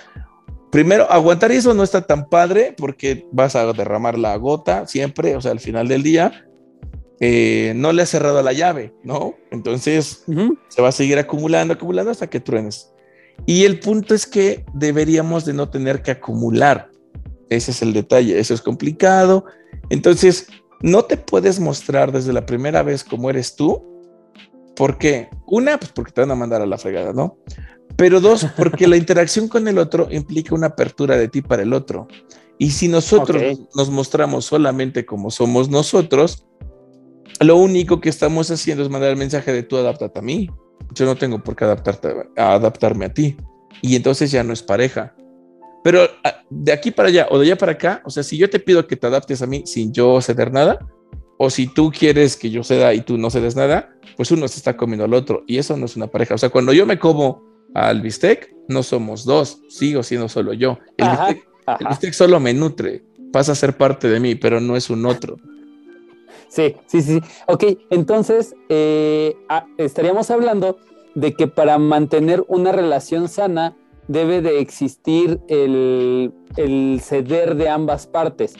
primero, 0.71 1.09
aguantar 1.09 1.51
eso 1.51 1.73
no 1.73 1.83
está 1.83 2.01
tan 2.01 2.27
padre 2.27 2.75
porque 2.77 3.25
vas 3.31 3.55
a 3.55 3.71
derramar 3.73 4.17
la 4.17 4.35
gota 4.35 4.85
siempre, 4.87 5.35
o 5.35 5.41
sea, 5.41 5.51
al 5.51 5.59
final 5.59 5.87
del 5.87 6.03
día, 6.03 6.45
eh, 7.23 7.73
no 7.75 7.93
le 7.93 8.01
has 8.01 8.09
cerrado 8.09 8.41
la 8.41 8.51
llave, 8.51 8.95
¿no? 9.03 9.35
Entonces, 9.51 10.25
se 10.69 10.81
va 10.81 10.87
a 10.87 10.91
seguir 10.91 11.19
acumulando, 11.19 11.75
acumulando 11.75 12.09
hasta 12.09 12.27
que 12.27 12.39
truenes. 12.39 12.91
Y 13.45 13.65
el 13.65 13.79
punto 13.79 14.15
es 14.15 14.25
que 14.25 14.65
deberíamos 14.73 15.45
de 15.45 15.53
no 15.53 15.69
tener 15.69 16.01
que 16.01 16.09
acumular. 16.09 16.89
Ese 17.47 17.71
es 17.71 17.83
el 17.83 17.93
detalle, 17.93 18.39
eso 18.39 18.55
es 18.55 18.61
complicado. 18.61 19.45
Entonces, 19.91 20.47
no 20.81 21.05
te 21.05 21.15
puedes 21.15 21.59
mostrar 21.59 22.11
desde 22.11 22.33
la 22.33 22.47
primera 22.47 22.81
vez 22.81 23.03
como 23.03 23.29
eres 23.29 23.55
tú. 23.55 23.83
¿Por 24.75 24.97
qué? 24.97 25.29
Una, 25.45 25.77
pues 25.77 25.91
porque 25.91 26.13
te 26.13 26.21
van 26.21 26.31
a 26.31 26.35
mandar 26.35 26.63
a 26.63 26.65
la 26.65 26.79
fregada, 26.79 27.13
¿no? 27.13 27.37
Pero 27.97 28.19
dos, 28.19 28.47
porque 28.57 28.87
la 28.87 28.97
interacción 28.97 29.47
con 29.47 29.67
el 29.67 29.77
otro 29.77 30.07
implica 30.09 30.55
una 30.55 30.67
apertura 30.67 31.17
de 31.17 31.27
ti 31.27 31.43
para 31.43 31.61
el 31.61 31.73
otro. 31.73 32.07
Y 32.57 32.71
si 32.71 32.87
nosotros 32.87 33.59
nos 33.75 33.91
mostramos 33.91 34.45
solamente 34.45 35.05
como 35.05 35.29
somos 35.29 35.69
nosotros, 35.69 36.47
lo 37.39 37.55
único 37.57 37.99
que 37.99 38.09
estamos 38.09 38.51
haciendo 38.51 38.83
es 38.83 38.89
mandar 38.89 39.09
el 39.09 39.17
mensaje 39.17 39.51
de 39.51 39.63
tú 39.63 39.77
adaptate 39.77 40.19
a 40.19 40.21
mí. 40.21 40.49
Yo 40.93 41.05
no 41.05 41.15
tengo 41.15 41.41
por 41.43 41.55
qué 41.55 41.65
adaptarte, 41.65 42.13
a 42.37 42.53
adaptarme 42.53 43.05
a 43.05 43.13
ti. 43.13 43.37
Y 43.81 43.95
entonces 43.95 44.31
ya 44.31 44.43
no 44.43 44.53
es 44.53 44.61
pareja. 44.61 45.15
Pero 45.83 46.01
ah, 46.23 46.43
de 46.49 46.71
aquí 46.71 46.91
para 46.91 47.09
allá 47.09 47.27
o 47.31 47.39
de 47.39 47.45
allá 47.45 47.57
para 47.57 47.71
acá, 47.73 48.01
o 48.05 48.09
sea, 48.09 48.23
si 48.23 48.37
yo 48.37 48.49
te 48.49 48.59
pido 48.59 48.85
que 48.85 48.95
te 48.95 49.07
adaptes 49.07 49.41
a 49.41 49.47
mí 49.47 49.63
sin 49.65 49.91
yo 49.91 50.21
ceder 50.21 50.51
nada, 50.51 50.79
o 51.37 51.49
si 51.49 51.65
tú 51.65 51.91
quieres 51.91 52.37
que 52.37 52.51
yo 52.51 52.63
ceda 52.63 52.93
y 52.93 53.01
tú 53.01 53.17
no 53.17 53.31
cedes 53.31 53.55
nada, 53.55 53.95
pues 54.15 54.29
uno 54.29 54.47
se 54.47 54.57
está 54.57 54.77
comiendo 54.77 55.05
al 55.05 55.13
otro 55.15 55.43
y 55.47 55.57
eso 55.57 55.75
no 55.75 55.85
es 55.85 55.95
una 55.95 56.05
pareja. 56.05 56.35
O 56.35 56.37
sea, 56.37 56.49
cuando 56.49 56.71
yo 56.71 56.85
me 56.85 56.99
como 56.99 57.41
al 57.73 58.01
bistec, 58.01 58.53
no 58.67 58.83
somos 58.83 59.25
dos, 59.25 59.59
sigo 59.69 60.03
siendo 60.03 60.29
solo 60.29 60.53
yo. 60.53 60.77
El, 60.97 61.07
bistec, 61.87 62.13
solo 62.13 62.39
me 62.39 62.53
nutre, 62.53 63.03
pasa 63.33 63.53
a 63.53 63.55
ser 63.55 63.75
parte 63.75 64.07
de 64.07 64.19
mí, 64.19 64.35
pero 64.35 64.61
no 64.61 64.77
es 64.77 64.91
un 64.91 65.03
otro. 65.07 65.37
Sí, 66.47 66.75
sí, 66.87 67.01
sí. 67.01 67.21
Ok, 67.47 67.63
entonces 67.89 68.55
eh, 68.69 69.35
estaríamos 69.77 70.29
hablando 70.31 70.77
de 71.15 71.33
que 71.33 71.47
para 71.47 71.77
mantener 71.77 72.43
una 72.47 72.71
relación 72.71 73.27
sana 73.27 73.75
debe 74.07 74.41
de 74.41 74.59
existir 74.59 75.39
el, 75.47 76.31
ceder 77.01 77.55
de 77.55 77.69
ambas 77.69 78.07
partes. 78.07 78.55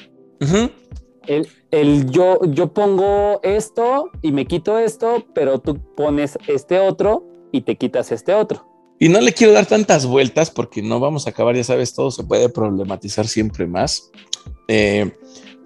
el, 1.27 2.09
yo, 2.09 2.39
yo 2.45 2.73
pongo 2.73 3.39
esto 3.43 4.09
y 4.21 4.31
me 4.31 4.45
quito 4.45 4.77
esto, 4.79 5.25
pero 5.33 5.59
tú 5.59 5.77
pones 5.95 6.37
este 6.47 6.79
otro 6.79 7.25
y 7.51 7.61
te 7.61 7.75
quitas 7.75 8.11
este 8.11 8.33
otro. 8.33 8.67
Y 8.99 9.09
no 9.09 9.19
le 9.19 9.33
quiero 9.33 9.53
dar 9.53 9.65
tantas 9.65 10.05
vueltas 10.05 10.51
porque 10.51 10.83
no 10.83 10.99
vamos 10.99 11.25
a 11.25 11.31
acabar, 11.31 11.55
ya 11.55 11.63
sabes, 11.63 11.93
todo 11.93 12.11
se 12.11 12.23
puede 12.23 12.49
problematizar 12.49 13.27
siempre 13.27 13.65
más. 13.65 14.11
Eh, 14.67 15.11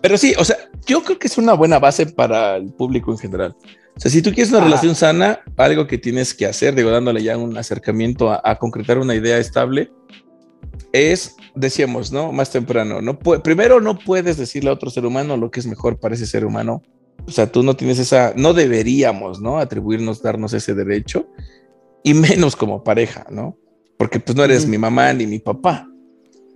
pero 0.05 0.19
sí, 0.19 0.35
o 0.37 0.45
sea, 0.45 0.57
yo 0.85 1.01
creo 1.01 1.17
que 1.17 1.25
es 1.25 1.35
una 1.39 1.53
buena 1.53 1.79
base 1.79 2.05
para 2.05 2.57
el 2.57 2.71
público 2.71 3.11
en 3.11 3.17
general. 3.17 3.55
O 3.97 3.99
sea, 3.99 4.11
si 4.11 4.21
tú 4.21 4.31
quieres 4.31 4.53
una 4.53 4.63
relación 4.63 4.93
sana, 4.93 5.39
algo 5.57 5.87
que 5.87 5.97
tienes 5.97 6.35
que 6.35 6.45
hacer, 6.45 6.75
digo, 6.75 6.91
dándole 6.91 7.23
ya 7.23 7.35
un 7.39 7.57
acercamiento 7.57 8.31
a, 8.31 8.55
concretar 8.59 8.99
una 8.99 9.15
idea 9.15 9.39
estable, 9.39 9.91
es, 10.93 11.35
decíamos, 11.55 12.11
¿no? 12.11 12.31
Más 12.31 12.51
temprano, 12.51 13.01
no 13.01 13.17
primero 13.17 13.81
no 13.81 13.97
puedes 13.97 14.37
decirle 14.37 14.69
a 14.69 14.73
otro 14.73 14.91
ser 14.91 15.07
humano 15.07 15.37
lo 15.37 15.49
que 15.49 15.59
es 15.59 15.65
mejor 15.65 15.99
para 15.99 16.13
ese 16.13 16.27
ser 16.27 16.45
humano. 16.45 16.83
O 17.25 17.31
sea, 17.31 17.51
tú 17.51 17.63
no 17.63 17.75
tienes 17.75 17.97
esa, 17.97 18.31
no 18.35 18.53
deberíamos, 18.53 19.41
¿no? 19.41 19.57
Atribuirnos, 19.57 20.21
darnos 20.21 20.53
ese 20.53 20.75
derecho, 20.75 21.25
y 22.03 22.13
menos 22.13 22.55
como 22.55 22.83
pareja, 22.83 23.25
¿no? 23.31 23.57
Porque 23.97 24.19
pues 24.19 24.37
no 24.37 24.43
eres 24.43 24.67
mi 24.67 24.77
mamá 24.77 25.11
ni 25.13 25.25
mi 25.25 25.39
papá. 25.39 25.89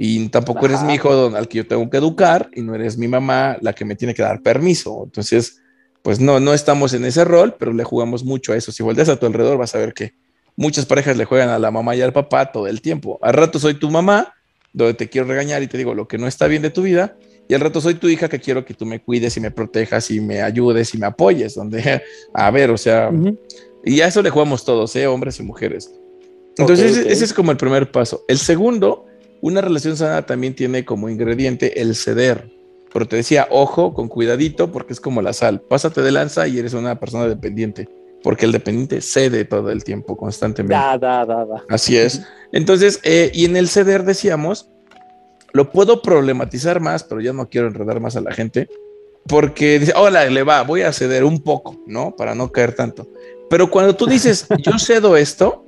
Y 0.02 0.30
tampoco 0.30 0.66
eres 0.66 0.82
mi 0.82 0.94
hijo 0.94 1.36
al 1.36 1.50
que 1.50 1.58
yo 1.58 1.68
tengo 1.68 1.90
que 1.90 1.98
educar, 1.98 2.50
y 2.56 2.62
no 2.62 2.74
eres 2.74 2.98
mi 2.98 3.10
mamá 3.10 3.58
la 3.60 3.74
que 3.74 3.84
me 3.84 3.98
tiene 3.98 4.14
que 4.14 4.22
dar 4.22 4.42
permiso. 4.42 5.02
Entonces, 5.04 5.60
pues 6.02 6.22
no, 6.22 6.40
no 6.40 6.54
estamos 6.54 6.94
en 6.94 7.04
ese 7.04 7.26
rol, 7.26 7.58
pero 7.60 7.74
le 7.74 7.84
jugamos 7.84 8.24
mucho 8.24 8.54
a 8.54 8.56
eso. 8.56 8.72
Si 8.72 8.82
volteas 8.82 9.10
a 9.10 9.18
tu 9.18 9.26
alrededor, 9.26 9.58
vas 9.58 9.76
a 9.76 9.80
ver 9.80 9.94
que 9.94 10.14
muchas 10.56 10.86
parejas 10.86 11.18
le 11.18 11.26
juegan 11.26 11.50
a 11.50 11.60
la 11.60 11.70
mamá 11.70 11.98
y 11.98 12.02
al 12.02 12.14
papá 12.14 12.50
todo 12.50 12.68
el 12.68 12.82
tiempo. 12.82 13.20
Al 13.22 13.34
rato 13.34 13.60
soy 13.60 13.74
tu 13.74 13.92
mamá, 13.92 14.34
donde 14.72 14.94
te 14.94 15.10
quiero 15.10 15.28
regañar 15.28 15.64
y 15.64 15.68
te 15.68 15.78
digo 15.78 15.94
lo 15.94 16.08
que 16.08 16.18
no 16.18 16.28
está 16.28 16.48
bien 16.48 16.62
de 16.62 16.70
tu 16.70 16.84
vida, 16.84 17.18
y 17.50 17.54
al 17.54 17.60
rato 17.60 17.82
soy 17.82 17.96
tu 17.96 18.08
hija 18.08 18.30
que 18.30 18.40
quiero 18.40 18.64
que 18.64 18.74
tú 18.74 18.86
me 18.86 19.02
cuides 19.02 19.36
y 19.36 19.42
me 19.42 19.52
protejas 19.52 20.10
y 20.12 20.22
me 20.22 20.42
ayudes 20.42 20.96
y 20.96 20.98
me 20.98 21.08
apoyes, 21.08 21.56
donde, 21.56 22.04
a 22.34 22.52
ver, 22.52 22.72
o 22.72 22.78
sea, 22.78 23.12
y 23.84 24.00
a 24.00 24.08
eso 24.08 24.22
le 24.22 24.30
jugamos 24.30 24.64
todos, 24.64 24.96
¿eh? 24.96 25.08
hombres 25.08 25.42
y 25.42 25.44
mujeres. 25.44 25.92
Entonces, 26.58 26.96
ese 26.96 27.26
es 27.26 27.34
como 27.34 27.52
el 27.52 27.58
primer 27.58 27.92
paso. 27.92 28.24
El 28.30 28.38
segundo, 28.38 29.06
una 29.42 29.62
relación 29.62 29.98
sana 29.98 30.26
también 30.26 30.56
tiene 30.56 30.86
como 30.86 31.10
ingrediente 31.10 31.82
el 31.82 31.96
ceder. 31.96 32.52
Pero 32.92 33.08
te 33.08 33.18
decía, 33.18 33.48
ojo, 33.52 33.94
con 33.94 34.08
cuidadito, 34.08 34.72
porque 34.72 34.94
es 34.94 35.00
como 35.00 35.22
la 35.22 35.34
sal. 35.34 35.62
Pásate 35.62 36.02
de 36.02 36.12
lanza 36.12 36.48
y 36.48 36.58
eres 36.58 36.74
una 36.74 37.00
persona 37.00 37.28
dependiente, 37.28 37.88
porque 38.24 38.46
el 38.46 38.52
dependiente 38.52 39.02
cede 39.02 39.46
todo 39.46 39.70
el 39.70 39.84
tiempo, 39.84 40.18
constantemente. 40.18 40.74
Da, 40.74 40.98
da, 40.98 41.26
da, 41.26 41.46
da. 41.46 41.64
Así 41.70 41.98
es. 41.98 42.24
Entonces, 42.52 43.00
eh, 43.04 43.32
y 43.34 43.46
en 43.46 43.56
el 43.58 43.70
ceder 43.70 44.04
decíamos, 44.04 44.70
lo 45.54 45.72
puedo 45.72 46.02
problematizar 46.02 46.80
más, 46.80 47.04
pero 47.04 47.22
ya 47.22 47.34
no 47.34 47.48
quiero 47.48 47.68
enredar 47.68 48.00
más 48.00 48.16
a 48.16 48.22
la 48.22 48.34
gente, 48.34 48.68
porque 49.28 49.80
dice, 49.80 49.94
hola, 49.96 50.26
le 50.26 50.44
va, 50.44 50.64
voy 50.64 50.82
a 50.82 50.92
ceder 50.92 51.24
un 51.24 51.42
poco, 51.44 51.80
¿no? 51.86 52.16
Para 52.16 52.34
no 52.34 52.52
caer 52.52 52.74
tanto. 52.74 53.08
Pero 53.50 53.70
cuando 53.70 53.96
tú 53.96 54.08
dices, 54.08 54.48
yo 54.64 54.80
cedo 54.80 55.16
esto, 55.16 55.64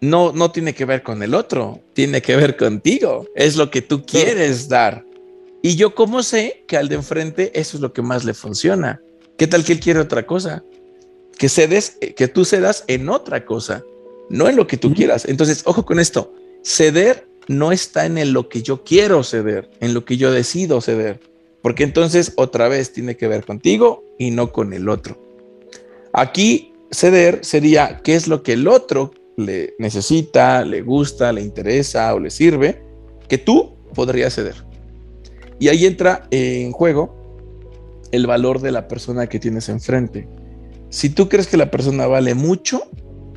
no, 0.00 0.32
no 0.32 0.50
tiene 0.50 0.74
que 0.74 0.84
ver 0.84 1.02
con 1.02 1.22
el 1.22 1.34
otro, 1.34 1.80
tiene 1.92 2.22
que 2.22 2.36
ver 2.36 2.56
contigo. 2.56 3.26
Es 3.34 3.56
lo 3.56 3.70
que 3.70 3.82
tú 3.82 4.04
quieres 4.04 4.68
dar. 4.68 5.04
Y 5.62 5.76
yo 5.76 5.94
cómo 5.94 6.22
sé 6.22 6.64
que 6.66 6.76
al 6.76 6.88
de 6.88 6.96
enfrente 6.96 7.52
eso 7.54 7.76
es 7.76 7.80
lo 7.80 7.92
que 7.92 8.02
más 8.02 8.24
le 8.24 8.34
funciona. 8.34 9.00
¿Qué 9.36 9.46
tal 9.46 9.64
que 9.64 9.72
él 9.72 9.80
quiere 9.80 10.00
otra 10.00 10.26
cosa? 10.26 10.64
Que 11.38 11.48
cedes, 11.48 11.98
que 12.16 12.28
tú 12.28 12.44
cedas 12.44 12.84
en 12.86 13.08
otra 13.08 13.44
cosa, 13.44 13.82
no 14.28 14.48
en 14.48 14.56
lo 14.56 14.66
que 14.66 14.76
tú 14.76 14.94
quieras. 14.94 15.26
Entonces, 15.26 15.62
ojo 15.64 15.84
con 15.84 15.98
esto. 15.98 16.32
Ceder 16.62 17.26
no 17.48 17.72
está 17.72 18.06
en 18.06 18.32
lo 18.32 18.48
que 18.48 18.62
yo 18.62 18.84
quiero 18.84 19.24
ceder, 19.24 19.70
en 19.80 19.92
lo 19.92 20.04
que 20.04 20.16
yo 20.16 20.30
decido 20.30 20.80
ceder, 20.80 21.20
porque 21.62 21.82
entonces 21.82 22.32
otra 22.36 22.68
vez 22.68 22.92
tiene 22.92 23.16
que 23.16 23.28
ver 23.28 23.44
contigo 23.44 24.04
y 24.18 24.30
no 24.30 24.52
con 24.52 24.72
el 24.72 24.88
otro. 24.88 25.18
Aquí 26.12 26.72
ceder 26.90 27.40
sería 27.44 28.00
qué 28.04 28.14
es 28.14 28.28
lo 28.28 28.42
que 28.42 28.52
el 28.52 28.68
otro 28.68 29.12
le 29.36 29.74
necesita, 29.78 30.64
le 30.64 30.82
gusta, 30.82 31.32
le 31.32 31.42
interesa 31.42 32.14
o 32.14 32.20
le 32.20 32.30
sirve, 32.30 32.82
que 33.28 33.38
tú 33.38 33.74
podrías 33.94 34.34
ceder. 34.34 34.56
Y 35.58 35.68
ahí 35.68 35.86
entra 35.86 36.26
en 36.30 36.72
juego 36.72 37.14
el 38.12 38.26
valor 38.26 38.60
de 38.60 38.72
la 38.72 38.88
persona 38.88 39.28
que 39.28 39.38
tienes 39.38 39.68
enfrente. 39.68 40.28
Si 40.88 41.10
tú 41.10 41.28
crees 41.28 41.46
que 41.46 41.56
la 41.56 41.70
persona 41.70 42.06
vale 42.06 42.34
mucho, 42.34 42.82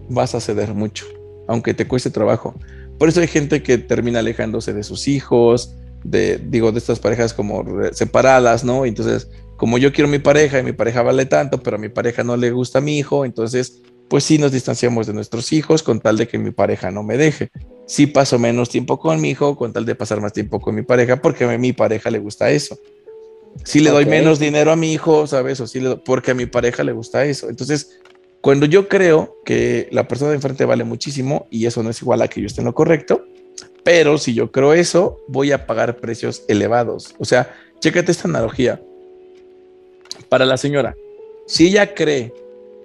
vas 0.10 0.34
a 0.36 0.42
ceder 0.42 0.74
mucho, 0.74 1.06
aunque 1.48 1.74
te 1.74 1.88
cueste 1.88 2.10
trabajo. 2.10 2.56
Por 2.98 3.10
eso 3.10 3.22
hay 3.22 3.28
gente 3.28 3.62
que 3.62 3.78
termina 3.78 4.20
alejándose 4.20 4.74
de 4.74 4.84
sus 4.84 5.08
hijos, 5.08 5.76
de, 6.04 6.38
digo, 6.38 6.72
de 6.72 6.80
estas 6.80 7.00
parejas 7.00 7.34
como 7.34 7.64
separadas, 7.92 8.64
¿no? 8.64 8.86
Entonces, 8.86 9.30
como 9.58 9.78
yo 9.78 9.94
quiero 9.94 10.10
mi 10.10 10.20
pareja 10.20 10.60
y 10.60 10.64
mi 10.64 10.74
pareja 10.74 11.02
vale 11.02 11.26
tanto, 11.26 11.62
pero 11.62 11.78
a 11.78 11.80
mi 11.80 11.90
pareja 11.90 12.24
no 12.24 12.36
le 12.38 12.52
gusta 12.52 12.82
mi 12.82 12.98
hijo, 12.98 13.26
entonces, 13.26 13.82
pues 14.10 14.24
sí 14.24 14.38
nos 14.38 14.52
distanciamos 14.52 15.08
de 15.08 15.14
nuestros 15.14 15.52
hijos 15.54 15.84
con 15.84 16.00
tal 16.00 16.18
de 16.18 16.28
que 16.28 16.38
mi 16.38 16.52
pareja 16.52 16.92
no 16.92 17.04
me 17.04 17.18
deje 17.18 17.52
sí 17.86 18.08
paso 18.08 18.40
menos 18.40 18.70
tiempo 18.70 19.00
con 19.00 19.20
mi 19.22 19.32
hijo 19.32 19.56
con 19.56 19.74
tal 19.74 19.86
de 19.86 19.96
pasar 19.96 20.22
más 20.22 20.34
tiempo 20.34 20.60
con 20.60 20.76
mi 20.76 20.82
pareja 20.82 21.22
porque 21.22 21.44
a 21.44 21.58
mi 21.58 21.74
pareja 21.74 22.10
le 22.10 22.20
gusta 22.20 22.50
eso. 22.52 22.78
Si 23.64 23.80
le 23.80 23.92
doy 23.92 24.06
menos 24.06 24.40
dinero 24.40 24.72
a 24.72 24.76
mi 24.76 24.94
hijo, 24.94 25.28
¿sabes? 25.28 25.60
O 25.60 25.66
le 25.80 25.98
porque 25.98 26.32
a 26.32 26.34
mi 26.34 26.48
pareja 26.48 26.84
le 26.84 26.92
gusta 26.92 27.24
eso. 27.26 27.50
Entonces, 27.50 28.00
cuando 28.42 28.66
yo 28.66 28.88
creo 28.88 29.38
que 29.46 29.88
la 29.92 30.08
persona 30.08 30.32
de 30.32 30.38
enfrente 30.38 30.66
vale 30.66 30.84
muchísimo 30.84 31.48
y 31.52 31.68
eso 31.68 31.84
no 31.84 31.92
es 31.92 32.02
igual 32.02 32.24
a 32.24 32.28
que 32.28 32.42
yo 32.42 32.48
esté 32.48 32.62
en 32.62 32.66
lo 32.66 32.74
correcto, 32.74 33.26
pero 33.84 34.18
si 34.18 34.34
yo 34.34 34.52
creo 34.52 34.74
eso, 34.74 35.18
voy 35.28 35.52
a 35.52 35.68
pagar 35.68 35.98
precios 35.98 36.44
elevados. 36.48 37.14
O 37.20 37.26
sea, 37.26 37.54
chécate 37.80 38.12
esta 38.12 38.28
analogía. 38.28 38.82
Para 40.30 40.46
la 40.46 40.58
señora, 40.58 40.96
si 41.46 41.68
ella 41.68 41.94
cree 41.94 42.34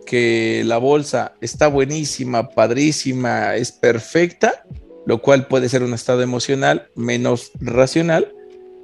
que 0.08 0.62
la 0.64 0.78
bolsa 0.78 1.34
está 1.42 1.68
buenísima, 1.68 2.48
padrísima, 2.48 3.56
es 3.56 3.72
perfecta, 3.72 4.64
lo 5.04 5.20
cual 5.20 5.46
puede 5.48 5.68
ser 5.68 5.82
un 5.82 5.92
estado 5.92 6.22
emocional 6.22 6.88
menos 6.94 7.52
racional, 7.60 8.32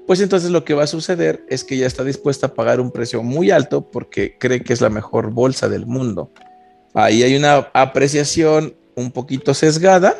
pues 0.07 0.21
entonces 0.21 0.51
lo 0.51 0.67
que 0.67 0.75
va 0.75 0.83
a 0.83 0.87
suceder 0.87 1.43
es 1.49 1.65
que 1.65 1.77
ella 1.77 1.87
está 1.87 2.05
dispuesta 2.05 2.49
a 2.49 2.55
pagar 2.55 2.79
un 2.79 2.91
precio 2.91 3.23
muy 3.23 3.51
alto 3.51 3.91
porque 3.91 4.37
cree 4.39 4.63
que 4.63 4.75
es 4.75 4.83
la 4.83 4.91
mejor 4.91 5.31
bolsa 5.31 5.67
del 5.71 5.87
mundo. 5.87 6.31
Ahí 6.93 7.23
hay 7.23 7.35
una 7.37 7.71
apreciación 7.73 8.75
un 8.95 9.11
poquito 9.11 9.55
sesgada 9.55 10.15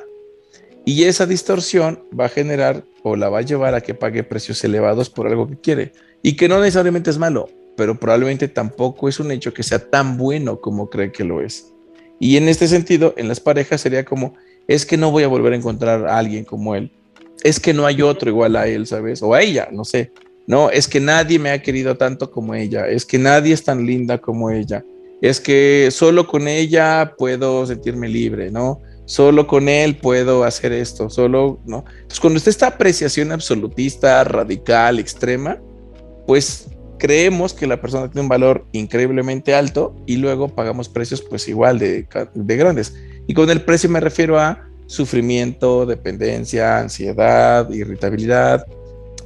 y 0.87 1.05
esa 1.05 1.27
distorsión 1.27 2.03
va 2.19 2.27
a 2.27 2.31
generar 2.31 2.83
o 3.03 3.15
la 3.15 3.29
va 3.29 3.41
a 3.41 3.43
llevar 3.43 3.75
a 3.75 3.83
que 3.83 3.93
pague 3.93 4.25
precios 4.25 4.65
elevados 4.65 5.11
por 5.11 5.27
algo 5.27 5.47
que 5.49 5.61
quiere 5.61 5.93
y 6.23 6.35
que 6.35 6.49
no 6.49 6.61
necesariamente 6.61 7.11
es 7.11 7.19
malo, 7.19 7.51
pero 7.77 7.99
probablemente 7.99 8.49
tampoco 8.49 9.09
es 9.09 9.21
un 9.21 9.31
hecho 9.31 9.53
que 9.53 9.63
sea 9.63 9.79
tan 9.79 10.17
bueno 10.17 10.61
como 10.61 10.91
cree 10.91 11.13
que 11.13 11.25
lo 11.25 11.41
es. 11.41 11.73
Y 12.21 12.37
en 12.37 12.49
este 12.49 12.69
sentido, 12.69 13.15
en 13.17 13.29
las 13.29 13.41
parejas 13.41 13.81
sería 13.81 14.05
como, 14.05 14.35
es 14.69 14.87
que 14.87 14.97
no 14.97 15.11
voy 15.11 15.25
a 15.25 15.29
volver 15.29 15.53
a 15.53 15.57
encontrar 15.57 16.07
a 16.07 16.19
alguien 16.19 16.45
como 16.45 16.75
él. 16.75 16.91
Es 17.43 17.61
que 17.61 17.75
no 17.75 17.87
hay 17.87 18.03
otro 18.03 18.31
igual 18.31 18.57
a 18.57 18.67
él, 18.67 18.87
¿sabes? 18.87 19.23
O 19.23 19.35
a 19.35 19.43
ella, 19.43 19.69
no 19.73 19.85
sé. 19.85 20.13
No, 20.47 20.71
es 20.71 20.89
que 20.89 21.01
nadie 21.01 21.39
me 21.39 21.51
ha 21.51 21.63
querido 21.63 21.97
tanto 21.97 22.31
como 22.31 22.55
ella. 22.55 22.87
Es 22.87 23.05
que 23.05 23.19
nadie 23.19 23.53
es 23.53 23.65
tan 23.65 23.85
linda 23.85 24.19
como 24.19 24.51
ella. 24.51 24.85
Es 25.21 25.41
que 25.41 25.89
solo 25.91 26.27
con 26.27 26.49
ella 26.49 27.15
puedo 27.17 27.67
sentirme 27.67 28.09
libre, 28.09 28.51
¿no? 28.51 28.81
Solo 29.07 29.47
con 29.47 29.69
él 29.69 29.97
puedo 29.97 30.45
hacer 30.45 30.73
esto, 30.73 31.11
solo, 31.11 31.61
¿no? 31.67 31.85
Entonces, 31.95 32.21
cuando 32.21 32.39
está 32.39 32.51
esta 32.51 32.67
apreciación 32.69 33.33
absolutista, 33.33 34.25
radical, 34.25 34.99
extrema, 34.99 35.61
pues 36.27 36.69
creemos 36.99 37.55
que 37.55 37.67
la 37.67 37.81
persona 37.81 38.09
tiene 38.09 38.23
un 38.23 38.29
valor 38.29 38.67
increíblemente 38.73 39.55
alto 39.55 39.95
y 40.07 40.17
luego 40.17 40.49
pagamos 40.49 40.89
precios 40.89 41.23
pues 41.23 41.49
igual 41.49 41.79
de, 41.79 42.07
de 42.35 42.57
grandes. 42.57 42.95
Y 43.27 43.35
con 43.35 43.51
el 43.51 43.63
precio 43.63 43.89
me 43.89 44.01
refiero 44.01 44.39
a 44.39 44.69
sufrimiento, 44.87 45.87
dependencia, 45.87 46.79
ansiedad, 46.79 47.71
irritabilidad. 47.71 48.67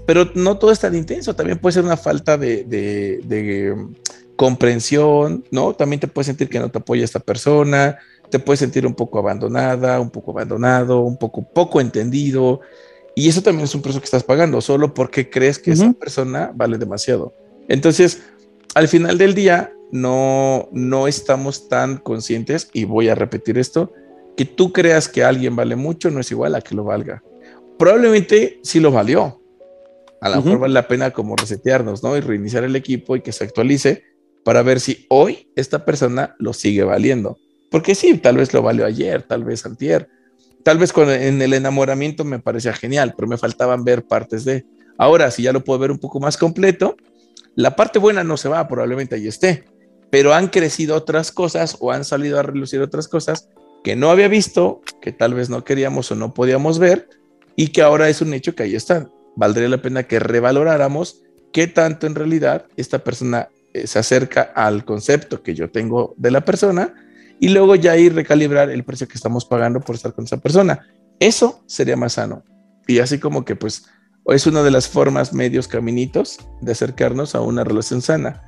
Pero 0.06 0.30
no 0.34 0.58
todo 0.58 0.72
es 0.72 0.80
tan 0.80 0.94
intenso, 0.94 1.34
también 1.34 1.58
puede 1.58 1.74
ser 1.74 1.84
una 1.84 1.96
falta 1.96 2.38
de, 2.38 2.64
de, 2.64 3.72
um, 3.72 3.92
comprensión, 4.36 5.44
¿no? 5.50 5.74
También 5.74 6.00
te 6.00 6.08
puedes 6.08 6.26
sentir 6.26 6.48
que 6.48 6.60
no 6.60 6.70
te 6.70 6.78
apoya 6.78 7.04
esta 7.04 7.20
persona, 7.20 7.98
te 8.30 8.38
puedes 8.38 8.60
sentir 8.60 8.86
un 8.86 8.94
poco 8.94 9.18
abandonada, 9.18 10.00
un 10.00 10.10
poco 10.10 10.30
abandonado, 10.30 11.00
un 11.00 11.18
poco 11.18 11.42
poco 11.42 11.80
entendido. 11.80 12.60
Y 13.14 13.28
eso 13.28 13.42
también 13.42 13.64
es 13.64 13.74
un 13.74 13.82
precio 13.82 14.00
que 14.00 14.06
estás 14.06 14.22
pagando, 14.22 14.60
solo 14.60 14.94
porque 14.94 15.28
crees 15.28 15.58
que 15.58 15.72
esa 15.72 15.92
persona 15.92 16.52
vale 16.54 16.78
demasiado. 16.78 17.34
Entonces, 17.68 18.22
al 18.74 18.88
final 18.88 19.18
del 19.18 19.34
día, 19.34 19.72
no, 19.92 20.68
no 20.72 21.08
estamos 21.08 21.68
tan 21.68 21.98
conscientes, 21.98 22.68
y 22.72 22.84
voy 22.84 23.08
a 23.08 23.14
repetir 23.14 23.58
esto, 23.58 23.92
que 24.36 24.44
tú 24.44 24.72
creas 24.72 25.08
que 25.08 25.24
alguien 25.24 25.56
vale 25.56 25.76
mucho 25.76 26.10
no 26.10 26.20
es 26.20 26.30
igual 26.30 26.54
a 26.54 26.60
que 26.60 26.74
lo 26.74 26.84
valga. 26.84 27.22
Probablemente 27.78 28.60
sí 28.62 28.80
lo 28.80 28.92
valió. 28.92 29.42
A 30.20 30.28
lo 30.28 30.42
mejor 30.42 30.58
vale 30.60 30.74
la 30.74 30.88
pena 30.88 31.12
como 31.12 31.36
resetearnos, 31.36 32.02
¿no? 32.02 32.16
Y 32.16 32.20
reiniciar 32.20 32.64
el 32.64 32.74
equipo 32.74 33.14
y 33.14 33.20
que 33.20 33.32
se 33.32 33.44
actualice 33.44 34.02
para 34.44 34.62
ver 34.62 34.80
si 34.80 35.06
hoy 35.08 35.48
esta 35.54 35.84
persona 35.84 36.34
lo 36.38 36.52
sigue 36.52 36.82
valiendo. 36.82 37.38
Porque 37.70 37.94
sí, 37.94 38.16
tal 38.18 38.36
vez 38.36 38.52
lo 38.52 38.62
valió 38.62 38.86
ayer, 38.86 39.22
tal 39.22 39.44
vez 39.44 39.64
antier, 39.66 40.08
tal 40.62 40.78
vez 40.78 40.92
con, 40.92 41.10
en 41.10 41.40
el 41.42 41.52
enamoramiento 41.52 42.24
me 42.24 42.38
parecía 42.38 42.72
genial, 42.72 43.14
pero 43.16 43.28
me 43.28 43.38
faltaban 43.38 43.84
ver 43.84 44.06
partes 44.06 44.44
de. 44.44 44.64
Ahora, 44.96 45.30
si 45.30 45.42
ya 45.42 45.52
lo 45.52 45.62
puedo 45.62 45.78
ver 45.78 45.90
un 45.90 45.98
poco 45.98 46.18
más 46.18 46.36
completo, 46.36 46.96
la 47.58 47.74
parte 47.74 47.98
buena 47.98 48.22
no 48.22 48.36
se 48.36 48.48
va, 48.48 48.68
probablemente 48.68 49.16
ahí 49.16 49.26
esté, 49.26 49.64
pero 50.10 50.32
han 50.32 50.46
crecido 50.46 50.94
otras 50.94 51.32
cosas 51.32 51.76
o 51.80 51.90
han 51.90 52.04
salido 52.04 52.38
a 52.38 52.44
relucir 52.44 52.80
otras 52.80 53.08
cosas 53.08 53.48
que 53.82 53.96
no 53.96 54.10
había 54.10 54.28
visto, 54.28 54.80
que 55.02 55.10
tal 55.10 55.34
vez 55.34 55.50
no 55.50 55.64
queríamos 55.64 56.08
o 56.12 56.14
no 56.14 56.32
podíamos 56.32 56.78
ver, 56.78 57.08
y 57.56 57.68
que 57.68 57.82
ahora 57.82 58.08
es 58.08 58.20
un 58.20 58.32
hecho 58.32 58.54
que 58.54 58.62
ahí 58.62 58.76
están. 58.76 59.10
Valdría 59.34 59.68
la 59.68 59.82
pena 59.82 60.04
que 60.04 60.20
revaloráramos 60.20 61.24
qué 61.52 61.66
tanto 61.66 62.06
en 62.06 62.14
realidad 62.14 62.66
esta 62.76 63.00
persona 63.00 63.48
eh, 63.74 63.88
se 63.88 63.98
acerca 63.98 64.52
al 64.54 64.84
concepto 64.84 65.42
que 65.42 65.56
yo 65.56 65.68
tengo 65.68 66.14
de 66.16 66.30
la 66.30 66.44
persona 66.44 66.94
y 67.40 67.48
luego 67.48 67.74
ya 67.74 67.96
ir 67.96 68.14
recalibrar 68.14 68.70
el 68.70 68.84
precio 68.84 69.08
que 69.08 69.16
estamos 69.16 69.44
pagando 69.44 69.80
por 69.80 69.96
estar 69.96 70.12
con 70.12 70.26
esa 70.26 70.36
persona. 70.36 70.86
Eso 71.18 71.64
sería 71.66 71.96
más 71.96 72.12
sano. 72.12 72.44
Y 72.86 73.00
así 73.00 73.18
como 73.18 73.44
que 73.44 73.56
pues 73.56 73.84
es 74.32 74.46
una 74.46 74.62
de 74.62 74.70
las 74.70 74.88
formas, 74.88 75.32
medios, 75.32 75.68
caminitos 75.68 76.38
de 76.60 76.72
acercarnos 76.72 77.34
a 77.34 77.40
una 77.40 77.64
relación 77.64 78.02
sana. 78.02 78.42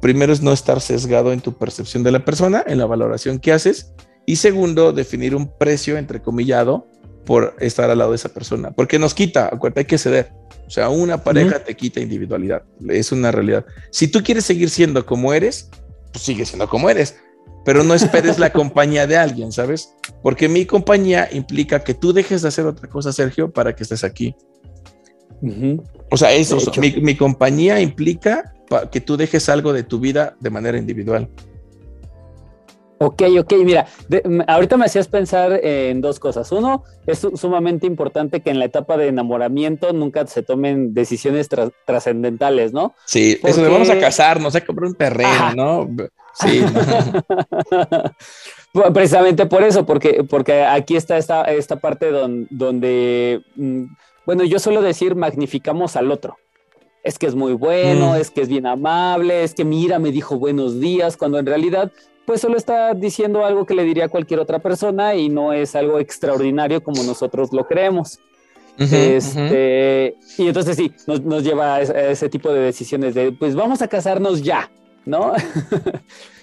Primero 0.00 0.32
es 0.32 0.42
no 0.42 0.52
estar 0.52 0.80
sesgado 0.80 1.32
en 1.32 1.40
tu 1.40 1.52
percepción 1.54 2.02
de 2.02 2.12
la 2.12 2.24
persona, 2.24 2.62
en 2.66 2.78
la 2.78 2.86
valoración 2.86 3.38
que 3.38 3.52
haces. 3.52 3.92
Y 4.26 4.36
segundo, 4.36 4.92
definir 4.92 5.34
un 5.34 5.56
precio 5.56 5.98
entrecomillado 5.98 6.88
por 7.26 7.56
estar 7.58 7.90
al 7.90 7.98
lado 7.98 8.12
de 8.12 8.16
esa 8.16 8.28
persona, 8.30 8.70
porque 8.70 8.98
nos 8.98 9.12
quita, 9.12 9.46
acuérdate, 9.46 9.80
hay 9.80 9.86
que 9.86 9.98
ceder. 9.98 10.32
O 10.66 10.70
sea, 10.70 10.88
una 10.88 11.22
pareja 11.22 11.62
te 11.62 11.76
quita 11.76 12.00
individualidad, 12.00 12.62
es 12.88 13.12
una 13.12 13.30
realidad. 13.30 13.66
Si 13.90 14.08
tú 14.08 14.22
quieres 14.22 14.44
seguir 14.44 14.70
siendo 14.70 15.04
como 15.04 15.32
eres, 15.32 15.68
pues 16.12 16.24
sigue 16.24 16.46
siendo 16.46 16.68
como 16.68 16.88
eres, 16.88 17.16
pero 17.64 17.84
no 17.84 17.94
esperes 17.94 18.38
la 18.38 18.50
compañía 18.52 19.06
de 19.06 19.16
alguien, 19.16 19.52
¿sabes? 19.52 19.92
Porque 20.22 20.48
mi 20.48 20.66
compañía 20.66 21.28
implica 21.32 21.84
que 21.84 21.94
tú 21.94 22.12
dejes 22.12 22.42
de 22.42 22.48
hacer 22.48 22.66
otra 22.66 22.88
cosa, 22.88 23.12
Sergio, 23.12 23.52
para 23.52 23.74
que 23.74 23.82
estés 23.82 24.04
aquí. 24.04 24.34
O 26.10 26.16
sea, 26.16 26.32
eso, 26.32 26.58
mi, 26.80 26.92
mi, 27.00 27.16
compañía 27.16 27.80
implica 27.80 28.54
que 28.90 29.00
tú 29.00 29.16
dejes 29.16 29.48
algo 29.48 29.72
de 29.72 29.82
tu 29.82 30.00
vida 30.00 30.36
de 30.40 30.50
manera 30.50 30.78
individual. 30.78 31.28
Ok, 32.98 33.22
ok, 33.38 33.52
mira, 33.62 33.86
ahorita 34.46 34.78
me 34.78 34.86
hacías 34.86 35.06
pensar 35.06 35.60
en 35.62 36.00
dos 36.00 36.18
cosas. 36.18 36.50
Uno, 36.50 36.82
es 37.06 37.26
sumamente 37.34 37.86
importante 37.86 38.40
que 38.40 38.50
en 38.50 38.58
la 38.58 38.64
etapa 38.64 38.96
de 38.96 39.08
enamoramiento 39.08 39.92
nunca 39.92 40.26
se 40.26 40.42
tomen 40.42 40.94
decisiones 40.94 41.48
trascendentales, 41.84 42.72
¿no? 42.72 42.94
Sí, 43.04 43.38
eso 43.42 43.62
de 43.62 43.68
vamos 43.68 43.90
a 43.90 43.98
casarnos, 43.98 44.56
a 44.56 44.62
comprar 44.62 44.88
un 44.88 44.94
terreno, 44.94 45.54
¿no? 45.54 45.88
Sí. 46.32 46.62
Precisamente 48.94 49.46
por 49.46 49.62
eso, 49.62 49.84
porque, 49.84 50.24
porque 50.24 50.64
aquí 50.64 50.96
está 50.96 51.18
esta, 51.18 51.44
esta 51.44 51.76
parte 51.76 52.10
donde, 52.50 53.42
mm, 53.56 53.84
bueno, 54.26 54.44
yo 54.44 54.58
suelo 54.58 54.82
decir 54.82 55.14
magnificamos 55.14 55.96
al 55.96 56.10
otro 56.10 56.36
es 57.06 57.18
que 57.18 57.26
es 57.26 57.36
muy 57.36 57.52
bueno, 57.52 58.12
mm. 58.12 58.16
es 58.16 58.30
que 58.30 58.40
es 58.42 58.48
bien 58.48 58.66
amable, 58.66 59.44
es 59.44 59.54
que 59.54 59.64
mira, 59.64 60.00
me 60.00 60.10
dijo 60.10 60.38
buenos 60.38 60.80
días, 60.80 61.16
cuando 61.16 61.38
en 61.38 61.46
realidad 61.46 61.92
pues 62.26 62.40
solo 62.40 62.56
está 62.56 62.92
diciendo 62.94 63.46
algo 63.46 63.64
que 63.64 63.74
le 63.74 63.84
diría 63.84 64.06
a 64.06 64.08
cualquier 64.08 64.40
otra 64.40 64.58
persona 64.58 65.14
y 65.14 65.28
no 65.28 65.52
es 65.52 65.76
algo 65.76 66.00
extraordinario 66.00 66.82
como 66.82 67.04
nosotros 67.04 67.52
lo 67.52 67.66
creemos. 67.68 68.18
este, 68.78 70.16
Y 70.36 70.48
entonces 70.48 70.76
sí, 70.76 70.92
nos, 71.06 71.44
lleva 71.44 71.76
a 71.76 71.80
ese, 71.80 72.28
tipo 72.28 72.52
de 72.52 72.60
decisiones 72.60 73.14
de, 73.14 73.30
pues 73.30 73.54
vamos 73.54 73.80
a 73.80 73.88
casarnos 73.88 74.42
ya, 74.42 74.70
¿no? 75.06 75.32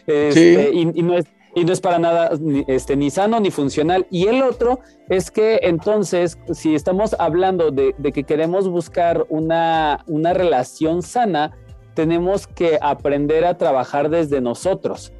Este, 0.05 0.69
y, 0.73 1.01
no 1.01 1.17
es, 1.17 1.25
y 1.55 1.65
no 1.65 1.73
es 1.73 1.81
para 1.81 1.99
nada 1.99 2.31
este, 2.67 2.95
ni 2.95 3.09
sano 3.09 3.39
ni 3.39 3.51
funcional. 3.51 4.07
Y 4.09 4.27
el 4.27 4.41
otro 4.41 4.79
es 5.09 5.31
que 5.31 5.59
entonces, 5.63 6.37
si 6.53 6.75
estamos 6.75 7.15
hablando 7.19 7.71
de, 7.71 7.93
que 8.13 8.23
queremos 8.23 8.67
buscar 8.67 9.25
una, 9.29 10.03
una 10.07 10.33
relación 10.33 11.01
sana, 11.01 11.51
tenemos 11.93 12.47
que 12.47 12.79
aprender 12.81 13.45
a 13.45 13.57
trabajar 13.57 14.09
desde 14.09 14.41
nosotros. 14.41 15.11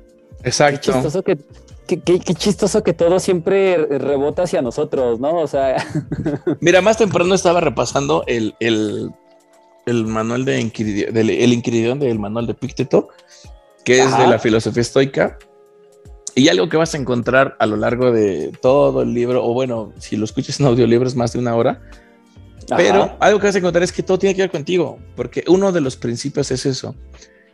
Exacto. 0.44 0.92
Qué 0.92 0.94
chistoso 0.94 1.24
que, 1.24 1.38
qué, 1.86 2.20
chistoso 2.20 2.84
que 2.84 2.94
todo 2.94 3.20
siempre 3.20 3.78
rebota 3.78 4.44
hacia 4.44 4.62
nosotros, 4.62 5.20
¿no? 5.20 5.38
O 5.38 5.48
sea. 5.48 5.86
Mira, 6.60 6.82
más 6.82 6.98
temprano 6.98 7.36
estaba 7.36 7.62
repasando 7.62 8.24
el, 8.26 8.56
manual 9.86 10.46
de 10.46 10.60
Inquiridión, 10.60 11.14
del, 11.14 11.30
el 11.30 12.00
del 12.00 12.20
manual 12.20 12.48
de 12.48 12.56
Picteto, 12.56 13.10
que 13.86 14.02
es 14.02 14.18
de 14.18 14.28
la 14.28 14.40
filosofía 14.40 14.82
estoica. 14.82 15.38
Y 16.36 16.48
algo 16.48 16.68
que 16.68 16.78
vas 16.78 16.96
a 16.96 16.98
encontrar 16.98 17.56
a 17.60 17.66
lo 17.66 17.76
largo 17.76 18.12
de 18.12 18.52
todo 18.62 19.04
el 19.04 19.14
libro, 19.14 19.46
o 19.46 19.54
bueno, 19.54 19.94
si 20.00 20.16
lo 20.16 20.26
escuchas 20.26 20.60
en 20.60 20.66
audiolibro 20.66 21.08
es 21.08 21.16
más 21.16 21.34
de 21.34 21.40
una 21.40 21.56
hora, 21.56 21.82
pero 22.76 23.16
algo 23.20 23.40
que 23.40 23.48
vas 23.48 23.56
a 23.56 23.60
encontrar 23.60 23.84
es 23.84 23.92
que 23.92 24.02
todo 24.02 24.18
tiene 24.18 24.36
que 24.36 24.42
ver 24.42 24.52
contigo, 24.52 24.98
porque 25.16 25.44
uno 25.48 25.72
de 25.72 25.82
los 25.82 25.96
principios 25.96 26.50
es 26.50 26.66
eso, 26.66 26.96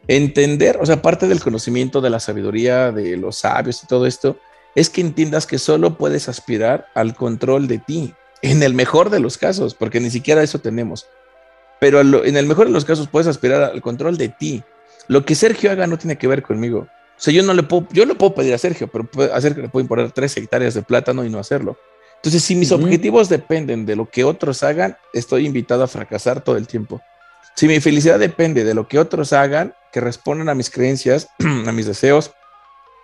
Entender, 0.10 0.80
o 0.82 0.88
sea, 0.88 1.04
parte 1.04 1.28
del 1.28 1.40
conocimiento 1.40 2.02
de 2.02 2.10
la 2.10 2.20
sabiduría 2.20 2.92
de 2.92 3.16
los 3.16 3.38
sabios 3.38 3.84
y 3.84 3.86
todo 3.86 4.08
esto, 4.08 4.38
es 4.74 4.90
que 4.90 5.02
entiendas 5.02 5.46
que 5.46 5.60
solo 5.60 6.00
puedes 6.00 6.28
aspirar 6.28 6.88
al 6.96 7.14
control 7.14 7.68
de 7.68 7.78
ti, 7.78 8.16
en 8.42 8.64
el 8.64 8.74
mejor 8.74 9.12
de 9.12 9.20
los 9.20 9.38
casos, 9.38 9.76
porque 9.76 10.00
ni 10.00 10.10
siquiera 10.10 10.42
eso 10.42 10.58
tenemos. 10.58 11.06
Pero 11.80 12.02
en 12.02 12.38
el 12.38 12.48
mejor 12.48 12.66
de 12.66 12.74
los 12.74 12.86
casos 12.86 13.08
puedes 13.08 13.28
aspirar 13.28 13.62
al 13.62 13.84
control 13.84 14.18
de 14.18 14.30
ti. 14.30 14.64
Lo 15.08 15.26
que 15.26 15.36
Sergio 15.36 15.70
haga 15.70 15.86
no 15.86 16.00
tiene 16.00 16.18
que 16.18 16.28
ver 16.28 16.42
conmigo. 16.42 16.88
O 17.20 17.22
sea, 17.22 17.34
yo 17.34 17.44
no 17.44 17.54
le 17.54 17.64
puedo, 17.64 17.86
yo 17.92 18.06
le 18.06 18.16
puedo 18.16 18.34
pedir 18.34 18.54
a 18.54 18.58
Sergio, 18.58 18.88
pero 18.88 19.10
a 19.34 19.42
Sergio 19.42 19.62
le 19.62 19.68
puedo 19.68 19.82
importar 19.82 20.10
tres 20.14 20.38
hectáreas 20.38 20.74
de 20.74 20.84
plátano 20.84 21.26
y 21.26 21.30
no 21.30 21.38
hacerlo. 21.38 21.78
Entonces, 22.16 22.42
si 22.44 22.56
mis 22.56 22.72
objetivos 22.72 23.28
dependen 23.28 23.86
de 23.86 23.98
lo 23.98 24.10
que 24.10 24.24
otros 24.24 24.64
hagan, 24.64 24.98
estoy 25.14 25.46
invitado 25.46 25.84
a 25.84 25.88
fracasar 25.88 26.42
todo 26.42 26.56
el 26.56 26.66
tiempo. 26.66 27.02
Si 27.56 27.68
mi 27.68 27.82
felicidad 27.82 28.20
depende 28.20 28.64
de 28.64 28.74
lo 28.74 28.88
que 28.88 29.00
otros 29.00 29.34
hagan, 29.34 29.74
que 29.92 30.00
respondan 30.00 30.48
a 30.48 30.56
mis 30.56 30.70
creencias, 30.70 31.28
a 31.68 31.72
mis 31.74 31.88
deseos, 31.88 32.32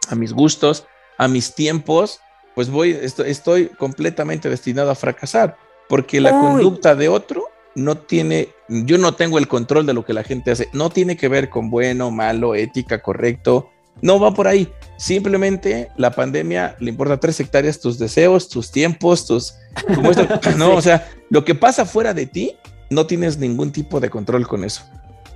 a 0.10 0.16
mis 0.16 0.32
gustos, 0.32 0.86
a 1.18 1.28
mis 1.28 1.54
tiempos, 1.54 2.22
pues 2.56 2.70
voy, 2.70 2.98
estoy, 3.02 3.68
completamente 3.68 4.50
destinado 4.50 4.92
a 4.92 4.96
fracasar, 4.96 5.58
porque 5.90 6.22
la 6.22 6.32
conducta 6.32 6.96
de 6.96 7.10
otro 7.10 7.44
no 7.76 7.98
tiene, 7.98 8.50
yo 8.70 8.98
no 8.98 9.14
tengo 9.16 9.38
el 9.40 9.50
control 9.50 9.86
de 9.86 9.94
lo 9.94 10.06
que 10.06 10.14
la 10.14 10.24
gente 10.24 10.52
hace, 10.52 10.70
no 10.72 10.90
tiene 10.90 11.18
que 11.18 11.28
ver 11.28 11.50
con 11.50 11.70
bueno, 11.70 12.12
malo, 12.12 12.56
ética, 12.56 13.02
correcto, 13.02 13.72
no 14.06 14.20
va 14.20 14.36
por 14.36 14.48
ahí. 14.48 14.72
Simplemente 14.98 15.90
la 15.98 16.12
pandemia 16.12 16.76
le 16.80 16.92
importa 16.92 17.20
tres 17.20 17.40
hectáreas 17.40 17.80
tus 17.80 17.98
deseos, 17.98 18.48
tus 18.48 18.70
tiempos, 18.70 19.26
tus... 19.26 19.56
no, 20.58 20.76
o 20.76 20.82
sea, 20.82 21.10
lo 21.32 21.44
que 21.44 21.56
pasa 21.56 21.86
fuera 21.86 22.14
de 22.14 22.28
ti 22.28 22.56
no 22.92 23.08
tienes 23.08 23.40
ningún 23.40 23.72
tipo 23.72 24.00
de 24.00 24.12
control 24.12 24.48
con 24.48 24.64
eso. 24.64 24.84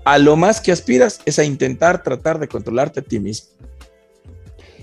A 0.06 0.20
lo 0.20 0.36
más 0.36 0.62
que 0.62 0.72
aspiras 0.72 1.20
es 1.26 1.40
a 1.40 1.44
intentar 1.44 2.04
tratar 2.04 2.38
de 2.38 2.48
controlarte 2.48 3.00
a 3.00 3.04
ti 3.04 3.20
mismo. 3.20 3.50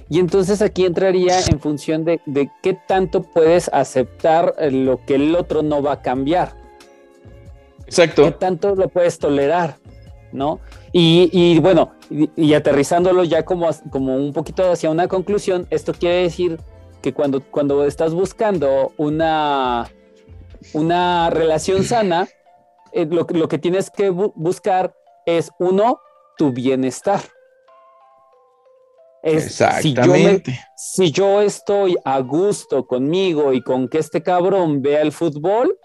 Y 0.09 0.19
entonces 0.19 0.63
aquí 0.63 0.85
entraría 0.85 1.39
en 1.47 1.61
función 1.61 2.05
de, 2.05 2.21
qué 2.65 2.77
tanto 2.89 3.23
puedes 3.23 3.71
aceptar 3.73 4.53
lo 4.73 5.05
que 5.07 5.15
el 5.15 5.37
otro 5.37 5.63
no 5.63 5.81
va 5.81 5.93
a 5.93 6.03
cambiar. 6.03 6.57
Exacto. 7.87 8.25
¿Qué 8.25 8.33
tanto 8.33 8.75
lo 8.75 8.89
puedes 8.89 9.21
tolerar? 9.21 9.77
¿No? 10.33 10.59
Y, 10.99 11.59
bueno, 11.59 11.93
y, 12.09 12.55
aterrizándolo 12.55 13.23
ya 13.23 13.45
como, 13.45 13.69
como 13.91 14.17
un 14.17 14.33
poquito 14.33 14.71
hacia 14.71 14.89
una 14.89 15.09
conclusión, 15.09 15.67
esto 15.69 15.93
quiere 15.93 16.23
decir 16.23 16.59
que 17.03 17.13
cuando, 17.13 17.43
cuando 17.43 17.85
estás 17.85 18.15
buscando 18.15 18.95
una, 18.97 19.91
una 20.73 21.29
relación 21.29 21.85
sana, 21.85 22.29
eh, 22.93 23.07
lo, 23.11 23.27
que 23.27 23.59
tienes 23.59 23.91
que 23.91 24.09
buscar 24.09 24.95
es 25.27 25.51
uno, 25.59 26.01
tu 26.39 26.51
bienestar. 26.51 27.21
Exactamente. 29.23 30.59
Si 30.79 31.11
yo, 31.11 31.43
estoy 31.43 31.99
a 32.07 32.21
gusto 32.21 32.87
conmigo 32.87 33.53
y 33.53 33.61
con 33.61 33.89
que 33.89 33.99
este 33.99 34.23
cabrón 34.23 34.81
vea 34.81 35.03
el 35.03 35.13
fútbol, 35.13 35.79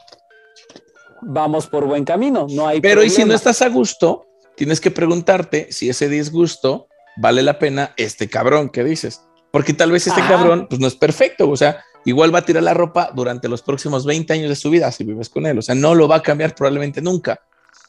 vamos 1.22 1.68
por 1.68 1.86
buen 1.86 2.06
camino. 2.06 2.48
No 2.50 2.66
hay 2.66 2.80
Pero 2.80 3.04
y 3.04 3.10
si 3.10 3.26
no 3.26 3.34
estás 3.34 3.62
a 3.62 3.68
gusto, 3.68 4.28
tienes 4.62 4.80
que 4.80 4.92
preguntarte 4.92 5.72
si 5.72 5.90
ese 5.90 6.08
disgusto 6.08 6.88
vale 7.18 7.42
la 7.42 7.58
pena 7.58 7.96
este 7.98 8.30
cabrón 8.30 8.70
que 8.70 8.84
dices. 8.84 9.24
Porque 9.50 9.74
tal 9.74 9.92
vez 9.92 10.06
este 10.06 10.22
cabrón 10.22 10.68
pues 10.70 10.80
no 10.80 10.86
es 10.86 10.94
perfecto, 10.94 11.50
o 11.50 11.58
sea, 11.58 11.84
igual 12.06 12.32
va 12.32 12.40
a 12.40 12.46
tirar 12.46 12.62
la 12.62 12.76
ropa 12.76 13.10
durante 13.12 13.50
los 13.50 13.64
próximos 13.64 14.06
20 14.06 14.32
años 14.34 14.50
de 14.50 14.56
su 14.56 14.70
vida 14.70 14.92
si 14.92 15.04
vives 15.04 15.30
con 15.30 15.48
él. 15.48 15.58
O 15.58 15.64
sea, 15.64 15.74
no 15.74 15.96
lo 15.96 16.08
va 16.08 16.18
a 16.18 16.22
cambiar 16.22 16.54
probablemente 16.54 17.02
nunca. 17.02 17.40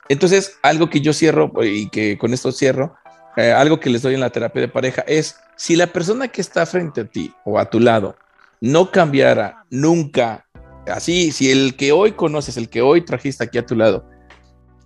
Entonces, 0.08 0.56
algo 0.62 0.88
que 0.88 1.02
yo 1.02 1.12
cierro 1.12 1.52
y 1.62 1.90
que 1.90 2.16
con 2.16 2.32
esto 2.32 2.50
cierro, 2.52 2.94
eh, 3.36 3.52
algo 3.52 3.78
que 3.78 3.90
les 3.90 4.00
doy 4.00 4.14
en 4.14 4.20
la 4.20 4.30
terapia 4.30 4.62
de 4.62 4.68
pareja 4.68 5.04
es, 5.06 5.36
si 5.56 5.76
la 5.76 5.88
persona 5.88 6.28
que 6.28 6.40
está 6.40 6.64
frente 6.64 7.02
a 7.02 7.04
ti 7.04 7.34
o 7.44 7.58
a 7.58 7.68
tu 7.68 7.80
lado 7.80 8.16
no 8.62 8.90
cambiara 8.90 9.66
nunca, 9.68 10.46
así, 10.86 11.32
si 11.32 11.50
el 11.50 11.76
que 11.76 11.92
hoy 11.92 12.12
conoces, 12.12 12.56
el 12.56 12.70
que 12.70 12.80
hoy 12.80 13.02
trajiste 13.02 13.44
aquí 13.44 13.58
a 13.58 13.66
tu 13.66 13.76
lado, 13.76 14.06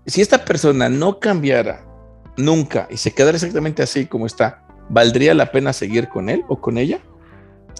si 0.07 0.21
esta 0.21 0.45
persona 0.45 0.89
no 0.89 1.19
cambiara 1.19 1.85
nunca 2.37 2.87
y 2.91 2.97
se 2.97 3.13
quedara 3.13 3.37
exactamente 3.37 3.83
así 3.83 4.07
como 4.07 4.27
está, 4.27 4.63
¿valdría 4.89 5.35
la 5.35 5.51
pena 5.51 5.73
seguir 5.73 6.09
con 6.09 6.29
él 6.29 6.45
o 6.49 6.61
con 6.61 6.79
ella? 6.79 7.01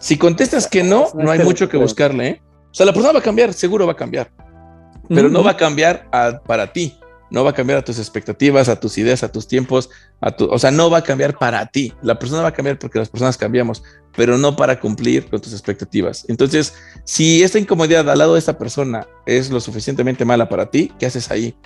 Si 0.01 0.19
contestas 0.19 0.67
que 0.67 0.83
no, 0.83 1.07
no 1.15 1.31
hay 1.31 1.39
mucho 1.41 1.69
que 1.69 1.77
buscarle, 1.77 2.29
¿eh? 2.29 2.43
O 2.71 2.75
sea, 2.75 2.85
la 2.85 2.93
persona 2.93 3.13
va 3.13 3.21
a 3.21 3.23
cambiar, 3.23 3.55
seguro 3.55 3.87
va 3.87 3.93
a 3.93 3.97
cambiar, 3.97 4.31
pero 5.09 5.29
no 5.29 5.43
va 5.43 5.53
a 5.53 5.57
cambiar 5.57 6.11
para 6.47 6.73
ti, 6.73 6.99
no 7.31 7.43
va 7.43 7.51
a 7.51 7.55
cambiar 7.55 7.79
a 7.79 7.85
tus 7.85 7.99
expectativas, 7.99 8.69
a 8.69 8.79
tus 8.79 8.99
ideas, 8.99 9.23
a 9.23 9.33
tus 9.33 9.49
tiempos, 9.49 9.89
a 10.21 10.31
tu, 10.33 10.45
o 10.47 10.59
sea, 10.59 10.71
no 10.71 10.91
va 10.91 10.99
a 10.99 11.03
cambiar 11.03 11.39
para 11.39 11.65
ti. 11.67 11.95
La 12.03 12.19
persona 12.19 12.43
va 12.43 12.49
a 12.49 12.53
cambiar 12.53 12.79
porque 12.79 12.99
las 12.99 13.09
personas 13.09 13.39
cambiamos, 13.39 13.83
pero 14.15 14.37
no 14.37 14.57
para 14.57 14.79
cumplir 14.79 15.29
con 15.31 15.41
tus 15.41 15.53
expectativas. 15.53 16.27
Entonces, 16.29 16.75
si 17.05 17.43
esta 17.43 17.59
incomodidad 17.59 18.09
al 18.11 18.19
lado 18.19 18.35
de 18.35 18.41
esta 18.41 18.59
persona 18.59 19.07
es 19.25 19.51
lo 19.51 19.61
suficientemente 19.61 20.25
mala 20.25 20.49
para 20.49 20.71
ti, 20.71 20.93
¿qué 20.99 21.07
haces 21.07 21.31
ahí? 21.31 21.57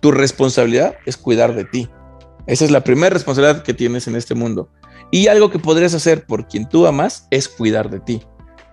Tu 0.00 0.10
responsabilidad 0.12 0.96
es 1.06 1.16
cuidar 1.16 1.54
de 1.54 1.64
ti. 1.64 1.88
Esa 2.46 2.64
es 2.64 2.70
la 2.70 2.82
primera 2.82 3.10
responsabilidad 3.10 3.62
que 3.62 3.74
tienes 3.74 4.08
en 4.08 4.16
este 4.16 4.34
mundo. 4.34 4.70
Y 5.10 5.28
algo 5.28 5.50
que 5.50 5.58
podrías 5.58 5.94
hacer 5.94 6.24
por 6.24 6.48
quien 6.48 6.68
tú 6.68 6.86
amas 6.86 7.26
es 7.30 7.48
cuidar 7.48 7.90
de 7.90 8.00
ti. 8.00 8.22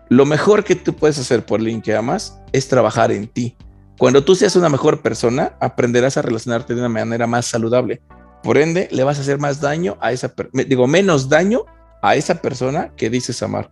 Lo 0.09 0.25
mejor 0.25 0.63
que 0.63 0.75
tú 0.75 0.93
puedes 0.93 1.19
hacer 1.19 1.45
por 1.45 1.59
alguien 1.59 1.81
que 1.81 1.95
amas 1.95 2.39
es 2.53 2.67
trabajar 2.67 3.11
en 3.11 3.27
ti. 3.27 3.57
Cuando 3.97 4.23
tú 4.23 4.35
seas 4.35 4.55
una 4.55 4.69
mejor 4.69 5.01
persona, 5.01 5.57
aprenderás 5.59 6.17
a 6.17 6.21
relacionarte 6.21 6.75
de 6.75 6.79
una 6.79 6.89
manera 6.89 7.27
más 7.27 7.47
saludable. 7.47 8.01
Por 8.43 8.57
ende, 8.57 8.87
le 8.91 9.03
vas 9.03 9.17
a 9.17 9.21
hacer 9.21 9.39
más 9.39 9.59
daño 9.59 9.97
a 9.99 10.11
esa, 10.11 10.33
digo, 10.53 10.87
menos 10.87 11.27
daño 11.27 11.65
a 12.01 12.15
esa 12.15 12.35
persona 12.35 12.93
que 12.95 13.09
dices 13.09 13.41
amar. 13.41 13.71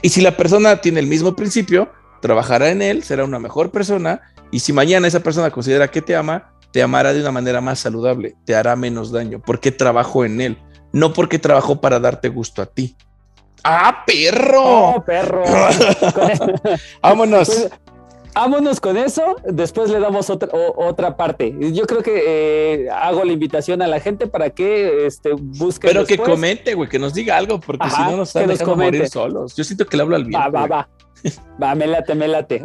Y 0.00 0.10
si 0.10 0.20
la 0.20 0.36
persona 0.36 0.80
tiene 0.80 1.00
el 1.00 1.06
mismo 1.06 1.34
principio, 1.34 1.90
trabajará 2.22 2.70
en 2.70 2.82
él, 2.82 3.02
será 3.02 3.24
una 3.24 3.38
mejor 3.38 3.70
persona. 3.70 4.22
Y 4.50 4.60
si 4.60 4.72
mañana 4.72 5.08
esa 5.08 5.20
persona 5.20 5.50
considera 5.50 5.90
que 5.90 6.00
te 6.00 6.14
ama, 6.14 6.53
te 6.74 6.82
amará 6.82 7.12
de 7.14 7.20
una 7.20 7.30
manera 7.30 7.60
más 7.60 7.78
saludable, 7.78 8.34
te 8.44 8.56
hará 8.56 8.74
menos 8.74 9.12
daño, 9.12 9.40
porque 9.40 9.70
trabajó 9.70 10.24
en 10.24 10.40
él, 10.40 10.58
no 10.92 11.12
porque 11.12 11.38
trabajó 11.38 11.80
para 11.80 12.00
darte 12.00 12.28
gusto 12.30 12.62
a 12.62 12.66
ti. 12.66 12.96
¡Ah, 13.62 14.02
perro! 14.04 14.96
¡Oh, 14.96 15.04
perro! 15.04 15.44
Vámonos. 17.00 17.46
Pues, 17.46 17.70
vámonos 18.34 18.80
con 18.80 18.96
eso. 18.96 19.36
Después 19.44 19.88
le 19.88 20.00
damos 20.00 20.28
otra, 20.30 20.48
otra 20.52 21.16
parte. 21.16 21.54
Yo 21.60 21.86
creo 21.86 22.02
que 22.02 22.22
eh, 22.26 22.90
hago 22.90 23.24
la 23.24 23.32
invitación 23.32 23.80
a 23.80 23.86
la 23.86 24.00
gente 24.00 24.26
para 24.26 24.50
que 24.50 25.06
este, 25.06 25.30
busque. 25.32 25.86
Pero 25.86 26.04
que 26.04 26.18
comente, 26.18 26.74
güey, 26.74 26.88
que 26.88 26.98
nos 26.98 27.14
diga 27.14 27.36
algo, 27.36 27.60
porque 27.60 27.88
si 27.88 28.02
no 28.02 28.16
nos 28.16 28.30
están 28.30 28.48
dejando 28.48 28.74
morir 28.74 29.08
solos. 29.08 29.54
Yo 29.54 29.62
siento 29.62 29.86
que 29.86 29.96
le 29.96 30.02
hablo 30.02 30.16
al 30.16 30.24
viento. 30.24 30.50
Va, 30.50 30.66
va, 30.66 30.66
va. 30.66 30.88
va, 31.62 31.74
me 31.76 31.86
late, 31.86 32.16
me 32.16 32.26
late. 32.26 32.64